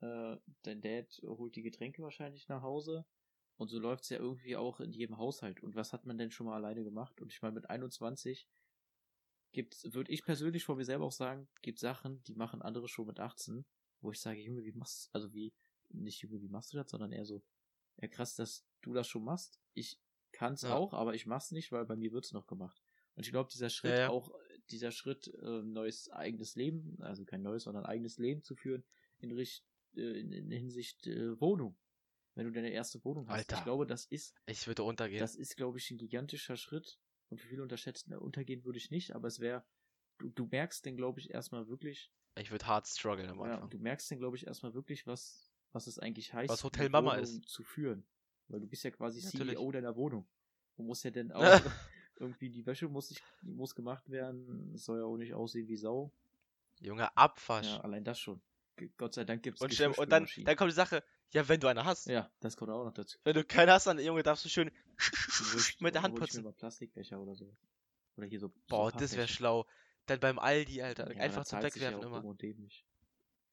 äh, 0.00 0.36
dein 0.62 0.80
Dad 0.82 1.20
holt 1.24 1.54
die 1.56 1.62
Getränke 1.62 2.02
wahrscheinlich 2.02 2.48
nach 2.48 2.62
Hause. 2.62 3.06
Und 3.56 3.68
so 3.68 3.78
läuft's 3.78 4.08
ja 4.08 4.18
irgendwie 4.18 4.56
auch 4.56 4.80
in 4.80 4.90
jedem 4.92 5.16
Haushalt. 5.16 5.62
Und 5.62 5.76
was 5.76 5.92
hat 5.92 6.06
man 6.06 6.18
denn 6.18 6.32
schon 6.32 6.46
mal 6.46 6.56
alleine 6.56 6.82
gemacht? 6.82 7.20
Und 7.20 7.32
ich 7.32 7.40
meine, 7.40 7.54
mit 7.54 7.70
21 7.70 8.48
gibt's, 9.54 9.94
würde 9.94 10.12
ich 10.12 10.24
persönlich 10.24 10.64
von 10.64 10.76
mir 10.76 10.84
selber 10.84 11.06
auch 11.06 11.12
sagen, 11.12 11.48
gibt 11.62 11.78
Sachen, 11.78 12.22
die 12.24 12.34
machen 12.34 12.60
andere 12.60 12.88
schon 12.88 13.06
mit 13.06 13.18
18, 13.20 13.64
wo 14.02 14.10
ich 14.12 14.20
sage, 14.20 14.40
Junge, 14.40 14.64
wie 14.64 14.72
machst 14.72 15.08
also 15.14 15.32
wie, 15.32 15.54
nicht 15.88 16.20
Junge, 16.20 16.42
wie 16.42 16.48
machst 16.48 16.72
du 16.72 16.76
das, 16.76 16.90
sondern 16.90 17.12
eher 17.12 17.24
so, 17.24 17.42
ja 17.96 18.08
krass, 18.08 18.34
dass 18.36 18.66
du 18.82 18.92
das 18.92 19.08
schon 19.08 19.24
machst. 19.24 19.58
Ich 19.72 19.98
kann's 20.32 20.62
Ja. 20.62 20.74
auch, 20.74 20.92
aber 20.92 21.14
ich 21.14 21.24
mach's 21.26 21.52
nicht, 21.52 21.72
weil 21.72 21.86
bei 21.86 21.96
mir 21.96 22.12
wird's 22.12 22.32
noch 22.32 22.46
gemacht. 22.46 22.82
Und 23.14 23.24
ich 23.24 23.30
glaube, 23.32 23.48
dieser 23.50 23.70
Schritt 23.70 23.92
Ja, 23.92 23.98
ja. 23.98 24.08
auch, 24.10 24.34
dieser 24.70 24.90
Schritt, 24.90 25.28
äh, 25.42 25.62
neues 25.62 26.10
eigenes 26.10 26.56
Leben, 26.56 26.96
also 27.00 27.24
kein 27.24 27.42
neues, 27.42 27.62
sondern 27.64 27.86
eigenes 27.86 28.18
Leben 28.18 28.42
zu 28.42 28.56
führen, 28.56 28.84
in, 29.18 29.30
Richt, 29.32 29.64
äh, 29.94 30.20
in, 30.20 30.32
in 30.32 30.50
Hinsicht 30.50 31.06
äh, 31.06 31.40
Wohnung. 31.40 31.76
Wenn 32.34 32.46
du 32.46 32.52
deine 32.52 32.70
erste 32.70 33.04
Wohnung 33.04 33.28
hast. 33.28 33.36
Alter. 33.36 33.58
Ich 33.58 33.62
glaube, 33.64 33.86
das 33.86 34.06
ist 34.06 34.34
Ich 34.46 34.66
würde 34.66 34.82
untergehen. 34.82 35.20
das 35.20 35.36
ist, 35.36 35.56
glaube 35.56 35.78
ich, 35.78 35.88
ein 35.92 35.98
gigantischer 35.98 36.56
Schritt. 36.56 36.98
Und 37.34 37.40
für 37.40 37.48
viele 37.48 37.62
unterschätzen, 37.64 38.12
äh, 38.12 38.16
untergehen 38.16 38.64
würde 38.64 38.78
ich 38.78 38.92
nicht, 38.92 39.12
aber 39.12 39.26
es 39.26 39.40
wäre, 39.40 39.64
du, 40.18 40.28
du 40.30 40.46
merkst 40.46 40.86
denn, 40.86 40.96
glaube 40.96 41.18
ich, 41.18 41.30
erstmal 41.30 41.66
wirklich, 41.66 42.12
Ich 42.36 42.52
würde 42.52 42.64
hart 42.68 42.86
strugglen 42.86 43.28
am 43.28 43.40
ja, 43.40 43.54
Anfang. 43.54 43.70
du 43.70 43.78
merkst 43.78 44.08
denn, 44.08 44.18
glaube 44.20 44.36
ich, 44.36 44.46
erstmal 44.46 44.72
wirklich, 44.72 45.04
was, 45.08 45.50
was 45.72 45.88
es 45.88 45.98
eigentlich 45.98 46.32
heißt, 46.32 46.48
Was 46.48 46.62
Hotel 46.62 46.88
Mama 46.90 47.16
ist. 47.16 47.44
zu 47.48 47.64
führen. 47.64 48.06
Weil 48.46 48.60
du 48.60 48.68
bist 48.68 48.84
ja 48.84 48.92
quasi 48.92 49.20
Natürlich. 49.20 49.56
CEO 49.56 49.72
deiner 49.72 49.96
Wohnung. 49.96 50.24
Du 50.76 50.84
musst 50.84 51.02
ja 51.02 51.10
dann 51.10 51.32
auch 51.32 51.60
irgendwie 52.20 52.50
die 52.50 52.64
Wäsche 52.66 52.86
muss, 52.88 53.08
sich, 53.08 53.20
muss 53.42 53.74
gemacht 53.74 54.08
werden. 54.08 54.70
Es 54.76 54.84
soll 54.84 55.00
ja 55.00 55.04
auch 55.04 55.16
nicht 55.16 55.34
aussehen 55.34 55.66
wie 55.66 55.76
Sau. 55.76 56.12
Junge, 56.80 57.16
Abwasch. 57.16 57.66
Ja, 57.66 57.80
allein 57.80 58.04
das 58.04 58.20
schon. 58.20 58.40
Gott 58.96 59.14
sei 59.14 59.24
Dank 59.24 59.42
gibt 59.42 59.60
es 59.60 59.80
und, 59.80 59.98
und 59.98 60.08
dann, 60.10 60.28
dann 60.44 60.56
kommt 60.56 60.70
die 60.70 60.74
Sache, 60.76 61.02
ja, 61.32 61.48
wenn 61.48 61.58
du 61.58 61.66
eine 61.66 61.84
hast. 61.84 62.06
Ja, 62.06 62.30
das 62.38 62.56
kommt 62.56 62.70
auch 62.70 62.84
noch 62.84 62.92
dazu. 62.94 63.18
Wenn 63.24 63.34
du 63.34 63.42
keine 63.44 63.72
hast, 63.72 63.88
dann, 63.88 63.98
Junge, 63.98 64.22
darfst 64.22 64.44
du 64.44 64.48
schön 64.48 64.68
ich- 64.68 64.74
mit 65.80 65.94
der 65.94 66.02
Hand 66.02 66.14
mir 66.14 66.20
putzen. 66.20 66.44
mal 66.44 66.52
Plastikbecher 66.52 67.20
oder 67.20 67.34
so. 67.34 67.54
Oder 68.16 68.26
hier 68.26 68.40
so. 68.40 68.52
Boah, 68.68 68.90
so 68.90 68.98
das 68.98 69.16
wäre 69.16 69.28
schlau. 69.28 69.66
Dann 70.06 70.20
beim 70.20 70.38
Aldi, 70.38 70.82
Alter. 70.82 71.12
Ja, 71.12 71.20
einfach 71.20 71.44
zum 71.44 71.58
ja 71.58 71.64
Wegwerfen 71.64 72.00
auch 72.00 72.22
immer. 72.22 72.36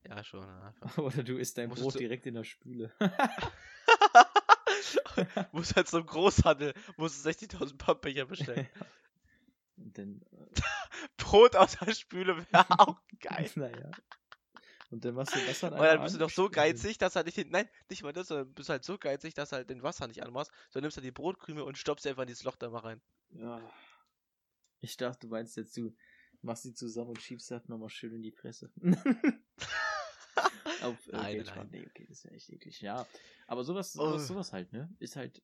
Ja, 0.08 0.24
schon. 0.24 0.42
ja, 0.42 0.62
Einfach. 0.62 0.98
Oder 0.98 1.24
du 1.24 1.38
isst 1.38 1.58
dein 1.58 1.70
Musstest 1.70 1.92
Brot 1.92 2.00
direkt 2.00 2.26
in 2.26 2.34
der 2.34 2.44
Spüle. 2.44 2.92
muss 5.52 5.76
halt 5.76 5.88
zum 5.88 6.06
Großhandel, 6.06 6.74
musst 6.98 7.26
du 7.26 7.30
60.000 7.30 7.78
Pappbecher 7.78 8.26
bestellen. 8.26 8.68
Und 9.78 9.98
dann, 9.98 10.22
äh, 10.32 10.62
Brot 11.18 11.56
aus 11.56 11.78
der 11.78 11.94
Spüle 11.94 12.38
wäre 12.38 12.80
auch 12.80 13.00
geil. 13.20 13.50
naja. 13.56 13.92
Und 14.92 15.04
dann 15.06 15.16
machst 15.16 15.34
du 15.36 15.40
das 15.46 15.60
dann 15.62 15.74
Und 15.74 15.80
dann 15.80 16.02
bist 16.04 16.16
du 16.16 16.20
an, 16.20 16.28
doch 16.28 16.30
so 16.30 16.50
geizig, 16.50 16.98
dass 16.98 17.16
halt 17.16 17.26
nicht 17.26 17.38
den, 17.38 17.50
nein, 17.50 17.68
nicht 17.90 18.04
mal 18.04 18.12
das, 18.14 18.28
sondern 18.28 18.54
bist 18.54 18.70
halt 18.70 18.84
so 18.84 18.98
geizig, 18.98 19.34
dass 19.34 19.52
halt 19.54 19.70
den 19.70 19.82
Wasser 19.84 20.08
nicht 20.08 20.22
anmachst, 20.22 20.52
sondern 20.70 20.86
nimmst 20.88 20.98
halt 20.98 21.06
die 21.06 21.12
Brotkrümel 21.12 21.64
und 21.64 21.78
stopfst 21.78 22.04
sie 22.04 22.10
einfach 22.10 22.24
in 22.24 22.28
dieses 22.28 22.44
Loch 22.44 22.58
da 22.58 22.70
mal 22.70 22.80
rein. 22.80 23.02
Ja. 23.32 23.62
Ich 24.82 24.98
dachte, 24.98 25.22
du 25.22 25.28
meinst 25.30 25.56
jetzt, 25.58 25.78
du 25.78 25.96
machst 26.42 26.66
die 26.66 26.74
zusammen 26.74 27.10
und 27.12 27.22
schiebst 27.22 27.50
das 27.52 27.68
nochmal 27.70 27.90
schön 27.90 28.14
in 28.14 28.22
die 28.22 28.32
Fresse. 28.32 28.70
Auf 30.82 31.08
äh, 31.08 31.12
Nein, 31.12 31.36
Geldsparen. 31.36 31.70
nein. 31.72 31.82
Nee, 31.82 31.88
okay, 31.88 32.06
das 32.10 32.18
ist 32.18 32.24
ja 32.26 32.32
echt 32.32 32.50
eklig. 32.50 32.82
Ja, 32.82 33.08
aber 33.48 33.64
sowas, 33.64 33.94
sowas, 33.94 34.24
Oh. 34.24 34.26
sowas 34.26 34.52
halt, 34.52 34.74
ne? 34.74 34.90
Ist 35.00 35.16
halt, 35.16 35.42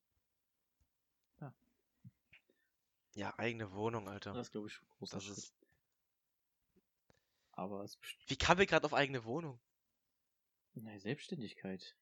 Ja, 3.13 3.33
eigene 3.39 3.71
Wohnung, 3.71 4.07
Alter. 4.07 4.33
das 4.33 4.51
glaube 4.51 4.67
ich, 4.67 4.79
großer 4.99 5.17
Das 5.17 5.27
ist. 5.27 5.53
Aber 7.58 7.84
es 7.84 7.98
Wie 8.28 8.38
kamen 8.38 8.60
wir 8.60 8.67
gerade 8.67 8.86
auf 8.86 8.93
eigene 8.93 9.26
Wohnung? 9.26 9.60
Nein, 10.76 11.00
Selbstständigkeit. 11.00 11.96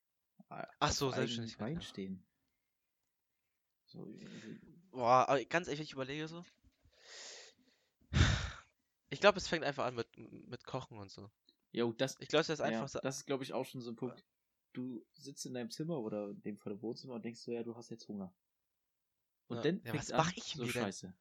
A- 0.49 0.67
Ach 0.79 0.89
auf 0.89 0.93
so, 0.95 1.05
eigenen 1.07 1.15
Selbstständigkeit, 1.27 1.59
Beinen 1.65 1.79
ja. 1.81 1.87
stehen. 1.87 2.25
So, 3.85 4.05
irgendwie- 4.05 4.59
Boah, 4.91 5.29
aber 5.29 5.43
ganz 5.45 5.67
ehrlich, 5.67 5.81
ich 5.87 5.93
überlege 5.93 6.27
so. 6.27 6.43
Ich 9.09 9.21
glaube, 9.21 9.37
es 9.37 9.47
fängt 9.47 9.63
einfach 9.63 9.85
an 9.85 9.95
mit, 9.95 10.17
mit 10.17 10.65
Kochen 10.65 10.97
und 10.97 11.09
so. 11.09 11.31
Jo, 11.71 11.93
das, 11.93 12.17
Ich 12.19 12.27
glaube, 12.27 12.41
es 12.41 12.49
ist 12.49 12.59
ja, 12.59 12.65
einfach 12.65 12.89
so. 12.89 12.99
das 12.99 13.17
ist, 13.17 13.25
glaube 13.25 13.43
ich, 13.45 13.53
auch 13.53 13.65
schon 13.65 13.79
so 13.81 13.91
ein 13.91 13.95
Punkt. 13.95 14.25
Du 14.73 15.05
sitzt 15.13 15.45
in 15.45 15.53
deinem 15.53 15.71
Zimmer 15.71 15.99
oder 16.01 16.31
in 16.31 16.41
dem 16.41 16.57
Fall 16.57 16.73
im 16.73 16.81
Wohnzimmer 16.81 17.13
und 17.13 17.23
denkst 17.23 17.39
so, 17.39 17.51
ja, 17.51 17.63
du 17.63 17.77
hast 17.77 17.89
jetzt 17.91 18.09
Hunger. 18.09 18.33
Und 19.47 19.57
Ja. 19.57 19.63
dann 19.63 19.81
Ja, 19.85 19.93
was 19.93 20.11
an, 20.11 20.17
mach 20.17 20.33
ich 20.35 20.43
so 20.55 20.63
mir 20.65 20.73
denn? 20.73 20.81
scheiße. 20.81 21.13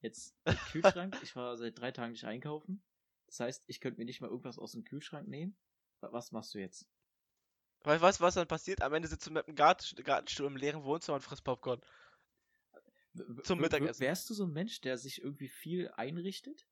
Jetzt 0.00 0.34
Kühlschrank, 0.72 1.18
ich 1.22 1.36
war 1.36 1.56
seit 1.58 1.78
drei 1.78 1.90
Tagen 1.92 2.12
nicht 2.12 2.24
einkaufen. 2.24 2.82
Das 3.34 3.40
heißt, 3.40 3.64
ich 3.66 3.80
könnte 3.80 3.98
mir 3.98 4.04
nicht 4.04 4.20
mal 4.20 4.30
irgendwas 4.30 4.60
aus 4.60 4.72
dem 4.72 4.84
Kühlschrank 4.84 5.26
nehmen. 5.26 5.56
Wa- 6.00 6.12
Was 6.12 6.30
machst 6.30 6.54
du 6.54 6.60
jetzt? 6.60 6.86
Weißt 7.82 8.20
du, 8.20 8.24
was, 8.24 8.34
dann 8.34 8.46
passiert? 8.46 8.80
Am 8.80 8.94
Ende 8.94 9.08
sitzt 9.08 9.26
du 9.26 9.32
mit 9.32 9.44
einem 9.48 9.56
Garten, 9.56 10.02
Gartenstuhl 10.04 10.46
im 10.46 10.56
leeren 10.56 10.84
Wohnzimmer 10.84 11.16
und 11.16 11.20
frisst 11.22 11.42
Popcorn. 11.42 11.80
Zum 13.42 13.58
Mittagessen. 13.58 14.00
Wärst 14.00 14.30
du 14.30 14.34
so 14.34 14.44
ein 14.44 14.52
Mensch, 14.52 14.80
der 14.82 14.98
sich 14.98 15.20
irgendwie 15.20 15.48
viel 15.48 15.88
einrichtet? 15.96 16.64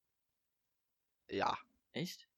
Ja. 1.28 1.58
Echt? 1.92 2.28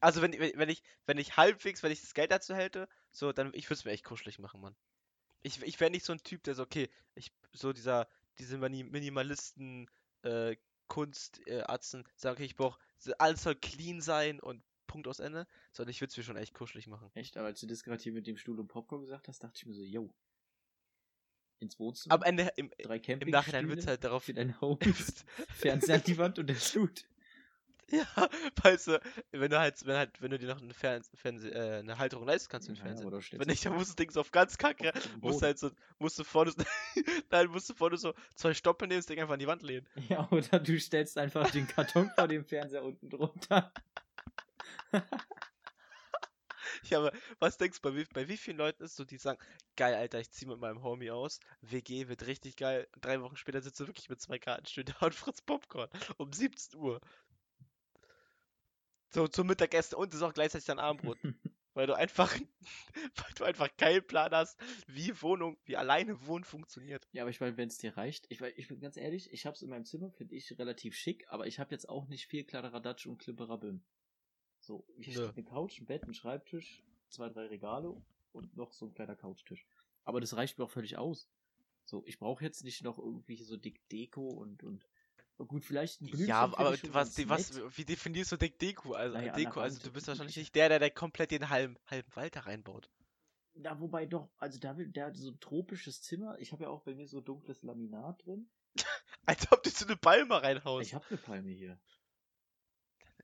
Also 0.00 0.20
wenn, 0.20 0.38
wenn, 0.38 0.58
wenn 0.58 0.68
ich, 0.68 0.82
wenn 1.06 1.16
ich 1.16 1.38
halbwegs, 1.38 1.82
wenn 1.82 1.90
ich 1.90 2.02
das 2.02 2.12
Geld 2.12 2.32
dazu 2.32 2.54
hätte, 2.54 2.86
so, 3.12 3.32
dann, 3.32 3.50
ich 3.54 3.64
würde 3.70 3.78
es 3.78 3.84
mir 3.86 3.92
echt 3.92 4.04
kuschelig 4.04 4.38
machen, 4.38 4.60
Mann. 4.60 4.76
Ich, 5.42 5.62
ich 5.62 5.80
wäre 5.80 5.90
nicht 5.90 6.04
so 6.04 6.12
ein 6.12 6.22
Typ, 6.22 6.42
der 6.42 6.54
so, 6.54 6.62
okay, 6.64 6.90
ich, 7.14 7.32
so 7.54 7.72
dieser, 7.72 8.08
diese 8.38 8.58
Minimalisten, 8.58 9.90
äh, 10.22 10.56
Kunst, 10.86 11.40
äh, 11.46 11.64
sagen, 12.16 12.34
okay, 12.36 12.44
ich 12.44 12.56
brauche, 12.56 12.78
alles 13.18 13.42
soll 13.42 13.54
clean 13.54 14.00
sein 14.00 14.40
und 14.40 14.62
Punkt 14.86 15.08
aus 15.08 15.18
Ende, 15.18 15.46
sondern 15.72 15.90
ich 15.90 16.00
würde 16.00 16.10
es 16.10 16.16
mir 16.16 16.22
schon 16.22 16.36
echt 16.36 16.54
kuschelig 16.54 16.86
machen. 16.86 17.10
Echt? 17.14 17.36
Aber 17.36 17.46
als 17.46 17.60
du 17.60 17.66
das 17.66 17.82
gerade 17.82 18.02
hier 18.02 18.12
mit 18.12 18.26
dem 18.26 18.36
Stuhl 18.36 18.58
und 18.60 18.68
Popcorn 18.68 19.02
gesagt 19.02 19.28
hast, 19.28 19.42
dachte 19.42 19.54
ich 19.56 19.66
mir 19.66 19.74
so, 19.74 19.82
yo. 19.82 20.14
Ins 21.60 21.78
Wohnzimmer, 21.78 22.14
Am 22.14 22.22
Ende, 22.22 22.52
im, 22.56 22.70
drei 22.78 22.98
im 22.98 23.30
Nachhinein 23.30 23.68
wird 23.68 23.80
es 23.80 23.86
halt 23.86 24.04
darauf, 24.04 24.24
für 24.24 24.34
dein 24.34 24.58
Homies, 24.60 25.24
Fernseher 25.54 25.96
an 25.96 26.02
die 26.06 26.18
Wand 26.18 26.38
und 26.38 26.48
der 26.48 26.56
Slut. 26.56 27.06
ja, 27.90 28.06
weißt 28.62 28.88
du, 28.88 29.00
wenn 29.32 29.50
du 29.50 29.58
halt, 29.58 29.84
wenn 29.86 29.96
halt, 29.96 30.22
wenn 30.22 30.30
du 30.30 30.38
dir 30.38 30.48
noch 30.48 30.60
eine, 30.60 30.74
Fern 30.74 31.02
Fernseh, 31.14 31.50
äh, 31.50 31.78
eine 31.78 31.98
Halterung 31.98 32.26
leisten 32.26 32.48
kannst 32.50 32.68
den 32.68 32.76
Ja, 32.76 32.96
stellst 32.96 33.32
Wenn 33.32 33.46
nicht, 33.46 33.64
dann 33.64 33.74
musst 33.74 33.90
du 33.92 33.94
Dings 33.96 34.16
auf 34.16 34.30
ganz 34.30 34.58
kacke, 34.58 34.92
musst 35.20 35.42
halt 35.42 35.58
so, 35.58 35.70
musst 35.98 36.18
du 36.18 36.24
vorne, 36.24 36.52
nein, 37.30 37.48
musst 37.48 37.70
du 37.70 37.74
vorne 37.74 37.96
so 37.96 38.14
zwei 38.34 38.54
Stoppel 38.54 38.88
nehmen, 38.88 39.00
das 39.00 39.06
Ding 39.06 39.20
einfach 39.20 39.34
an 39.34 39.40
die 39.40 39.46
Wand 39.46 39.62
lehnen. 39.62 39.86
Ja, 40.08 40.28
oder 40.30 40.60
du 40.60 40.78
stellst 40.78 41.18
einfach 41.18 41.50
den 41.50 41.66
Karton 41.66 42.10
vor 42.10 42.28
dem 42.28 42.44
Fernseher 42.44 42.84
unten 42.84 43.08
drunter. 43.08 43.72
Ja, 46.90 46.98
aber 46.98 47.12
was 47.38 47.56
denkst 47.56 47.80
du, 47.80 47.90
bei 47.90 47.96
wie, 47.96 48.04
bei 48.12 48.28
wie 48.28 48.36
vielen 48.36 48.56
Leuten 48.56 48.82
ist 48.82 48.96
so, 48.96 49.04
die 49.04 49.16
sagen, 49.16 49.38
geil, 49.76 49.94
Alter, 49.94 50.20
ich 50.20 50.30
zieh 50.30 50.46
mit 50.46 50.58
meinem 50.58 50.82
Homie 50.82 51.10
aus, 51.10 51.40
WG 51.62 52.08
wird 52.08 52.26
richtig 52.26 52.56
geil, 52.56 52.88
drei 53.00 53.20
Wochen 53.20 53.36
später 53.36 53.60
sitzt 53.60 53.80
du 53.80 53.86
wirklich 53.86 54.08
mit 54.08 54.20
zwei 54.20 54.38
Gartenstühlen 54.38 54.92
da 55.00 55.06
und 55.06 55.14
fritzt 55.14 55.46
Popcorn 55.46 55.88
um 56.16 56.32
17 56.32 56.78
Uhr. 56.78 57.00
So, 59.14 59.28
zum 59.28 59.46
Mittagessen 59.46 59.94
und 59.94 60.12
ist 60.12 60.22
auch 60.22 60.34
gleichzeitig 60.34 60.66
dein 60.66 60.80
Abendbrot. 60.80 61.18
Weil 61.74 61.88
du 61.88 61.94
einfach, 61.94 62.32
weil 63.16 63.34
du 63.36 63.42
einfach 63.42 63.68
keinen 63.76 64.06
Plan 64.06 64.30
hast, 64.30 64.56
wie 64.86 65.20
Wohnung, 65.22 65.56
wie 65.64 65.76
alleine 65.76 66.24
Wohnen 66.24 66.44
funktioniert. 66.44 67.08
Ja, 67.10 67.24
aber 67.24 67.30
ich 67.30 67.40
meine, 67.40 67.56
wenn 67.56 67.66
es 67.66 67.78
dir 67.78 67.96
reicht, 67.96 68.26
ich, 68.28 68.40
ich 68.40 68.68
bin 68.68 68.78
ganz 68.78 68.96
ehrlich, 68.96 69.32
ich 69.32 69.44
hab's 69.44 69.60
in 69.60 69.70
meinem 69.70 69.84
Zimmer, 69.84 70.12
finde 70.12 70.36
ich 70.36 70.56
relativ 70.56 70.94
schick, 70.94 71.26
aber 71.30 71.48
ich 71.48 71.58
habe 71.58 71.72
jetzt 71.72 71.88
auch 71.88 72.06
nicht 72.06 72.26
viel 72.26 72.44
Kladderadatsch 72.44 73.06
und 73.06 73.18
Klimperabbim. 73.18 73.82
So, 74.60 74.86
Nö. 74.96 75.02
steht 75.02 75.18
eine 75.18 75.42
Couch, 75.42 75.80
ein 75.80 75.86
Bett, 75.86 76.04
ein 76.04 76.14
Schreibtisch, 76.14 76.84
zwei, 77.08 77.28
drei 77.28 77.46
Regale 77.46 78.00
und 78.30 78.56
noch 78.56 78.72
so 78.72 78.86
ein 78.86 78.94
kleiner 78.94 79.16
Couchtisch. 79.16 79.66
Aber 80.04 80.20
das 80.20 80.36
reicht 80.36 80.58
mir 80.58 80.66
auch 80.66 80.70
völlig 80.70 80.96
aus. 80.96 81.28
So, 81.84 82.04
ich 82.06 82.20
brauche 82.20 82.44
jetzt 82.44 82.62
nicht 82.62 82.84
noch 82.84 82.98
irgendwie 82.98 83.42
so 83.42 83.56
dick 83.56 83.88
Deko 83.88 84.28
und, 84.28 84.62
und 84.62 84.86
gut, 85.38 85.64
vielleicht 85.64 86.00
ein 86.00 86.06
Blümchen 86.06 86.28
Ja, 86.28 86.42
aber 86.42 86.76
was, 86.92 87.28
was, 87.28 87.76
wie 87.76 87.84
definierst 87.84 88.32
du 88.32 88.36
Deko? 88.36 88.92
Also, 88.92 89.16
Naja, 89.16 89.32
Deko, 89.34 89.60
also 89.60 89.80
du 89.82 89.92
bist 89.92 90.06
wahrscheinlich 90.06 90.36
ich- 90.36 90.42
nicht 90.44 90.54
der, 90.54 90.68
der, 90.68 90.78
der 90.78 90.90
komplett 90.90 91.30
den 91.30 91.48
halben, 91.50 91.76
halben 91.86 92.14
Wald 92.14 92.36
da 92.36 92.40
reinbaut. 92.40 92.90
Na, 93.54 93.78
wobei 93.80 94.06
doch, 94.06 94.30
also 94.38 94.58
da 94.58 94.76
will, 94.76 94.88
der 94.88 95.06
hat 95.06 95.16
so 95.16 95.30
ein 95.30 95.40
tropisches 95.40 96.02
Zimmer. 96.02 96.38
Ich 96.40 96.52
habe 96.52 96.64
ja 96.64 96.70
auch 96.70 96.82
bei 96.82 96.94
mir 96.94 97.06
so 97.06 97.20
dunkles 97.20 97.62
Laminat 97.62 98.24
drin. 98.24 98.50
Als 99.26 99.50
ob 99.52 99.62
du 99.62 99.70
so 99.70 99.86
eine 99.86 99.96
Palme 99.96 100.42
reinhaust. 100.42 100.86
Ich 100.86 100.94
habe 100.94 101.06
eine 101.08 101.18
Palme 101.18 101.50
hier. 101.50 101.80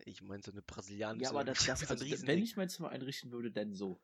Ich 0.05 0.23
meine 0.23 0.43
so 0.43 0.53
eine 0.53 0.63
brasilianische. 0.63 1.25
Ja, 1.25 1.31
aber 1.31 1.45
das, 1.45 1.65
das 1.67 1.81
so 1.81 1.95
ein 1.95 2.01
also, 2.01 2.27
wenn 2.27 2.43
ich 2.43 2.57
mein 2.57 2.69
Zimmer 2.69 2.91
einrichten 2.91 3.33
würde, 3.33 3.51
dann 3.51 3.75
so. 3.75 4.01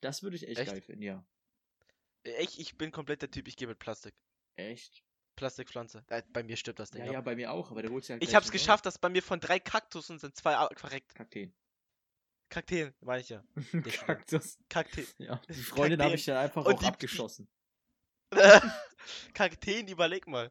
Das 0.00 0.22
würde 0.22 0.36
ich 0.36 0.46
echt, 0.46 0.58
Echt? 0.60 0.70
geil 0.70 0.80
finden, 0.80 1.02
ja. 1.02 1.24
Ich, 2.40 2.60
ich 2.60 2.76
bin 2.76 2.92
komplett 2.92 3.22
der 3.22 3.30
Typ, 3.30 3.48
ich 3.48 3.56
gehe 3.56 3.68
mit 3.68 3.78
Plastik. 3.78 4.14
Echt? 4.56 5.02
Plastikpflanze. 5.42 6.04
Äh, 6.08 6.22
Bei 6.32 6.42
mir 6.42 6.56
stirbt 6.56 6.78
das 6.78 6.90
Ding. 6.90 7.02
Ja, 7.02 7.08
ab. 7.08 7.14
ja, 7.14 7.20
bei 7.20 7.34
mir 7.36 7.52
auch, 7.52 7.70
aber 7.70 7.82
der 7.82 7.90
holt 7.90 8.06
ja 8.08 8.16
Ich 8.20 8.34
hab's 8.34 8.50
geschafft, 8.52 8.86
dass 8.86 8.98
bei 8.98 9.08
mir 9.08 9.22
von 9.22 9.40
drei 9.40 9.58
Kaktussen 9.58 10.18
sind 10.18 10.36
zwei 10.36 10.54
verreckt. 10.76 11.14
Kakteen. 11.14 11.52
Kakteen, 12.48 12.94
meine 13.00 13.20
ich 13.22 13.28
ja. 13.30 13.42
Kaktus. 14.06 14.58
Kakteen. 14.68 15.06
Ja, 15.18 15.40
die 15.48 15.54
Freundin 15.54 16.00
habe 16.02 16.14
ich 16.14 16.24
dann 16.24 16.36
einfach 16.36 16.64
Und 16.64 16.74
auch 16.74 16.78
die- 16.80 16.86
abgeschossen. 16.86 17.48
Kakteen, 19.34 19.88
überleg 19.88 20.26
mal. 20.26 20.50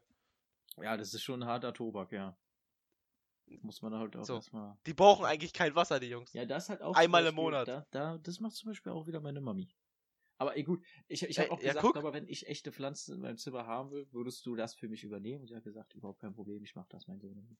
Ja, 0.80 0.96
das 0.96 1.14
ist 1.14 1.22
schon 1.22 1.42
ein 1.42 1.48
harter 1.48 1.72
Tobak, 1.72 2.12
ja. 2.12 2.36
Muss 3.60 3.82
man 3.82 3.94
halt 3.94 4.16
auch 4.16 4.24
So. 4.24 4.34
erstmal. 4.36 4.76
Die 4.86 4.94
brauchen 4.94 5.24
eigentlich 5.26 5.52
kein 5.52 5.74
Wasser, 5.74 6.00
die 6.00 6.08
Jungs. 6.08 6.32
Ja, 6.32 6.44
das 6.46 6.68
halt 6.68 6.80
auch. 6.82 6.94
Einmal 6.96 7.22
zum 7.22 7.28
im 7.30 7.36
Beispiel, 7.36 7.44
Monat. 7.44 7.68
Da, 7.68 7.86
da, 7.90 8.18
das 8.18 8.40
macht 8.40 8.54
zum 8.54 8.70
Beispiel 8.70 8.92
auch 8.92 9.06
wieder 9.06 9.20
meine 9.20 9.40
Mami. 9.40 9.68
Aber 10.42 10.56
ey, 10.56 10.64
gut, 10.64 10.82
ich, 11.06 11.22
ich 11.22 11.38
habe 11.38 11.52
auch 11.52 11.60
ja, 11.60 11.68
gesagt, 11.68 11.86
guck. 11.86 11.96
aber 11.96 12.12
wenn 12.12 12.26
ich 12.26 12.48
echte 12.48 12.72
Pflanzen 12.72 13.14
in 13.14 13.20
meinem 13.20 13.38
Zimmer 13.38 13.64
haben 13.64 13.92
will, 13.92 14.08
würdest 14.10 14.44
du 14.44 14.56
das 14.56 14.74
für 14.74 14.88
mich 14.88 15.04
übernehmen? 15.04 15.42
Und 15.42 15.46
sie 15.46 15.54
hat 15.54 15.62
gesagt, 15.62 15.94
überhaupt 15.94 16.18
kein 16.18 16.34
Problem, 16.34 16.64
ich 16.64 16.74
mach 16.74 16.88
das, 16.88 17.06
mein 17.06 17.20
Sohn. 17.20 17.56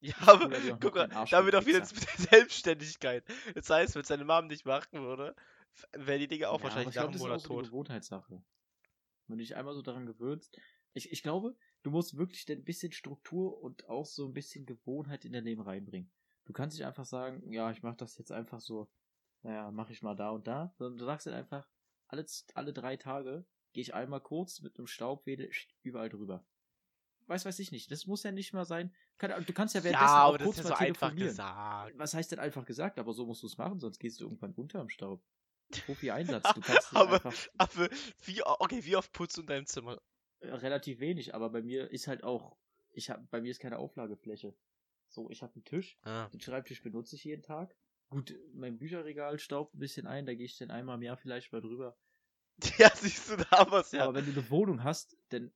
Ja, 0.00 0.14
aber 0.22 0.48
guck 0.80 0.94
mal, 0.94 1.08
keinen 1.08 1.12
Arsch 1.12 1.30
da 1.30 1.44
wird 1.44 1.54
mit 1.54 1.62
auch 1.62 1.66
wieder 1.66 1.80
mit 1.80 1.90
der 1.90 2.26
Selbstständigkeit. 2.30 3.24
Das 3.54 3.68
heißt, 3.68 3.94
wenn 3.94 4.04
seine 4.04 4.24
Mom 4.24 4.46
nicht 4.46 4.64
machen 4.64 5.02
würde, 5.02 5.36
wäre 5.92 6.18
die 6.18 6.28
Dinge 6.28 6.48
auch 6.48 6.60
Ja, 6.60 6.64
wahrscheinlich 6.64 6.94
nach 6.94 7.02
einem 7.02 7.12
glaub, 7.12 7.12
das 7.12 7.20
ist 7.20 7.22
Monat 7.22 7.40
eine 7.40 7.62
tot. 7.62 7.64
Gewohnheitssache. 7.66 8.42
Wenn 9.26 9.36
du 9.36 9.44
dich 9.44 9.54
einmal 9.54 9.74
so 9.74 9.82
daran 9.82 10.06
gewöhnst. 10.06 10.58
Ich, 10.94 11.12
ich 11.12 11.22
glaube, 11.22 11.54
du 11.82 11.90
musst 11.90 12.16
wirklich 12.16 12.50
ein 12.50 12.64
bisschen 12.64 12.92
Struktur 12.92 13.60
und 13.62 13.86
auch 13.90 14.06
so 14.06 14.24
ein 14.26 14.32
bisschen 14.32 14.64
Gewohnheit 14.64 15.26
in 15.26 15.32
dein 15.34 15.44
Leben 15.44 15.60
reinbringen. 15.60 16.10
Du 16.46 16.54
kannst 16.54 16.78
nicht 16.78 16.86
einfach 16.86 17.04
sagen, 17.04 17.52
ja, 17.52 17.70
ich 17.70 17.82
mache 17.82 17.96
das 17.98 18.16
jetzt 18.16 18.32
einfach 18.32 18.60
so, 18.60 18.88
naja, 19.46 19.70
mache 19.70 19.92
ich 19.92 20.02
mal 20.02 20.14
da 20.16 20.30
und 20.30 20.46
da, 20.46 20.72
sondern 20.76 20.98
du 20.98 21.04
sagst 21.04 21.26
dann 21.26 21.34
einfach, 21.34 21.68
alle, 22.08 22.26
alle 22.54 22.72
drei 22.72 22.96
Tage 22.96 23.46
gehe 23.72 23.82
ich 23.82 23.94
einmal 23.94 24.20
kurz 24.20 24.60
mit 24.60 24.76
einem 24.78 24.86
Staubwedel 24.86 25.50
überall 25.82 26.08
drüber. 26.08 26.44
Weiß, 27.26 27.44
weiß 27.44 27.58
ich 27.58 27.72
nicht. 27.72 27.90
Das 27.90 28.06
muss 28.06 28.22
ja 28.22 28.30
nicht 28.32 28.52
mal 28.52 28.64
sein. 28.64 28.94
Kann, 29.18 29.44
du 29.44 29.52
kannst 29.52 29.74
ja 29.74 29.80
Ja, 29.80 29.84
währenddessen 29.84 30.14
aber 30.14 30.28
auch 30.34 30.36
das 30.38 30.44
kurz 30.46 30.58
ist 30.58 30.64
ja 30.64 30.70
mal 30.70 30.76
so 30.78 30.84
einfach 30.84 31.08
telefonieren. 31.08 31.28
gesagt. 31.30 31.98
Was 31.98 32.14
heißt 32.14 32.32
denn 32.32 32.38
einfach 32.38 32.64
gesagt? 32.64 32.98
Aber 32.98 33.12
so 33.12 33.26
musst 33.26 33.42
du 33.42 33.46
es 33.48 33.56
machen, 33.58 33.80
sonst 33.80 33.98
gehst 33.98 34.20
du 34.20 34.24
irgendwann 34.24 34.52
unter 34.54 34.80
im 34.80 34.88
Staub. 34.88 35.22
Profi 35.86 36.10
Einsatz. 36.12 36.44
Du 36.54 36.60
kannst 36.60 36.94
Aber- 36.96 37.14
einfach 37.24 37.34
Aber 37.58 37.88
wie, 38.24 38.42
okay, 38.44 38.84
wie 38.84 38.96
oft 38.96 39.12
putzt 39.12 39.36
du 39.36 39.40
in 39.40 39.46
deinem 39.48 39.66
Zimmer? 39.66 40.00
äh, 40.40 40.48
relativ 40.52 41.00
wenig, 41.00 41.34
aber 41.34 41.50
bei 41.50 41.62
mir 41.62 41.90
ist 41.90 42.06
halt 42.08 42.22
auch, 42.22 42.56
ich 42.92 43.10
hab, 43.10 43.28
bei 43.30 43.40
mir 43.40 43.50
ist 43.50 43.58
keine 43.60 43.78
Auflagefläche. 43.78 44.54
So, 45.08 45.30
ich 45.30 45.42
habe 45.42 45.54
einen 45.54 45.64
Tisch, 45.64 45.98
Ah. 46.02 46.28
den 46.28 46.40
Schreibtisch 46.40 46.82
benutze 46.82 47.16
ich 47.16 47.24
jeden 47.24 47.42
Tag. 47.42 47.74
Gut, 48.08 48.34
mein 48.54 48.78
Bücherregal 48.78 49.38
staubt 49.38 49.74
ein 49.74 49.78
bisschen 49.78 50.06
ein, 50.06 50.26
da 50.26 50.34
gehe 50.34 50.46
ich 50.46 50.56
dann 50.58 50.70
einmal 50.70 50.96
im 50.96 51.02
Jahr 51.02 51.16
vielleicht 51.16 51.52
mal 51.52 51.60
drüber. 51.60 51.96
Ja, 52.78 52.90
siehst 52.94 53.30
du, 53.30 53.36
da 53.36 53.50
haben 53.50 53.70
wir's 53.70 53.92
ja. 53.92 54.04
Aber 54.04 54.14
wenn 54.14 54.24
du 54.24 54.32
eine 54.32 54.48
Wohnung 54.48 54.82
hast, 54.82 55.16
dann, 55.28 55.52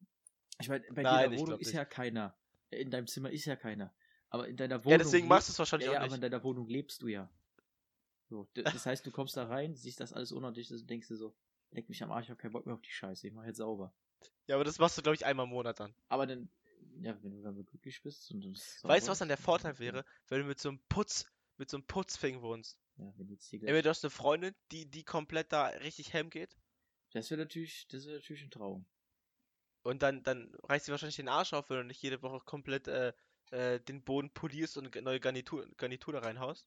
ich 0.60 0.68
meine, 0.68 0.84
bei 0.90 1.02
dir 1.02 1.10
Nein, 1.10 1.32
ich 1.32 1.40
Wohnung 1.40 1.58
ist 1.58 1.68
nicht. 1.68 1.76
ja 1.76 1.84
keiner. 1.86 2.36
In 2.68 2.90
deinem 2.90 3.06
Zimmer 3.06 3.30
ist 3.30 3.46
ja 3.46 3.56
keiner. 3.56 3.94
Aber 4.28 4.46
in 4.48 4.56
deiner 4.56 4.80
Wohnung. 4.84 4.92
Ja, 4.92 4.98
deswegen 4.98 5.26
machst 5.26 5.48
du 5.48 5.52
es 5.52 5.58
wahrscheinlich 5.58 5.86
ja, 5.86 5.94
ja, 5.94 5.98
auch 6.00 6.04
aber 6.04 6.14
in 6.14 6.20
nicht. 6.20 6.32
deiner 6.32 6.44
Wohnung 6.44 6.68
lebst 6.68 7.02
du 7.02 7.08
ja. 7.08 7.30
So, 8.28 8.48
das 8.54 8.54
heißt, 8.86 9.06
du 9.06 9.10
kommst 9.10 9.36
da 9.36 9.46
rein, 9.46 9.74
siehst 9.74 10.00
das 10.00 10.12
alles 10.12 10.30
unordentlich 10.30 10.70
und 10.70 10.88
denkst 10.88 11.08
dir 11.08 11.16
so, 11.16 11.34
leck 11.72 11.88
mich 11.88 12.02
am 12.02 12.12
Arsch, 12.12 12.26
ich 12.26 12.30
hab 12.30 12.38
keinen 12.38 12.52
Bock 12.52 12.66
mehr 12.66 12.74
auf 12.74 12.82
die 12.82 12.90
Scheiße, 12.90 13.26
ich 13.26 13.32
mach 13.32 13.44
jetzt 13.44 13.56
sauber. 13.58 13.92
Ja, 14.46 14.56
aber 14.56 14.64
das 14.64 14.78
machst 14.78 14.98
du, 14.98 15.02
glaube 15.02 15.16
ich, 15.16 15.26
einmal 15.26 15.46
im 15.46 15.50
Monat 15.50 15.80
dann. 15.80 15.94
Aber 16.08 16.26
dann, 16.26 16.48
ja, 17.00 17.16
wenn 17.22 17.32
du 17.32 17.42
dann 17.42 17.64
glücklich 17.64 18.02
bist 18.02 18.30
und 18.30 18.44
das 18.44 18.80
Weißt 18.82 19.06
du, 19.06 19.10
was 19.10 19.18
dann 19.18 19.28
der 19.28 19.36
Vorteil 19.36 19.78
wäre, 19.78 20.04
wenn 20.28 20.40
du 20.40 20.46
mit 20.46 20.60
so 20.60 20.68
einem 20.68 20.80
Putz, 20.88 21.26
mit 21.60 21.70
so 21.70 21.76
einem 21.76 21.86
Putzfing 21.86 22.42
wohnst? 22.42 22.78
Ja, 22.96 23.12
wenn 23.16 23.28
jetzt 23.28 23.46
hier 23.46 23.60
Entweder 23.60 23.82
du 23.82 23.90
hast 23.90 24.02
eine 24.04 24.10
Freundin, 24.10 24.54
die, 24.72 24.86
die 24.90 25.04
komplett 25.04 25.52
da 25.52 25.66
richtig 25.66 26.12
hem 26.12 26.30
geht, 26.30 26.56
das 27.12 27.30
wäre 27.30 27.40
natürlich, 27.40 27.86
das 27.88 28.06
wäre 28.06 28.16
natürlich 28.16 28.42
ein 28.42 28.50
Traum. 28.50 28.86
und 29.82 30.02
dann, 30.02 30.22
dann 30.22 30.54
reißt 30.64 30.86
sie 30.86 30.92
wahrscheinlich 30.92 31.16
den 31.16 31.28
Arsch 31.28 31.52
auf, 31.52 31.68
wenn 31.70 31.76
du 31.78 31.84
nicht 31.84 32.02
jede 32.02 32.22
Woche 32.22 32.40
komplett 32.44 32.88
äh, 32.88 33.12
äh, 33.50 33.80
den 33.80 34.02
Boden 34.02 34.30
polierst 34.32 34.76
und 34.78 34.94
neue 35.02 35.20
Garnitur, 35.20 35.68
Garnitur 35.76 36.14
da 36.14 36.20
reinhaust. 36.20 36.66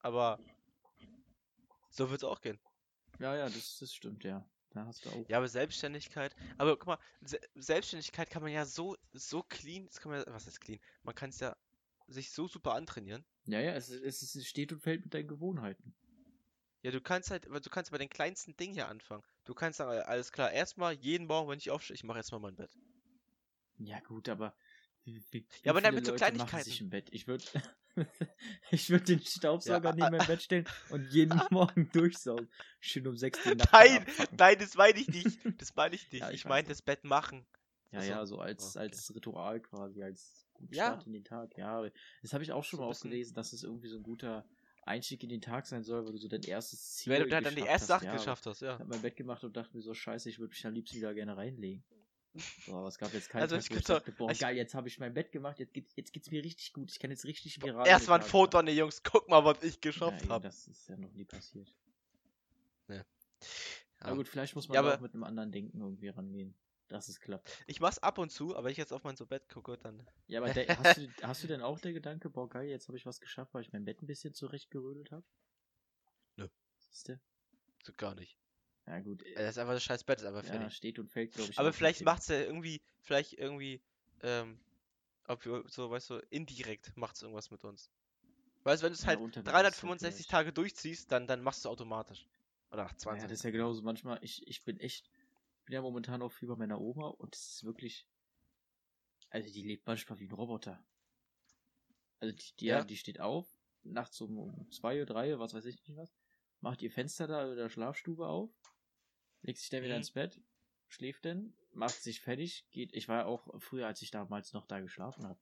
Aber 0.00 0.40
so 1.90 2.10
wird's 2.10 2.24
auch 2.24 2.40
gehen. 2.40 2.58
Ja, 3.20 3.36
ja, 3.36 3.48
das, 3.48 3.78
das 3.78 3.94
stimmt, 3.94 4.24
ja. 4.24 4.44
Da 4.70 4.86
hast 4.86 5.04
du 5.04 5.10
auch. 5.10 5.28
Ja, 5.28 5.36
aber 5.36 5.48
Selbstständigkeit, 5.48 6.34
aber 6.56 6.76
guck 6.78 6.86
mal, 6.86 6.98
Se 7.20 7.38
Selbstständigkeit 7.54 8.30
kann 8.30 8.42
man 8.42 8.52
ja 8.52 8.64
so, 8.64 8.96
so 9.12 9.42
clean, 9.42 9.86
das 9.86 10.00
kann 10.00 10.10
man, 10.10 10.24
was 10.28 10.46
ist 10.46 10.60
clean? 10.60 10.80
Man 11.02 11.14
kann 11.14 11.30
es 11.30 11.40
ja 11.40 11.54
sich 12.08 12.30
so 12.32 12.48
super 12.48 12.74
antrainieren. 12.74 13.24
Ja, 13.46 13.60
ja, 13.60 13.72
es, 13.72 13.88
es, 13.90 14.22
es 14.34 14.46
steht 14.46 14.72
und 14.72 14.80
fällt 14.82 15.04
mit 15.04 15.14
deinen 15.14 15.28
Gewohnheiten. 15.28 15.94
Ja, 16.82 16.90
du 16.90 17.00
kannst 17.00 17.30
halt, 17.30 17.46
du 17.46 17.70
kannst 17.70 17.90
bei 17.92 17.98
den 17.98 18.08
kleinsten 18.08 18.56
Dingen 18.56 18.74
hier 18.74 18.88
anfangen. 18.88 19.22
Du 19.44 19.54
kannst 19.54 19.78
sagen, 19.78 20.00
alles 20.02 20.32
klar, 20.32 20.50
erstmal 20.52 20.94
jeden 20.94 21.26
Morgen, 21.26 21.48
wenn 21.48 21.58
ich 21.58 21.70
aufstehe, 21.70 21.94
ich 21.94 22.04
mache 22.04 22.18
erstmal 22.18 22.40
mein 22.40 22.56
Bett. 22.56 22.76
Ja, 23.78 24.00
gut, 24.00 24.28
aber. 24.28 24.54
Wie, 25.04 25.20
wie, 25.32 25.46
Ja, 25.64 25.72
aber 25.72 25.80
wie 25.80 25.84
dann 25.84 25.92
viele 25.94 25.94
mit 25.94 26.06
so 26.06 26.12
Kleinigkeiten. 26.14 26.64
sich 26.64 26.80
im 26.80 26.90
Bett. 26.90 27.08
Ich 27.12 27.26
würde 27.26 27.44
ich 28.70 28.88
würd 28.90 29.08
den 29.08 29.20
Staubsauger 29.20 29.88
Ja, 29.90 29.94
neben 29.94 30.16
mein 30.16 30.26
Bett 30.26 30.42
stellen 30.42 30.68
und 30.90 31.04
jeden 31.12 31.40
Morgen 31.50 31.90
durchsaugen. 31.92 32.48
Schön 32.80 33.06
um 33.08 33.16
sechs 33.16 33.42
den 33.42 33.58
Nacht 33.58 33.72
Nein, 33.72 33.96
abpacken. 34.08 34.36
nein, 34.36 34.58
das 34.60 34.74
meine 34.76 34.98
ich 35.00 35.08
nicht. 35.08 35.38
Das 35.58 35.74
meine 35.74 35.94
ich 35.96 36.10
nicht. 36.12 36.20
Ja, 36.20 36.28
ich 36.30 36.36
ich 36.36 36.44
meine 36.44 36.68
das 36.68 36.82
Bett 36.82 37.02
machen. 37.04 37.44
Ja, 37.90 37.98
Also, 37.98 38.10
ja, 38.12 38.26
so 38.26 38.38
als, 38.38 38.76
okay. 38.76 38.78
als 38.78 39.14
Ritual 39.14 39.60
quasi, 39.60 40.02
als 40.02 40.46
guten 40.62 40.74
Ja. 40.74 40.86
Start 40.86 41.06
in 41.06 41.12
den 41.12 41.24
Tag. 41.24 41.56
Ja, 41.56 41.82
das 42.22 42.32
habe 42.32 42.42
ich 42.42 42.52
auch 42.52 42.64
schon 42.64 42.78
So 42.78 42.84
mal 42.84 42.90
aufgelesen, 42.90 43.34
dass 43.34 43.52
es 43.52 43.62
irgendwie 43.62 43.88
so 43.88 43.96
ein 43.96 44.02
guter 44.02 44.44
Einstieg 44.84 45.22
in 45.22 45.28
den 45.28 45.40
Tag 45.40 45.66
sein 45.66 45.84
soll, 45.84 46.04
weil 46.04 46.12
du 46.12 46.18
so 46.18 46.28
dein 46.28 46.42
erstes 46.42 46.96
Ziel 46.96 47.12
Wenn 47.12 47.28
du 47.28 47.42
dann 47.42 47.54
die 47.54 47.62
erste. 47.62 47.86
Sache 47.86 48.06
Ja, 48.06 48.16
geschafft 48.16 48.46
hast, 48.46 48.62
ja. 48.62 48.74
Ich 48.74 48.80
habe 48.80 48.90
mein 48.90 49.02
Bett 49.02 49.16
gemacht 49.16 49.44
und 49.44 49.56
dachte 49.56 49.76
mir 49.76 49.82
so, 49.82 49.94
scheiße, 49.94 50.28
ich 50.28 50.38
würde 50.38 50.50
mich 50.50 50.66
am 50.66 50.74
liebsten 50.74 50.96
wieder 50.96 51.14
gerne 51.14 51.36
reinlegen. 51.36 51.84
So, 52.66 52.74
aber 52.74 52.88
es 52.88 52.98
gab 52.98 53.12
jetzt 53.12 53.28
keinen 53.28 53.42
Also 53.42 53.56
Tag, 53.56 53.70
ich 53.70 53.76
ich 53.76 53.84
dachte, 53.84 54.12
boah, 54.12 54.30
ich- 54.30 54.38
geil, 54.38 54.56
jetzt 54.56 54.74
habe 54.74 54.88
ich 54.88 54.98
mein 54.98 55.12
Bett 55.12 55.32
gemacht, 55.32 55.58
jetzt 55.58 55.74
geht's, 55.74 55.92
jetzt 55.96 56.12
geht's 56.12 56.30
mir 56.30 56.42
richtig 56.42 56.72
gut. 56.72 56.90
Ich 56.90 56.98
kann 56.98 57.10
jetzt 57.10 57.24
richtig 57.26 57.62
viral 57.62 57.86
Erst 57.86 58.02
in 58.02 58.06
den 58.06 58.10
mal 58.10 58.20
ein 58.20 58.22
Foto 58.22 58.58
an 58.58 58.66
die 58.66 58.72
Jungs, 58.72 59.02
guck 59.02 59.28
mal, 59.28 59.44
was 59.44 59.62
ich 59.62 59.74
ja, 59.74 59.80
geschafft 59.82 60.22
ey, 60.22 60.28
habe. 60.28 60.42
Das 60.44 60.66
ist 60.66 60.88
ja 60.88 60.96
noch 60.96 61.12
nie 61.12 61.24
passiert. 61.24 61.74
Ja. 62.88 63.04
Aber 64.00 64.16
gut, 64.16 64.28
vielleicht 64.28 64.54
muss 64.54 64.68
man 64.68 64.74
Ja, 64.76 64.94
auch 64.94 65.00
mit 65.00 65.14
einem 65.14 65.24
anderen 65.24 65.52
Denken 65.52 65.80
irgendwie 65.80 66.08
rangehen, 66.08 66.54
dass 66.92 67.08
es 67.08 67.20
klappt. 67.20 67.58
Ich 67.66 67.80
mach's 67.80 67.98
ab 67.98 68.18
und 68.18 68.30
zu, 68.30 68.54
aber 68.54 68.64
wenn 68.64 68.72
ich 68.72 68.78
jetzt 68.78 68.92
auf 68.92 69.04
mein 69.04 69.16
so 69.16 69.26
Bett 69.26 69.48
gucke, 69.48 69.76
dann. 69.78 70.06
Ja, 70.26 70.40
aber 70.40 70.50
der, 70.50 70.68
hast, 70.78 70.96
du, 70.96 71.12
hast 71.22 71.44
du 71.44 71.48
denn 71.48 71.62
auch 71.62 71.78
der 71.78 71.92
Gedanke, 71.92 72.28
boah, 72.30 72.48
geil, 72.48 72.68
jetzt 72.68 72.88
habe 72.88 72.96
ich 72.98 73.06
was 73.06 73.20
geschafft, 73.20 73.54
weil 73.54 73.62
ich 73.62 73.72
mein 73.72 73.84
Bett 73.84 74.02
ein 74.02 74.06
bisschen 74.06 74.34
zurechtgerödelt 74.34 75.12
habe? 75.12 75.24
Nö. 76.36 76.48
Siehste? 76.76 77.20
So 77.84 77.92
gar 77.96 78.14
nicht. 78.14 78.36
Ja, 78.86 79.00
gut. 79.00 79.22
Äh, 79.22 79.34
Das 79.34 79.50
ist 79.50 79.58
einfach 79.58 79.74
das 79.74 79.84
scheiß 79.84 80.04
Bett, 80.04 80.20
ist 80.20 80.24
Ja, 80.24 80.42
fertig. 80.42 80.74
steht 80.74 80.98
und 80.98 81.08
fällt, 81.08 81.34
glaube 81.34 81.50
ich. 81.52 81.58
aber 81.58 81.72
vielleicht 81.72 82.02
macht's 82.04 82.28
ja 82.28 82.36
irgendwie, 82.40 82.82
vielleicht 83.00 83.34
irgendwie, 83.34 83.82
ähm, 84.22 84.60
ob 85.26 85.44
wir 85.44 85.64
so, 85.68 85.90
weißt 85.90 86.10
du, 86.10 86.18
indirekt 86.30 86.96
macht's 86.96 87.22
irgendwas 87.22 87.50
mit 87.50 87.64
uns. 87.64 87.90
Weißt 88.64 88.82
du, 88.82 88.86
wenn 88.86 88.92
du 88.92 88.98
es 88.98 89.02
Ja, 89.02 89.08
halt 89.08 89.18
Unterbewusstsein 89.18 89.44
365 89.44 90.26
vielleicht. 90.26 90.28
Tage 90.28 90.52
durchziehst, 90.52 91.12
dann, 91.12 91.26
dann 91.26 91.42
machst 91.42 91.64
du 91.64 91.68
automatisch. 91.68 92.26
Oder 92.70 92.86
ach, 92.86 92.94
Ja, 93.08 93.26
20. 93.26 93.28
das 93.28 93.38
ist 93.40 93.44
ja 93.44 93.50
genauso. 93.50 93.82
Manchmal, 93.82 94.18
ich, 94.22 94.46
ich 94.48 94.64
bin 94.64 94.78
echt, 94.80 95.10
bin 95.64 95.74
ja 95.74 95.82
momentan 95.82 96.22
auch 96.22 96.32
viel 96.32 96.48
bei 96.48 96.56
meiner 96.56 96.80
Oma 96.80 97.08
und 97.08 97.34
es 97.34 97.54
ist 97.54 97.64
wirklich, 97.64 98.06
also 99.30 99.50
die 99.50 99.62
lebt 99.62 99.86
manchmal 99.86 100.18
wie 100.18 100.26
ein 100.26 100.32
Roboter. 100.32 100.84
Also 102.20 102.34
die, 102.34 102.56
die, 102.60 102.66
Ja. 102.66 102.84
die 102.84 102.96
steht 102.96 103.20
auf, 103.20 103.48
nachts 103.82 104.20
um, 104.20 104.70
zwei 104.70 105.00
Uhr, 105.00 105.06
drei 105.06 105.32
Uhr, 105.32 105.38
was 105.38 105.54
weiß 105.54 105.64
ich 105.66 105.76
nicht 105.86 105.96
was, 105.96 106.12
macht 106.60 106.82
ihr 106.82 106.90
Fenster 106.90 107.26
da 107.26 107.50
in 107.50 107.56
der 107.56 107.68
Schlafstube 107.68 108.26
auf, 108.26 108.50
legt 109.42 109.58
sich 109.58 109.70
dann 109.70 109.82
wieder 109.82 109.94
Mhm. 109.94 109.98
ins 110.00 110.12
Bett, 110.12 110.40
schläft 110.88 111.24
dann, 111.24 111.54
macht 111.72 112.00
sich 112.02 112.20
fertig, 112.20 112.66
geht, 112.70 112.92
ich 112.94 113.08
war 113.08 113.20
ja 113.20 113.26
auch 113.26 113.48
früher, 113.60 113.86
als 113.86 114.02
ich 114.02 114.10
damals 114.10 114.52
noch 114.52 114.66
da 114.66 114.80
geschlafen 114.80 115.26
habe, 115.26 115.40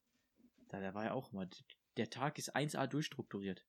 da, 0.68 0.81
da 0.81 0.95
war 0.95 1.05
ja 1.05 1.12
auch 1.12 1.33
immer, 1.33 1.47
der 1.97 2.09
Tag 2.09 2.39
ist 2.39 2.55
1A 2.55 2.87
durchstrukturiert. 2.87 3.66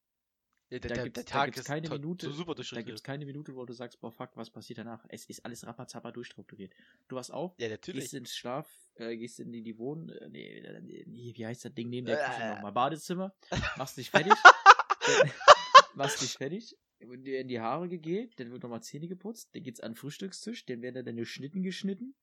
Ja, 0.72 0.80
der, 0.80 0.96
Da 0.96 1.04
gibt's 1.04 1.20
ist 1.60 1.66
keine 1.68 1.90
Minute- 1.90 2.32
super 2.32 2.56
Da 2.56 2.82
gibt 2.82 2.98
es 2.98 3.04
keine 3.04 3.26
Minute, 3.26 3.54
wo 3.56 3.66
du 3.66 3.74
sagst, 3.74 4.00
boah, 4.00 4.12
fuck, 4.12 4.32
was 4.36 4.50
passiert 4.50 4.80
danach? 4.80 5.06
Es 5.10 5.26
ist 5.26 5.44
alles 5.46 5.66
rapperzapper 5.68 6.14
durchstrukturiert. 6.14 6.74
Du 7.10 7.18
warst 7.18 7.32
auf, 7.34 7.54
Ja, 7.60 7.68
natürlich. 7.68 8.04
gehst 8.04 8.14
ins 8.14 8.34
Schlaf, 8.34 8.70
äh, 8.96 9.18
gehst 9.18 9.40
in 9.42 9.52
die, 9.52 9.64
die 9.64 9.78
Wohn... 9.78 10.08
Äh, 10.10 10.30
nee, 10.30 11.04
nee, 11.08 11.34
wie 11.36 11.46
heißt 11.46 11.66
das 11.66 11.74
Ding 11.74 11.90
neben 11.90 12.08
der 12.08 12.18
Küche 12.26 12.42
Äh. 12.42 12.56
nochmal? 12.56 12.72
Badezimmer, 12.72 13.36
machst 13.78 13.98
dich 13.98 14.10
fertig, 14.10 14.32
dann, 15.06 15.32
machst 15.96 16.22
dich 16.22 16.32
fertig, 16.38 16.78
dir 17.02 17.40
in 17.42 17.50
die 17.50 17.60
Haare 17.60 17.90
gegelt, 17.90 18.40
dann 18.40 18.50
wird 18.52 18.64
nochmal 18.64 18.82
Zähne 18.82 19.14
putzt, 19.18 19.54
dann 19.54 19.64
geht's 19.64 19.82
an 19.82 19.92
den 19.92 19.98
Frühstückstisch, 19.98 20.66
dann 20.68 20.82
werden 20.82 20.96
da 20.96 21.02
deine 21.04 21.26
Schnitten 21.26 21.64
geschnitten, 21.64 22.16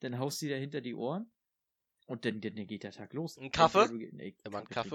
dann 0.00 0.18
haust 0.20 0.40
du 0.42 0.46
dir 0.46 0.58
hinter 0.58 0.80
die 0.80 0.94
Ohren 0.94 1.28
und 2.06 2.24
dann, 2.24 2.40
dann 2.40 2.54
geht 2.68 2.84
der 2.84 2.92
Tag 2.92 3.14
los. 3.14 3.36
Ein 3.36 3.50
Kaffee? 3.50 3.88
Nee, 4.12 4.32
Kaffee? 4.44 4.64
Kaffee? 4.72 4.90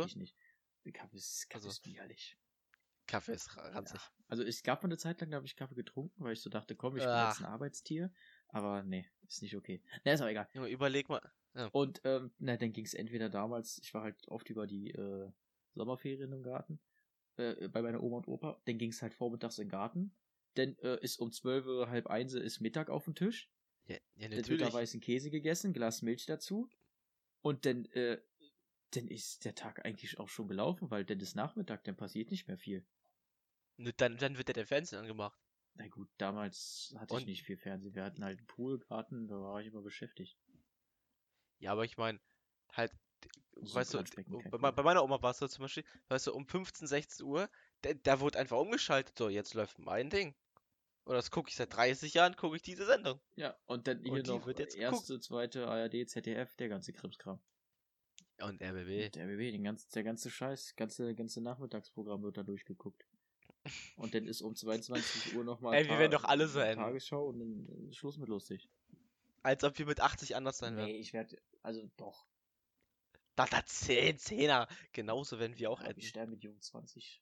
Kaffee 0.94 1.18
ist, 1.18 1.50
Kaffee 1.50 1.56
Also- 1.66 1.70
ist 1.70 1.86
widerlich. 1.86 2.38
Kaffee 3.12 3.34
ist 3.34 3.58
ra- 3.58 3.70
ranzig. 3.70 4.00
Also 4.30 4.44
es 4.44 4.64
gab 4.64 4.82
mal 4.82 4.88
eine 4.88 4.98
Zeit 4.98 5.20
lang, 5.20 5.30
da 5.32 5.36
habe 5.38 5.46
ich 5.46 5.58
Kaffee 5.58 5.76
getrunken, 5.76 6.24
weil 6.24 6.34
ich 6.34 6.42
so 6.42 6.50
dachte, 6.50 6.76
komm, 6.76 6.96
ich 6.96 7.04
bin 7.04 7.12
Ach. 7.14 7.30
jetzt 7.30 7.42
ein 7.42 7.46
Arbeitstier. 7.46 8.12
Aber 8.48 8.84
nee, 8.84 9.06
ist 9.28 9.42
nicht 9.42 9.56
okay. 9.56 9.84
Na, 10.06 10.14
ist 10.14 10.22
aber 10.22 10.32
egal. 10.32 10.48
Junge, 10.54 10.70
überleg 10.70 11.10
mal. 11.10 11.22
Und 11.74 12.02
ähm, 12.06 12.32
na, 12.40 12.56
dann 12.56 12.72
ging 12.72 12.86
es 12.86 12.94
entweder 12.94 13.30
damals, 13.30 13.80
ich 13.84 13.94
war 13.94 14.04
halt 14.04 14.28
oft 14.30 14.50
über 14.50 14.66
die 14.66 14.92
äh, 14.92 15.30
Sommerferien 15.74 16.32
im 16.32 16.44
Garten, 16.44 16.80
äh, 17.36 17.68
bei 17.68 17.82
meiner 17.82 18.02
Oma 18.02 18.18
und 18.18 18.28
Opa, 18.30 18.62
dann 18.66 18.78
ging 18.78 18.92
es 18.92 19.02
halt 19.02 19.14
vormittags 19.14 19.58
in 19.58 19.66
den 19.66 19.72
Garten. 19.72 20.16
Dann 20.54 20.78
äh, 20.80 20.98
ist 21.02 21.20
um 21.20 21.32
12 21.34 21.66
Uhr, 21.66 21.90
halb 21.90 22.08
eins 22.08 22.34
ist 22.34 22.62
Mittag 22.62 22.90
auf 22.90 23.04
dem 23.04 23.16
Tisch. 23.16 23.50
Ja, 23.88 23.96
ja 24.16 24.30
Dann 24.30 24.32
wird 24.32 24.42
natürlich. 24.42 24.62
da 24.62 24.74
weißen 24.74 25.02
Käse 25.02 25.30
gegessen, 25.30 25.74
Glas 25.74 26.02
Milch 26.02 26.26
dazu. 26.26 26.70
Und 27.42 27.66
dann, 27.66 27.86
äh, 27.88 28.22
dann 28.92 29.08
ist 29.08 29.44
der 29.44 29.56
Tag 29.56 29.86
eigentlich 29.86 30.20
auch 30.20 30.30
schon 30.30 30.48
gelaufen, 30.48 30.90
weil 30.90 31.04
dann 31.04 31.20
ist 31.20 31.36
Nachmittag, 31.36 31.84
dann 31.84 31.98
passiert 31.98 32.32
nicht 32.32 32.48
mehr 32.48 32.58
viel. 32.58 32.86
Dann, 33.98 34.18
dann 34.18 34.38
wird 34.38 34.48
ja 34.50 34.54
der 34.54 34.68
Fernsehen 34.68 35.00
angemacht. 35.00 35.40
Na 35.76 35.88
gut, 35.88 36.10
damals 36.18 36.94
hatte 36.98 37.14
ich 37.16 37.22
Und- 37.22 37.28
nicht 37.28 37.44
viel 37.44 37.58
Fernsehen. 37.58 37.96
Wir 37.96 38.04
hatten 38.04 38.24
halt 38.24 38.40
einen 38.40 38.48
Poolgarten, 38.48 39.28
da 39.28 39.36
war 39.40 39.62
ich 39.62 39.68
immer 39.68 39.82
beschäftigt. 39.82 40.38
Ja, 41.60 41.72
aber 41.72 41.86
ich 41.86 41.98
meine, 41.98 42.20
halt, 42.74 42.92
So 43.56 43.76
weißt 43.76 43.94
du, 43.94 44.04
bei, 44.58 44.72
bei 44.72 44.84
meiner 44.84 45.04
Oma 45.04 45.22
war 45.22 45.32
es 45.32 45.38
so 45.38 45.48
zum 45.48 45.64
Beispiel, 45.64 45.86
weißt 46.10 46.28
du, 46.28 46.34
um 46.34 46.46
15, 46.48 46.88
16 46.88 47.26
Uhr, 47.26 47.50
da, 47.84 47.94
da 47.94 48.20
wurde 48.20 48.40
einfach 48.40 48.58
umgeschaltet. 48.58 49.18
So, 49.18 49.30
jetzt 49.30 49.54
läuft 49.54 49.80
mein 49.80 50.10
Ding. 50.10 50.36
Und 51.04 51.16
das 51.16 51.32
gucke 51.32 51.50
ich 51.50 51.56
seit 51.56 51.74
30 51.76 52.14
Jahren, 52.14 52.36
gucke 52.36 52.56
ich 52.56 52.62
diese 52.62 52.86
Sendung. 52.86 53.20
Ja, 53.36 53.58
und 53.66 53.88
dann 53.88 54.04
hier 54.04 54.14
Und 54.14 54.28
noch 54.28 54.46
wird 54.46 54.60
jetzt 54.60 54.76
erste, 54.76 55.20
zweite 55.20 55.68
ARD, 55.68 56.08
ZDF, 56.08 56.56
der 56.56 56.70
ganze 56.70 56.94
Krimskram. 56.94 57.40
Und 58.42 58.62
RBB. 58.62 59.06
Und 59.06 59.16
der 59.16 59.26
RBB, 59.28 59.52
den 59.52 59.64
ganzen, 59.64 59.90
der 59.94 60.04
ganze 60.04 60.30
Scheiß, 60.30 60.76
ganze, 60.76 61.14
ganze 61.16 61.42
Nachmittagsprogramm 61.42 62.24
wird 62.24 62.38
da 62.38 62.44
durchgeguckt. 62.44 63.06
Und 63.96 64.14
dann 64.16 64.28
ist 64.28 64.42
um 64.42 64.56
22 64.56 65.36
Uhr 65.36 65.44
nochmal 65.44 65.76
Ey, 65.76 65.88
wir 65.88 66.00
werden 66.00 66.12
doch 66.12 66.24
alle 66.24 66.48
so 66.48 66.60
enden. 66.60 66.84
Tagesschau 66.84 67.28
und 67.28 67.40
dann 67.40 67.90
ist 67.90 67.98
Schluss 67.98 68.18
mit 68.18 68.30
lustig. 68.30 68.70
Als 69.44 69.64
ob 69.64 69.78
wir 69.78 69.86
mit 69.86 70.00
80 70.00 70.36
anders 70.36 70.58
sein 70.58 70.76
werden. 70.76 70.88
Nee, 70.88 70.98
ich 70.98 71.14
werde, 71.14 71.38
also 71.62 71.82
doch. 71.98 72.28
Da, 73.36 73.46
da 73.46 73.66
10, 73.66 74.18
10er. 74.18 74.68
Genauso 74.94 75.40
werden 75.40 75.58
wir 75.58 75.70
auch 75.70 75.82
enden. 75.82 76.00
ich 76.00 76.10
sterbe 76.10 76.32
mit 76.32 76.44
jung 76.44 76.60
20. 76.60 77.22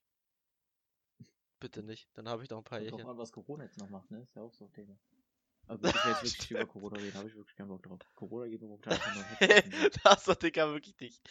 Bitte 1.59 1.83
nicht. 1.83 2.09
Dann 2.13 2.27
habe 2.27 2.43
ich 2.43 2.49
noch 2.49 2.59
ein 2.59 2.63
paar 2.63 2.79
Jährchen. 2.79 3.05
an, 3.05 3.17
was 3.17 3.31
Corona 3.31 3.65
jetzt 3.65 3.77
noch 3.77 3.89
macht, 3.89 4.09
ne? 4.11 4.21
Ist 4.21 4.35
ja 4.35 4.41
auch 4.41 4.53
so 4.53 4.65
ein 4.65 4.71
Thema. 4.71 4.97
Aber 5.67 5.87
ich 5.87 5.93
will 5.93 6.11
jetzt 6.11 6.23
wirklich 6.23 6.51
über 6.51 6.65
Corona 6.67 6.97
reden, 6.97 7.17
habe 7.17 7.27
ich 7.27 7.35
wirklich 7.35 7.55
keinen 7.55 7.67
Bock 7.67 7.83
drauf. 7.83 7.99
Corona 8.15 8.47
geht 8.47 8.61
mir 8.61 8.67
momentan 8.67 8.93
einfach 8.93 9.39
nur 9.41 9.89
das 10.03 10.27
hat 10.27 10.41
Digga 10.41 10.71
wirklich 10.71 10.97
nicht. 10.99 11.21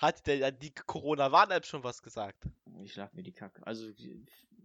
Hat 0.00 0.26
der 0.26 0.50
die 0.50 0.70
Corona-Warn-App 0.70 1.66
schon 1.66 1.84
was 1.84 2.02
gesagt? 2.02 2.48
Ich 2.82 2.94
schlag 2.94 3.12
mir 3.12 3.22
die 3.22 3.32
Kacke. 3.32 3.66
Also, 3.66 3.86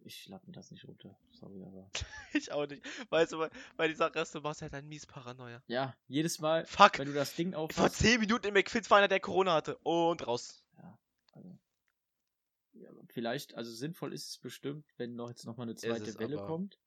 ich 0.05 0.23
schlag 0.23 0.47
mir 0.47 0.53
das 0.53 0.71
nicht 0.71 0.87
runter. 0.87 1.17
Sorry, 1.31 1.61
aber. 1.61 1.89
Ich 2.33 2.53
auch 2.53 2.65
nicht. 2.65 2.85
Weißt 3.09 3.33
du, 3.33 3.39
weil, 3.75 3.89
die 3.89 3.95
Sache 3.95 4.17
ist, 4.19 4.33
du 4.33 4.39
machst 4.39 4.61
halt 4.61 4.73
ein 4.73 4.87
mies 4.87 5.05
Paranoia. 5.05 5.61
Ja, 5.67 5.93
jedes 6.07 6.39
Mal, 6.39 6.65
Fuck! 6.65 6.99
wenn 6.99 7.07
du 7.07 7.13
das 7.13 7.35
Ding 7.35 7.51
Vor 7.51 7.63
aufhast. 7.63 7.97
10 7.97 8.21
Minuten 8.21 8.47
im 8.47 8.53
McFit 8.53 8.89
war 8.89 8.99
einer, 8.99 9.09
der 9.09 9.19
Corona 9.19 9.55
hatte. 9.55 9.77
Und 9.79 10.25
raus. 10.25 10.63
Also, 11.33 11.59
ja, 12.71 12.89
vielleicht, 13.07 13.55
also 13.55 13.73
sinnvoll 13.73 14.13
ist 14.13 14.29
es 14.29 14.37
bestimmt, 14.37 14.85
wenn 14.95 15.15
noch 15.15 15.27
jetzt 15.27 15.45
nochmal 15.45 15.65
eine 15.67 15.75
zweite 15.75 16.17
Welle 16.17 16.37
aber. 16.37 16.47
kommt. 16.47 16.79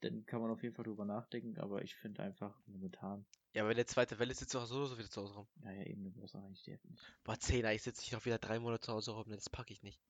Dann 0.00 0.24
kann 0.24 0.40
man 0.40 0.50
auf 0.50 0.62
jeden 0.62 0.74
Fall 0.74 0.86
drüber 0.86 1.04
nachdenken, 1.04 1.58
aber 1.58 1.82
ich 1.82 1.94
finde 1.96 2.22
einfach 2.22 2.58
momentan, 2.66 3.26
Ja, 3.52 3.62
aber 3.62 3.72
in 3.72 3.76
der 3.76 3.86
zweiten 3.86 4.18
Welle 4.18 4.34
sitzt 4.34 4.54
du 4.54 4.58
auch 4.60 4.66
so, 4.66 4.86
so 4.86 4.96
wieder 4.96 5.10
zu 5.10 5.22
Hause 5.22 5.34
rum. 5.34 5.48
naja, 5.56 5.84
eben, 5.84 6.04
du 6.04 6.12
brauchst 6.12 6.36
eigentlich 6.36 6.62
die 6.62 6.72
App 6.72 6.84
nicht. 6.84 7.02
Boah, 7.24 7.34
10er, 7.34 7.74
ich 7.74 7.82
sitze 7.82 8.00
nicht 8.00 8.12
noch 8.12 8.24
wieder 8.24 8.38
drei 8.38 8.60
Monate 8.60 8.86
zu 8.86 8.92
Hause 8.92 9.12
rum. 9.12 9.24
Das 9.28 9.50
packe 9.50 9.72
ich 9.72 9.82
nicht. 9.82 10.00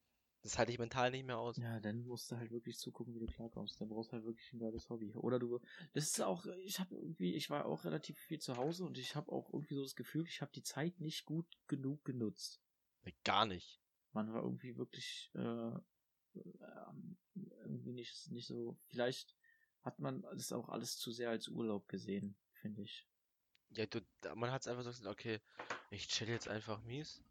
Das 0.42 0.58
halte 0.58 0.72
ich 0.72 0.78
mental 0.78 1.10
nicht 1.10 1.26
mehr 1.26 1.38
aus. 1.38 1.56
Ja, 1.58 1.80
dann 1.80 2.06
musst 2.06 2.30
du 2.30 2.36
halt 2.36 2.50
wirklich 2.50 2.78
zugucken, 2.78 3.14
wie 3.14 3.18
du 3.18 3.26
klarkommst. 3.26 3.80
Dann 3.80 3.88
brauchst 3.88 4.10
du 4.10 4.14
halt 4.14 4.24
wirklich 4.24 4.52
ein 4.52 4.58
geiles 4.58 4.88
Hobby. 4.88 5.12
Oder 5.14 5.38
du, 5.38 5.60
das 5.92 6.04
ist 6.04 6.20
auch, 6.22 6.46
ich 6.64 6.80
habe 6.80 6.94
irgendwie, 6.94 7.34
ich 7.34 7.50
war 7.50 7.66
auch 7.66 7.84
relativ 7.84 8.18
viel 8.18 8.38
zu 8.38 8.56
Hause 8.56 8.84
und 8.84 8.96
ich 8.96 9.14
habe 9.16 9.30
auch 9.32 9.52
irgendwie 9.52 9.74
so 9.74 9.82
das 9.82 9.96
Gefühl, 9.96 10.26
ich 10.26 10.40
habe 10.40 10.52
die 10.52 10.62
Zeit 10.62 10.98
nicht 10.98 11.26
gut 11.26 11.46
genug 11.66 12.04
genutzt. 12.04 12.62
Gar 13.24 13.46
nicht. 13.46 13.80
Man 14.12 14.32
war 14.32 14.42
irgendwie 14.42 14.76
wirklich, 14.76 15.30
äh, 15.34 15.40
ähm, 16.34 17.18
irgendwie 17.64 17.92
nicht, 17.92 18.30
nicht 18.30 18.46
so, 18.46 18.78
vielleicht 18.86 19.36
hat 19.82 19.98
man 19.98 20.22
das 20.22 20.52
auch 20.52 20.68
alles 20.68 20.96
zu 20.96 21.12
sehr 21.12 21.30
als 21.30 21.48
Urlaub 21.48 21.88
gesehen, 21.88 22.36
finde 22.52 22.82
ich. 22.82 23.06
Ja, 23.70 23.86
du, 23.86 24.00
man 24.34 24.50
hat 24.50 24.62
es 24.62 24.68
einfach 24.68 24.82
so 24.82 24.90
gesagt, 24.90 25.08
okay, 25.08 25.40
ich 25.90 26.08
chill 26.08 26.28
jetzt 26.28 26.48
einfach 26.48 26.80
mies. 26.82 27.22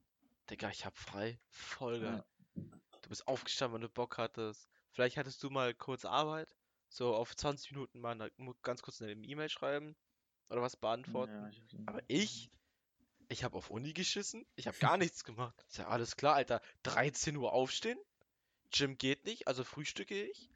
Digga, 0.49 0.69
ich 0.69 0.85
hab 0.85 0.97
frei. 0.97 1.39
Voll 1.49 1.99
geil. 1.99 2.23
Ja. 2.55 2.63
Du 3.01 3.09
bist 3.09 3.27
aufgestanden, 3.27 3.75
wenn 3.75 3.81
du 3.81 3.89
Bock 3.89 4.17
hattest. 4.17 4.69
Vielleicht 4.91 5.17
hattest 5.17 5.43
du 5.43 5.49
mal 5.49 5.73
kurz 5.73 6.05
Arbeit. 6.05 6.55
So 6.89 7.13
auf 7.13 7.35
20 7.35 7.71
Minuten 7.71 7.99
mal 7.99 8.11
eine, 8.11 8.31
ganz 8.63 8.81
kurz 8.81 9.01
eine 9.01 9.11
E-Mail 9.11 9.49
schreiben. 9.49 9.95
Oder 10.49 10.61
was 10.61 10.75
beantworten. 10.75 11.33
Ja, 11.33 11.49
ich, 11.49 11.87
Aber 11.87 12.01
ich, 12.07 12.51
ich 13.27 13.43
habe 13.43 13.55
auf 13.57 13.69
Uni 13.69 13.93
geschissen. 13.93 14.45
Ich 14.55 14.67
habe 14.67 14.77
gar 14.79 14.97
nichts 14.97 15.23
gemacht. 15.23 15.63
Ich 15.69 15.75
sag, 15.75 15.87
alles 15.87 16.15
klar, 16.15 16.35
Alter. 16.35 16.61
13 16.83 17.35
Uhr 17.37 17.53
aufstehen. 17.53 17.99
Gym 18.71 18.97
geht 18.97 19.25
nicht, 19.25 19.47
also 19.47 19.63
frühstücke 19.63 20.23
ich. 20.23 20.49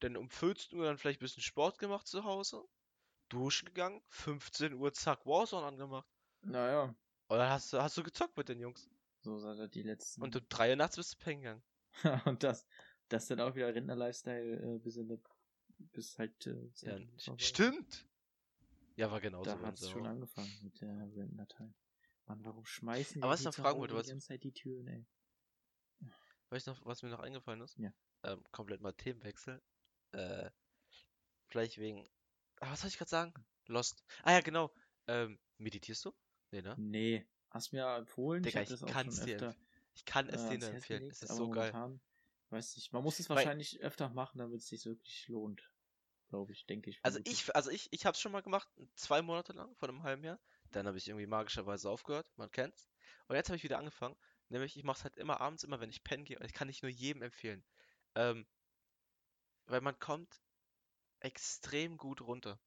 Dann 0.00 0.16
um 0.16 0.28
14 0.28 0.78
Uhr 0.78 0.84
dann 0.84 0.98
vielleicht 0.98 1.20
ein 1.20 1.24
bisschen 1.24 1.42
Sport 1.42 1.78
gemacht 1.78 2.06
zu 2.06 2.24
Hause. 2.24 2.64
Duschen 3.28 3.66
gegangen. 3.66 4.02
15 4.08 4.74
Uhr, 4.74 4.92
zack, 4.92 5.24
Warzone 5.26 5.66
angemacht. 5.66 6.08
Naja, 6.42 6.94
Und 7.28 7.38
dann 7.38 7.50
hast 7.50 7.72
du, 7.72 7.80
hast 7.82 7.96
du 7.96 8.02
gezockt 8.02 8.36
mit 8.36 8.48
den 8.48 8.60
Jungs. 8.60 8.88
so 9.20 9.38
seit 9.38 9.58
er 9.58 9.68
die 9.68 9.82
letzten. 9.82 10.22
Und 10.22 10.36
um 10.36 10.42
3 10.48 10.70
Uhr 10.70 10.76
nachts 10.76 10.96
bist 10.96 11.14
du 11.14 11.18
pennen 11.18 11.42
gegangen. 11.42 11.62
und 12.26 12.42
das, 12.42 12.66
das 13.08 13.26
dann 13.26 13.40
auch 13.40 13.54
wieder 13.54 13.74
Rentner-Lifestyle 13.74 14.76
äh, 14.76 14.78
bis 14.78 14.96
in 14.96 15.08
der, 15.08 15.18
bis 15.78 16.18
halt. 16.18 16.46
Äh, 16.46 16.70
Ja, 16.82 17.38
stimmt. 17.38 18.06
Ja, 18.96 19.10
war 19.10 19.20
genauso. 19.20 19.44
Da 19.50 19.56
bei 19.56 19.62
hat 19.66 19.70
uns 19.72 19.82
es 19.82 19.90
schon 19.90 20.06
angefangen 20.06 20.50
mit 20.62 20.80
der 20.80 20.88
Rentendatei. 20.88 21.72
Mann, 22.26 22.44
warum 22.44 22.66
schmeißen 22.66 23.22
Aber 23.22 23.32
was 23.32 23.40
ich 23.40 23.44
die 23.44 23.48
noch 23.48 23.54
fragen 23.54 23.78
wollte, 23.78 23.94
die 23.94 24.00
was- 24.00 24.08
ganze 24.08 24.26
Zeit 24.28 24.42
die 24.44 24.52
Türen, 24.52 24.86
ey? 24.88 25.06
Weißt 26.50 26.66
du 26.66 26.70
noch, 26.72 26.84
was 26.86 27.02
mir 27.02 27.10
noch 27.10 27.20
eingefallen 27.20 27.60
ist? 27.60 27.76
Ja. 27.78 27.92
Ähm, 28.22 28.42
komplett 28.52 28.80
mal 28.80 28.92
Themenwechsel. 28.92 29.62
Äh, 30.12 30.50
vielleicht 31.46 31.78
wegen. 31.78 32.08
Ah, 32.60 32.70
was 32.72 32.80
soll 32.80 32.88
ich 32.88 32.98
gerade 32.98 33.10
sagen? 33.10 33.34
Lost. 33.66 34.02
Ah 34.22 34.32
ja, 34.32 34.40
genau. 34.40 34.72
Ähm, 35.06 35.38
meditierst 35.58 36.04
du? 36.04 36.12
Nee, 36.50 36.62
ne? 36.62 36.74
Nee, 36.78 37.28
hast 37.50 37.72
mir 37.72 37.86
empfohlen. 37.96 38.42
Digga, 38.42 38.62
ich 38.62 38.70
ich 38.70 38.86
kann 38.86 39.08
es 39.08 39.20
dir 39.20 39.34
öfter 39.36 39.46
empfehlen. 39.48 39.66
Ich 39.94 40.04
kann 40.04 40.28
äh, 40.28 40.34
es 40.34 40.42
dir 40.48 40.58
nur 40.58 40.68
Herz 40.68 40.74
empfehlen. 40.76 41.00
gelegt, 41.00 41.16
Es 41.16 41.22
ist 41.22 41.36
so 41.36 41.50
geil. 41.50 41.72
momentan, 41.72 42.00
weiß 42.50 42.76
nicht, 42.76 42.92
man 42.92 43.02
muss 43.02 43.18
es 43.18 43.28
Weil- 43.28 43.36
wahrscheinlich 43.36 43.80
öfter 43.80 44.08
machen, 44.10 44.38
damit 44.38 44.60
es 44.60 44.68
sich 44.68 44.84
wirklich 44.86 45.28
lohnt. 45.28 45.70
Glaube 46.28 46.52
ich, 46.52 46.66
denke 46.66 46.90
ich. 46.90 47.00
Also 47.02 47.20
ich, 47.24 47.54
also 47.56 47.70
ich, 47.70 47.88
ich 47.90 48.04
hab's 48.04 48.20
schon 48.20 48.32
mal 48.32 48.42
gemacht, 48.42 48.68
zwei 48.96 49.22
Monate 49.22 49.54
lang, 49.54 49.74
vor 49.76 49.88
einem 49.88 50.02
halben 50.02 50.24
Jahr. 50.24 50.38
Dann 50.72 50.86
habe 50.86 50.98
ich 50.98 51.08
irgendwie 51.08 51.26
magischerweise 51.26 51.88
aufgehört, 51.88 52.26
man 52.36 52.50
kennt's. 52.50 52.90
Und 53.28 53.36
jetzt 53.36 53.48
habe 53.48 53.56
ich 53.56 53.62
wieder 53.64 53.78
angefangen. 53.78 54.14
Nämlich, 54.50 54.76
ich 54.76 54.84
mache 54.84 54.98
es 54.98 55.04
halt 55.04 55.16
immer 55.16 55.40
abends, 55.40 55.64
immer 55.64 55.80
wenn 55.80 55.88
ich 55.90 56.04
pennen 56.04 56.24
gehe. 56.24 56.38
Und 56.38 56.44
ich 56.44 56.52
kann 56.52 56.68
nicht 56.68 56.82
nur 56.82 56.90
jedem 56.90 57.22
empfehlen. 57.22 57.64
Ähm, 58.14 58.46
weil 59.66 59.80
man 59.80 59.98
kommt 59.98 60.42
extrem 61.20 61.96
gut 61.96 62.20
runter. 62.20 62.58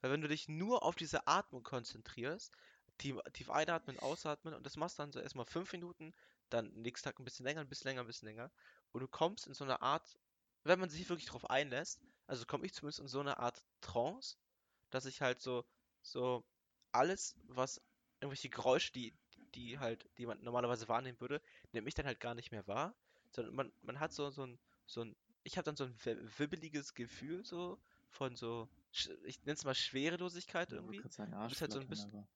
Weil 0.00 0.12
wenn 0.12 0.22
du 0.22 0.28
dich 0.28 0.48
nur 0.48 0.82
auf 0.82 0.96
diese 0.96 1.26
Atmung 1.26 1.62
konzentrierst, 1.62 2.52
tief, 2.98 3.18
tief 3.32 3.50
einatmen, 3.50 3.98
ausatmen 3.98 4.54
und 4.54 4.64
das 4.64 4.76
machst 4.76 4.98
dann 4.98 5.12
so 5.12 5.20
erstmal 5.20 5.46
fünf 5.46 5.72
Minuten, 5.72 6.14
dann 6.48 6.72
nächsten 6.74 7.04
Tag 7.04 7.18
ein 7.18 7.24
bisschen 7.24 7.44
länger, 7.46 7.60
ein 7.60 7.68
bisschen 7.68 7.88
länger, 7.88 8.02
ein 8.02 8.06
bisschen 8.06 8.28
länger. 8.28 8.50
Und 8.92 9.00
du 9.00 9.08
kommst 9.08 9.46
in 9.46 9.54
so 9.54 9.64
eine 9.64 9.82
Art, 9.82 10.18
wenn 10.64 10.80
man 10.80 10.90
sich 10.90 11.08
wirklich 11.08 11.26
drauf 11.26 11.48
einlässt, 11.48 12.00
also 12.26 12.44
komme 12.46 12.66
ich 12.66 12.74
zumindest 12.74 13.00
in 13.00 13.08
so 13.08 13.20
eine 13.20 13.38
Art 13.38 13.62
Trance, 13.80 14.36
dass 14.90 15.06
ich 15.06 15.20
halt 15.20 15.40
so, 15.40 15.64
so 16.02 16.44
alles, 16.92 17.36
was 17.48 17.80
irgendwelche 18.20 18.50
Geräusche, 18.50 18.92
die, 18.92 19.14
die 19.54 19.78
halt, 19.78 20.08
die 20.18 20.26
man 20.26 20.42
normalerweise 20.42 20.88
wahrnehmen 20.88 21.20
würde, 21.20 21.40
nehme 21.72 21.88
ich 21.88 21.94
dann 21.94 22.06
halt 22.06 22.20
gar 22.20 22.34
nicht 22.34 22.50
mehr 22.50 22.66
wahr, 22.66 22.94
sondern 23.30 23.54
man, 23.54 23.72
man 23.82 24.00
hat 24.00 24.12
so, 24.12 24.30
so 24.30 24.46
ein, 24.46 24.58
so 24.86 25.02
ein, 25.02 25.16
ich 25.42 25.56
habe 25.56 25.64
dann 25.64 25.76
so 25.76 25.84
ein 25.84 25.94
wi- 26.04 26.18
wibbeliges 26.38 26.94
Gefühl 26.94 27.44
so 27.44 27.78
von 28.08 28.36
so, 28.36 28.68
ich 29.24 29.40
nenne 29.40 29.54
es 29.54 29.64
mal 29.64 29.74
Schwerelosigkeit 29.74 30.72
irgendwie. 30.72 31.02
sagen, 31.08 31.32
Du 31.32 31.48
bist 31.48 31.60
halt 31.60 31.72
so 31.72 31.80
ein 31.80 31.88
bisschen- 31.88 32.14
aber- 32.14 32.28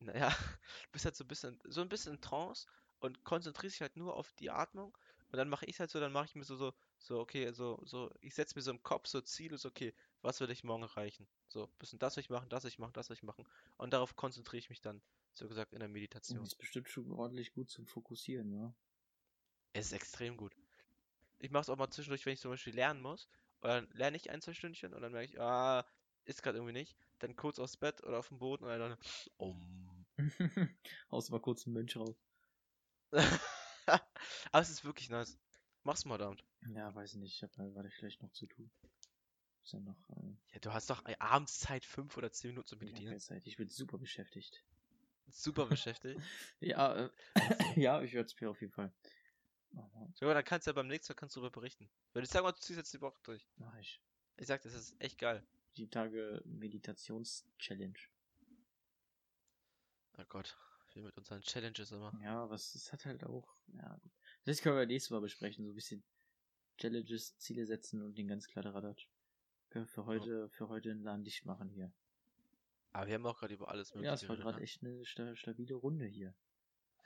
Naja, 0.00 0.28
du 0.30 0.34
bist 0.92 1.04
halt 1.04 1.16
so 1.16 1.24
ein 1.24 1.28
bisschen, 1.28 1.58
so 1.64 1.80
ein 1.80 1.88
bisschen 1.88 2.14
in 2.14 2.20
Trance 2.20 2.66
und 3.00 3.24
konzentrierst 3.24 3.76
dich 3.76 3.80
halt 3.82 3.96
nur 3.96 4.14
auf 4.16 4.32
die 4.34 4.50
Atmung 4.50 4.96
Und 5.30 5.38
dann 5.38 5.48
mache 5.48 5.66
ich 5.66 5.80
halt 5.80 5.90
so, 5.90 5.98
dann 5.98 6.12
mache 6.12 6.26
ich 6.26 6.34
mir 6.36 6.44
so, 6.44 6.56
so, 6.56 6.72
so, 6.98 7.18
okay, 7.18 7.50
so, 7.52 7.80
so, 7.84 8.10
ich 8.20 8.34
setze 8.34 8.56
mir 8.56 8.62
so 8.62 8.70
im 8.70 8.82
Kopf 8.82 9.08
so 9.08 9.20
Ziele, 9.20 9.58
so, 9.58 9.68
okay, 9.68 9.92
was 10.22 10.40
will 10.40 10.50
ich 10.50 10.62
morgen 10.62 10.84
erreichen? 10.84 11.26
So, 11.48 11.66
bisschen 11.78 11.98
das 11.98 12.16
will 12.16 12.20
ich 12.22 12.30
machen, 12.30 12.48
das 12.48 12.62
will 12.62 12.68
ich 12.68 12.78
machen, 12.78 12.92
das 12.92 13.08
will 13.08 13.16
ich 13.16 13.22
machen. 13.24 13.44
Und 13.76 13.92
darauf 13.92 14.14
konzentriere 14.14 14.58
ich 14.58 14.70
mich 14.70 14.80
dann, 14.80 15.02
so 15.32 15.48
gesagt, 15.48 15.72
in 15.72 15.80
der 15.80 15.88
Meditation. 15.88 16.38
Das 16.38 16.52
ist 16.52 16.58
bestimmt 16.58 16.88
schon 16.88 17.10
ordentlich 17.10 17.52
gut 17.52 17.68
zum 17.68 17.86
Fokussieren, 17.86 18.52
ja. 18.52 18.72
Es 19.72 19.86
ist 19.86 19.92
extrem 19.92 20.36
gut. 20.36 20.54
Ich 21.44 21.50
mache 21.50 21.62
es 21.62 21.68
auch 21.68 21.76
mal 21.76 21.90
zwischendurch, 21.90 22.24
wenn 22.24 22.32
ich 22.32 22.40
zum 22.40 22.50
Beispiel 22.50 22.74
lernen 22.74 23.02
muss. 23.02 23.28
Und 23.60 23.68
dann 23.68 23.88
lerne 23.92 24.16
ich 24.16 24.30
ein, 24.30 24.40
zwei 24.40 24.54
Stündchen 24.54 24.94
und 24.94 25.02
dann 25.02 25.12
merke 25.12 25.30
ich, 25.30 25.40
ah, 25.40 25.84
ist 26.24 26.42
gerade 26.42 26.56
irgendwie 26.56 26.72
nicht. 26.72 26.96
Dann 27.18 27.36
kurz 27.36 27.58
aufs 27.58 27.76
Bett 27.76 28.02
oder 28.02 28.18
auf 28.18 28.28
dem 28.28 28.38
Boden 28.38 28.64
und 28.64 28.70
dann, 28.78 28.96
um. 29.36 30.06
Haust 31.10 31.30
mal 31.30 31.40
kurz 31.40 31.66
einen 31.66 31.74
Mönch 31.74 31.96
raus. 31.96 32.16
Aber 33.86 34.62
es 34.62 34.70
ist 34.70 34.84
wirklich 34.84 35.10
nice. 35.10 35.38
Mach's 35.82 36.06
mal 36.06 36.16
damit. 36.16 36.42
Ja, 36.74 36.94
weiß 36.94 37.12
ich 37.14 37.20
nicht. 37.20 37.34
Ich 37.34 37.42
habe 37.42 37.52
halt 37.58 37.74
gerade 37.74 37.90
vielleicht 37.90 38.22
noch 38.22 38.32
zu 38.32 38.46
tun. 38.46 38.70
Ist 39.62 39.72
ja 39.74 39.80
noch. 39.80 39.98
Äh, 40.10 40.36
Ja, 40.54 40.60
du 40.60 40.72
hast 40.72 40.88
doch 40.88 41.04
äh, 41.04 41.16
abends 41.18 41.58
Zeit, 41.58 41.84
fünf 41.84 42.16
oder 42.16 42.32
zehn 42.32 42.52
Minuten 42.52 42.68
zu 42.68 42.76
ich 42.76 42.80
meditieren. 42.80 43.10
keine 43.10 43.20
Zeit. 43.20 43.46
Ich 43.46 43.56
bin 43.56 43.68
super 43.68 43.98
beschäftigt. 43.98 44.64
Super 45.28 45.66
beschäftigt. 45.66 46.20
Ja, 46.60 47.06
äh, 47.06 47.10
ja, 47.76 48.00
ich 48.02 48.14
werde 48.14 48.26
es 48.26 48.40
mir 48.40 48.48
auf 48.48 48.60
jeden 48.62 48.72
Fall. 48.72 48.92
Machen. 49.74 50.12
So, 50.14 50.26
dann 50.26 50.44
kannst 50.44 50.66
du 50.66 50.70
ja 50.70 50.74
beim 50.74 50.88
nächsten 50.88 51.12
Mal 51.12 51.16
kannst 51.16 51.36
du 51.36 51.40
darüber 51.40 51.60
berichten. 51.60 51.88
Wenn 52.12 52.24
ich 52.24 52.30
sag 52.30 52.42
mal, 52.42 52.52
du 52.52 52.60
ziehst 52.60 52.78
jetzt 52.78 52.92
die 52.92 53.00
Woche 53.00 53.18
durch. 53.22 53.46
Mach 53.56 53.76
ich. 53.78 54.00
Ich 54.36 54.46
sag, 54.46 54.62
das 54.62 54.74
ist 54.74 54.94
echt 55.00 55.18
geil. 55.18 55.44
Die 55.76 55.88
Tage 55.88 56.42
Meditations-Challenge. 56.44 57.98
Oh 60.16 60.24
Gott, 60.28 60.56
wir 60.92 61.02
mit 61.02 61.16
unseren 61.16 61.42
Challenges 61.42 61.90
immer. 61.90 62.12
Ja, 62.22 62.48
was 62.48 62.74
es 62.74 62.92
hat 62.92 63.04
halt 63.04 63.24
auch. 63.24 63.56
Ja. 63.74 64.00
Das 64.44 64.60
können 64.60 64.76
wir 64.76 64.86
nächstes 64.86 65.10
Mal 65.10 65.20
besprechen. 65.20 65.64
So 65.64 65.72
ein 65.72 65.74
bisschen 65.74 66.04
Challenges, 66.78 67.36
Ziele 67.38 67.66
setzen 67.66 68.02
und 68.02 68.16
den 68.16 68.28
ganz 68.28 68.46
Kladderadatsch. 68.46 69.08
Können 69.70 69.86
wir 69.86 69.88
für 69.88 70.06
heute, 70.06 70.48
für 70.50 70.68
heute 70.68 70.90
einen 70.90 71.02
Laden 71.02 71.24
dicht 71.24 71.44
machen 71.46 71.68
hier. 71.68 71.92
Aber 72.92 73.08
wir 73.08 73.14
haben 73.14 73.26
auch 73.26 73.38
gerade 73.38 73.54
über 73.54 73.68
alles 73.68 73.92
mögliche 73.92 74.08
Ja, 74.08 74.14
es 74.14 74.28
war 74.28 74.36
gerade 74.36 74.58
ne? 74.58 74.62
echt 74.62 74.84
eine 74.84 75.04
sta 75.04 75.34
stabile 75.34 75.74
Runde 75.74 76.06
hier. 76.06 76.34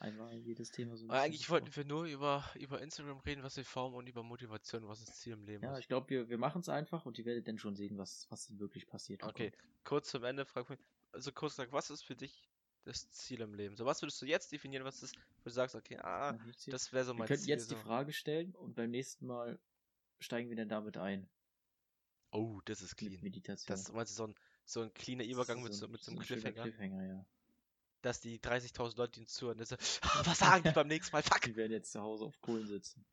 Einmal 0.00 0.32
jedes 0.34 0.70
Thema 0.70 0.96
so 0.96 1.04
ein 1.06 1.10
Aber 1.10 1.20
eigentlich 1.22 1.50
wollten 1.50 1.74
wir 1.74 1.84
nur 1.84 2.04
über, 2.04 2.44
über 2.54 2.80
Instagram 2.80 3.18
reden, 3.20 3.42
was 3.42 3.56
wir 3.56 3.64
formen 3.64 3.96
und 3.96 4.08
über 4.08 4.22
Motivation, 4.22 4.86
was 4.86 5.04
das 5.04 5.18
Ziel 5.18 5.32
im 5.32 5.44
Leben 5.44 5.64
Ja, 5.64 5.72
ist. 5.72 5.80
ich 5.80 5.88
glaube, 5.88 6.08
wir, 6.10 6.28
wir 6.28 6.38
machen 6.38 6.60
es 6.60 6.68
einfach 6.68 7.04
und 7.04 7.18
ihr 7.18 7.24
werdet 7.24 7.48
dann 7.48 7.58
schon 7.58 7.74
sehen, 7.74 7.98
was, 7.98 8.26
was 8.30 8.56
wirklich 8.58 8.86
passiert. 8.86 9.24
Okay, 9.24 9.50
kommt. 9.50 9.84
kurz 9.84 10.10
zum 10.10 10.22
Ende, 10.22 10.46
frag 10.46 10.70
mich, 10.70 10.78
also 11.10 11.32
kurz 11.32 11.54
gesagt, 11.54 11.72
was 11.72 11.90
ist 11.90 12.04
für 12.04 12.14
dich 12.14 12.48
das 12.84 13.10
Ziel 13.10 13.40
im 13.40 13.54
Leben? 13.54 13.74
So, 13.76 13.86
was 13.86 14.00
würdest 14.00 14.22
du 14.22 14.26
jetzt 14.26 14.52
definieren, 14.52 14.84
was 14.84 15.02
ist, 15.02 15.16
wo 15.16 15.44
du 15.44 15.50
sagst, 15.50 15.74
okay, 15.74 15.96
ah, 15.98 16.32
Ja, 16.32 16.38
das 16.70 16.92
wäre 16.92 17.04
so 17.04 17.12
wir 17.14 17.18
mein 17.18 17.26
könnten 17.28 17.42
Ziel. 17.42 17.50
jetzt 17.54 17.68
so. 17.68 17.74
die 17.74 17.80
Frage 17.80 18.12
stellen 18.12 18.54
und 18.54 18.76
beim 18.76 18.90
nächsten 18.90 19.26
Mal 19.26 19.58
steigen 20.20 20.48
wir 20.48 20.56
dann 20.56 20.68
damit 20.68 20.96
ein. 20.96 21.28
Oh, 22.30 22.60
das 22.66 22.82
ist 22.82 22.94
clean. 22.96 23.20
Meditation. 23.22 23.66
Das 23.74 23.90
meinst 23.92 24.12
du 24.12 24.16
so 24.16 24.26
ein, 24.28 24.34
so 24.64 24.82
ein 24.82 24.92
cleaner 24.94 25.24
Übergang 25.24 25.58
ist 25.58 25.64
mit 25.64 25.72
so 25.74 25.80
so, 25.80 25.86
ein- 25.86 25.90
mit 25.92 26.00
so 26.02 26.04
so 26.04 26.10
einem 26.12 26.20
ein 26.20 26.24
schöner 26.26 26.52
Cliffhanger, 26.52 26.62
Cliffhanger, 26.62 27.06
ja. 27.06 27.26
Dass 28.02 28.20
die 28.20 28.38
30.000 28.40 28.96
Leute, 28.96 29.12
die 29.12 29.20
uns 29.22 29.32
zuhören, 29.34 29.62
so, 29.64 29.74
"Ah, 30.02 30.22
was 30.24 30.38
sagen 30.38 30.62
die 30.64 30.70
beim 30.80 30.88
nächsten 30.88 31.14
Mal? 31.14 31.22
Fuck! 31.22 31.42
Die 31.42 31.56
werden 31.56 31.72
jetzt 31.72 31.92
zu 31.92 32.00
Hause 32.00 32.24
auf 32.26 32.40
Kohlen 32.40 32.66
sitzen. 32.66 33.04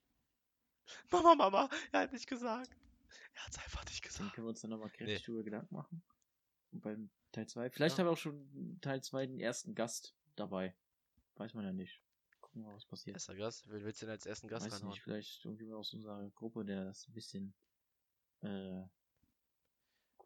Mama, 1.11 1.33
Mama, 1.35 1.69
er 1.91 2.01
hat 2.01 2.13
nicht 2.13 2.27
gesagt. 2.27 2.69
Er 3.33 3.45
hat's 3.45 3.57
einfach 3.57 3.83
nicht 3.85 4.03
Dann 4.03 4.09
gesagt. 4.11 4.33
können 4.35 4.45
wir 4.47 4.49
uns 4.49 4.61
dann 4.61 4.69
nochmal 4.71 4.89
Nee. 4.89 4.97
kräftig 4.97 5.25
drüber 5.25 5.43
Gedanken 5.43 5.73
machen. 5.75 6.03
Und 6.71 6.81
beim 6.81 7.09
Teil 7.31 7.47
2. 7.47 7.69
Vielleicht 7.71 7.97
Ja. 7.97 7.99
haben 8.03 8.07
wir 8.07 8.11
auch 8.11 8.17
schon 8.17 8.79
Teil 8.81 9.01
2 9.01 9.25
den 9.25 9.39
ersten 9.39 9.73
Gast 9.75 10.15
dabei. 10.35 10.75
Weiß 11.35 11.53
man 11.53 11.65
ja 11.65 11.73
nicht. 11.73 12.01
Gucken 12.39 12.61
wir 12.61 12.67
mal, 12.69 12.75
was 12.75 12.85
passiert. 12.85 13.15
Erster 13.15 13.35
Gast, 13.35 13.67
wen 13.69 13.83
willst 13.83 14.01
du 14.01 14.05
denn 14.05 14.13
als 14.13 14.25
ersten 14.25 14.47
Gast 14.47 14.65
Weiß 14.67 14.73
reinhauen? 14.73 14.91
nicht, 14.91 15.01
vielleicht 15.01 15.43
irgendjemand 15.43 15.79
aus 15.79 15.93
unserer 15.93 16.29
Gruppe, 16.31 16.63
der 16.63 16.85
das 16.85 17.07
ein 17.07 17.13
bisschen 17.13 17.53
äh, 18.41 18.83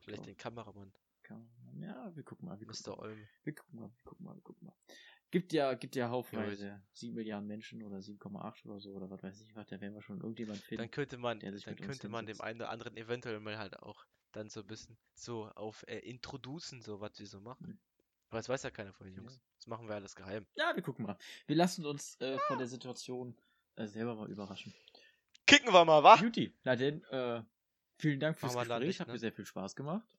Vielleicht 0.01 0.25
den 0.25 0.37
Kameramann, 0.37 0.93
kann, 1.29 1.49
ja, 1.81 2.15
wir 2.15 2.23
gucken 2.23 2.47
mal, 2.47 2.59
wir 2.59 2.67
gucken 2.67 2.83
Mr. 2.85 2.99
Olm. 2.99 3.27
Wir 3.43 3.55
gucken 3.55 3.79
mal, 3.79 3.89
wir 3.89 4.03
gucken 4.03 4.25
mal, 4.25 4.35
wir 4.35 4.41
gucken 4.41 4.67
mal. 4.67 4.75
Gibt 5.31 5.53
ja, 5.53 5.75
gibt 5.75 5.95
ja 5.95 6.09
haufenweise 6.09 6.81
7 6.93 7.13
Milliarden 7.13 7.47
Menschen 7.47 7.83
oder 7.83 7.97
7,8 7.97 8.65
oder 8.65 8.79
so 8.79 8.93
oder 8.93 9.09
was 9.11 9.21
weiß 9.21 9.41
ich 9.41 9.55
was, 9.55 9.67
da 9.67 9.79
werden 9.79 9.93
wir 9.93 10.01
schon 10.01 10.21
irgendjemand 10.21 10.59
finden. 10.59 10.81
Dann 10.81 10.91
könnte 10.91 11.17
man, 11.17 11.39
dann 11.39 11.75
könnte 11.75 12.09
man 12.09 12.25
dem 12.25 12.41
einen 12.41 12.59
oder 12.59 12.69
anderen 12.69 12.97
eventuell 12.97 13.39
mal 13.39 13.59
halt 13.59 13.77
auch 13.77 14.05
dann 14.31 14.49
so 14.49 14.61
ein 14.61 14.67
bisschen 14.67 14.97
so 15.13 15.45
auf 15.49 15.85
äh, 15.87 15.99
introducen, 15.99 16.81
so 16.81 16.99
was 16.99 17.19
wir 17.19 17.27
so 17.27 17.41
machen. 17.41 17.67
Hm. 17.67 17.79
Aber 18.29 18.39
das 18.39 18.49
weiß 18.49 18.63
ja 18.63 18.71
keiner 18.71 18.93
von 18.93 19.05
den 19.05 19.15
Jungs. 19.15 19.35
Ja. 19.35 19.41
Das 19.57 19.67
machen 19.67 19.87
wir 19.87 19.95
alles 19.95 20.15
geheim. 20.15 20.45
Ja, 20.55 20.75
wir 20.75 20.83
gucken 20.83 21.05
mal. 21.05 21.17
Wir 21.47 21.55
lassen 21.55 21.85
uns 21.85 22.19
äh, 22.21 22.37
von 22.47 22.57
der 22.57 22.67
Situation 22.67 23.35
äh, 23.75 23.87
selber 23.87 24.15
mal 24.15 24.29
überraschen. 24.29 24.73
Kicken 25.45 25.73
wir 25.73 25.85
mal, 25.85 26.03
wa? 26.03 26.15
Beauty. 26.15 26.55
Na 26.63 26.75
denn, 26.75 27.03
äh, 27.05 27.41
vielen 27.97 28.19
Dank 28.19 28.37
fürs 28.37 28.55
Gespräch. 28.55 28.79
nicht, 28.79 28.99
Hat 28.99 29.07
ne? 29.07 29.13
mir 29.13 29.19
sehr 29.19 29.31
viel 29.31 29.45
Spaß 29.45 29.75
gemacht. 29.75 30.18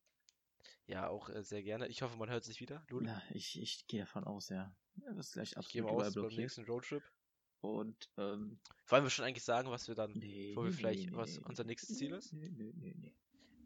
Ja, 0.91 1.09
auch 1.09 1.29
äh, 1.29 1.45
sehr 1.45 1.63
gerne. 1.63 1.87
Ich 1.87 2.03
hoffe, 2.03 2.17
man 2.17 2.29
hört 2.29 2.43
sich 2.43 2.61
wieder. 2.61 2.85
Lul. 2.89 3.05
Na, 3.05 3.23
ich, 3.31 3.61
ich 3.61 3.87
gehe 3.87 4.01
davon 4.01 4.25
aus, 4.25 4.49
ja. 4.49 4.75
ja 4.97 5.13
das 5.15 5.29
ist 5.29 5.33
gleich 5.35 5.55
ich 5.57 5.69
gehe 5.69 5.83
absolut 5.83 5.99
mal 5.99 6.07
aus 6.09 6.15
beim 6.15 6.37
nächsten 6.37 6.65
Roadtrip. 6.65 7.05
Und, 7.61 8.11
ähm, 8.17 8.59
Wollen 8.89 9.05
wir 9.05 9.11
schon 9.11 9.25
eigentlich 9.25 9.45
sagen, 9.45 9.71
was 9.71 9.87
wir 9.87 9.95
dann, 9.95 10.13
nee, 10.13 10.53
wo 10.57 10.63
wir 10.65 10.71
nee, 10.71 10.77
vielleicht, 10.77 11.11
nee, 11.11 11.17
was 11.17 11.39
unser 11.39 11.63
nächstes 11.63 11.97
Ziel 11.97 12.13
ist? 12.13 12.33
Nee, 12.33 12.49
nee, 12.51 12.73
nee, 12.75 12.95
nee. 12.99 13.15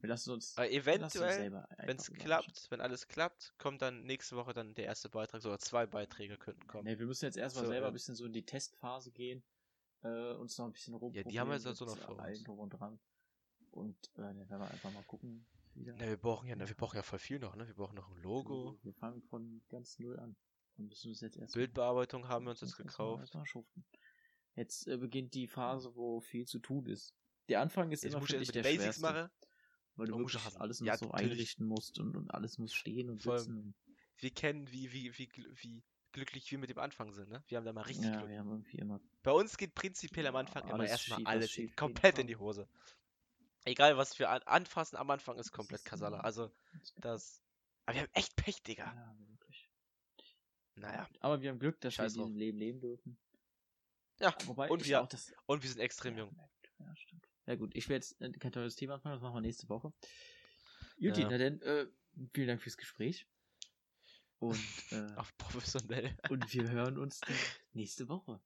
Wir 0.01 0.09
lassen 0.09 0.33
uns, 0.33 0.55
uns 0.59 0.68
eventuell, 0.68 1.64
wenn 1.79 1.97
es 1.97 2.12
klappt, 2.12 2.70
wenn 2.70 2.83
alles 2.83 3.09
klappt, 3.09 3.55
kommt 3.57 3.81
dann 3.81 4.05
nächste 4.05 4.37
Woche 4.37 4.53
dann 4.53 4.75
der 4.75 4.85
erste 4.85 5.09
Beitrag, 5.09 5.41
sogar 5.41 5.61
zwei 5.61 5.87
Beiträge 5.87 6.37
könnten 6.37 6.66
kommen. 6.66 6.85
Nee, 6.85 6.99
wir 6.99 7.07
müssen 7.07 7.25
jetzt 7.25 7.39
erstmal 7.39 7.64
So, 7.64 7.70
selber 7.70 7.87
äh, 7.87 7.91
ein 7.91 7.95
bisschen 7.95 8.14
so 8.14 8.27
in 8.27 8.35
die 8.35 8.45
Testphase 8.45 9.12
gehen, 9.12 9.43
äh, 10.03 10.35
uns 10.35 10.59
noch 10.59 10.66
ein 10.66 10.72
bisschen 10.72 10.93
rum. 10.95 11.14
Ja, 11.14 11.22
die 11.22 11.41
haben 11.41 11.49
wir 11.49 11.55
jetzt 11.55 11.66
also 11.66 11.87
noch 11.87 11.97
vor 11.97 12.18
uns. 12.18 12.45
drum 12.45 12.59
und 12.59 12.70
dran. 12.70 12.99
Und 13.70 13.97
äh, 14.16 14.20
dann 14.20 14.37
werden 14.37 14.61
wir 14.61 14.70
einfach 14.70 14.93
mal 14.93 15.05
gucken. 15.05 15.47
Wieder. 15.75 15.93
Ne, 15.95 16.09
wir 16.09 16.16
brauchen 16.16 16.49
ja, 16.49 16.57
ne, 16.57 16.68
wir 16.68 16.75
brauchen 16.75 16.97
ja 16.97 17.03
voll 17.03 17.18
viel 17.18 17.39
noch, 17.39 17.57
ne? 17.57 17.66
Wir 17.66 17.75
brauchen 17.75 17.95
noch 17.97 18.11
ein 18.11 18.16
Logo. 18.22 18.79
Wir 18.83 18.95
fangen 18.95 19.22
von 19.22 19.62
ganz 19.68 19.99
null 19.99 20.18
an. 20.18 20.37
Und 20.77 20.89
müssen 20.89 21.09
uns 21.11 21.20
jetzt 21.20 21.37
erstmal 21.37 21.62
Bildbearbeitung 21.64 22.29
haben 22.29 22.45
wir 22.47 22.51
uns 22.51 22.61
jetzt 22.61 22.77
gekauft. 22.77 23.33
Jetzt 24.57 24.87
äh, 24.87 24.97
beginnt 24.97 25.35
die 25.35 25.47
Phase, 25.47 25.95
wo 25.95 26.20
viel 26.20 26.47
zu 26.47 26.59
tun 26.61 26.87
ist. 26.87 27.14
Der 27.49 27.61
Anfang 27.61 27.91
ist 27.93 28.03
Jetzt 28.05 28.12
immer 28.12 28.20
muss 28.20 28.31
für 28.31 28.37
ich 28.37 28.43
dich 28.49 28.53
der 28.53 28.62
Basics 28.62 28.83
schwerste, 28.99 29.03
machen. 29.03 29.31
weil 29.97 30.07
du 30.07 30.18
wirklich 30.18 30.57
alles 30.59 30.81
noch 30.81 30.87
Ja, 30.87 30.97
so 30.97 31.07
natürlich. 31.07 31.31
einrichten 31.33 31.66
musst 31.66 31.99
und, 31.99 32.16
und 32.16 32.31
alles 32.31 32.59
muss 32.59 32.72
stehen 32.72 33.11
und 33.11 33.22
Vor 33.22 33.35
allem- 33.35 33.43
sitzen. 33.43 33.75
Wir 34.18 34.31
kennen, 34.31 34.70
wie, 34.70 34.93
wie, 34.93 35.12
wie, 35.18 35.29
wie 35.57 35.83
glücklich 36.12 36.51
wir 36.51 36.59
mit 36.59 36.70
dem 36.70 36.79
Anfang 36.79 37.12
sind, 37.12 37.29
ne? 37.29 37.43
Wir 37.49 37.59
haben 37.59 37.64
da 37.64 37.72
mal 37.72 37.83
richtig 37.83 38.07
ja, 38.07 38.16
Glück. 38.18 38.31
wir 38.31 38.39
haben 38.39 38.49
irgendwie 38.51 38.79
immer 38.79 39.01
Bei 39.25 39.33
uns 39.33 39.57
geht 39.57 39.75
prinzipiell 39.75 40.27
am 40.29 40.37
Anfang 40.37 40.62
immer 40.64 40.75
Alles 40.75 40.91
erstmal 40.93 41.25
alles 41.25 41.51
schief 41.51 41.70
gehen 41.70 41.77
komplett 41.77 42.14
in 42.14 42.20
kann. 42.22 42.27
die 42.29 42.37
Hose. 42.37 42.68
Egal, 43.64 43.96
was 43.96 44.18
wir 44.18 44.30
an 44.30 44.42
anfassen 44.42 44.96
am 44.96 45.10
Anfang 45.10 45.38
ist 45.38 45.50
komplett 45.52 45.84
Kasala. 45.84 46.20
Also, 46.20 46.50
das. 46.96 47.42
Aber 47.86 47.94
wir 47.96 48.02
haben 48.02 48.10
echt 48.12 48.36
Pech, 48.36 48.62
Digga. 48.62 48.84
Ja, 48.94 49.16
wirklich. 49.28 49.70
Naja. 50.74 51.08
Aber 51.20 51.40
wir 51.40 51.50
haben 51.50 51.58
Glück, 51.58 51.80
dass 51.80 51.94
Scheiß 51.94 52.16
wir 52.16 52.24
in 52.26 52.34
Leben 52.36 52.58
leben 52.58 52.80
dürfen. 52.80 53.18
Ja, 54.20 54.34
Wobei 54.46 54.70
und 54.70 54.84
wir- 54.84 55.02
auch 55.02 55.08
das. 55.08 55.32
und 55.46 55.62
wir 55.62 55.70
sind 55.70 55.80
extrem 55.80 56.16
Ja, 56.16 56.24
jung. 56.24 56.36
Ja, 56.78 56.96
stimmt. 56.96 57.26
Ja 57.46 57.56
gut, 57.56 57.74
ich 57.74 57.88
werde 57.88 58.04
jetzt 58.06 58.20
äh, 58.20 58.30
kein 58.32 58.52
tolles 58.52 58.76
Thema 58.76 58.94
anfangen, 58.94 59.14
das 59.14 59.22
machen 59.22 59.34
wir 59.34 59.40
nächste 59.40 59.68
Woche. 59.68 59.92
Juti, 60.96 61.22
Ja. 61.22 61.28
na 61.30 61.38
dann, 61.38 61.60
äh, 61.62 61.86
vielen 62.32 62.48
Dank 62.48 62.62
fürs 62.62 62.76
Gespräch. 62.76 63.26
Und, 64.38 64.58
äh, 64.92 65.14
Auf 65.16 65.36
professionell. 65.38 66.16
und 66.30 66.52
wir 66.52 66.70
hören 66.70 66.98
uns 66.98 67.20
nächste 67.72 68.08
Woche. 68.08 68.40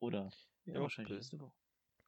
Oder 0.00 0.30
ja, 0.64 0.74
Jo, 0.74 0.82
wahrscheinlich 0.82 1.10
bis. 1.10 1.18
nächste 1.32 1.40
Woche. 1.40 1.54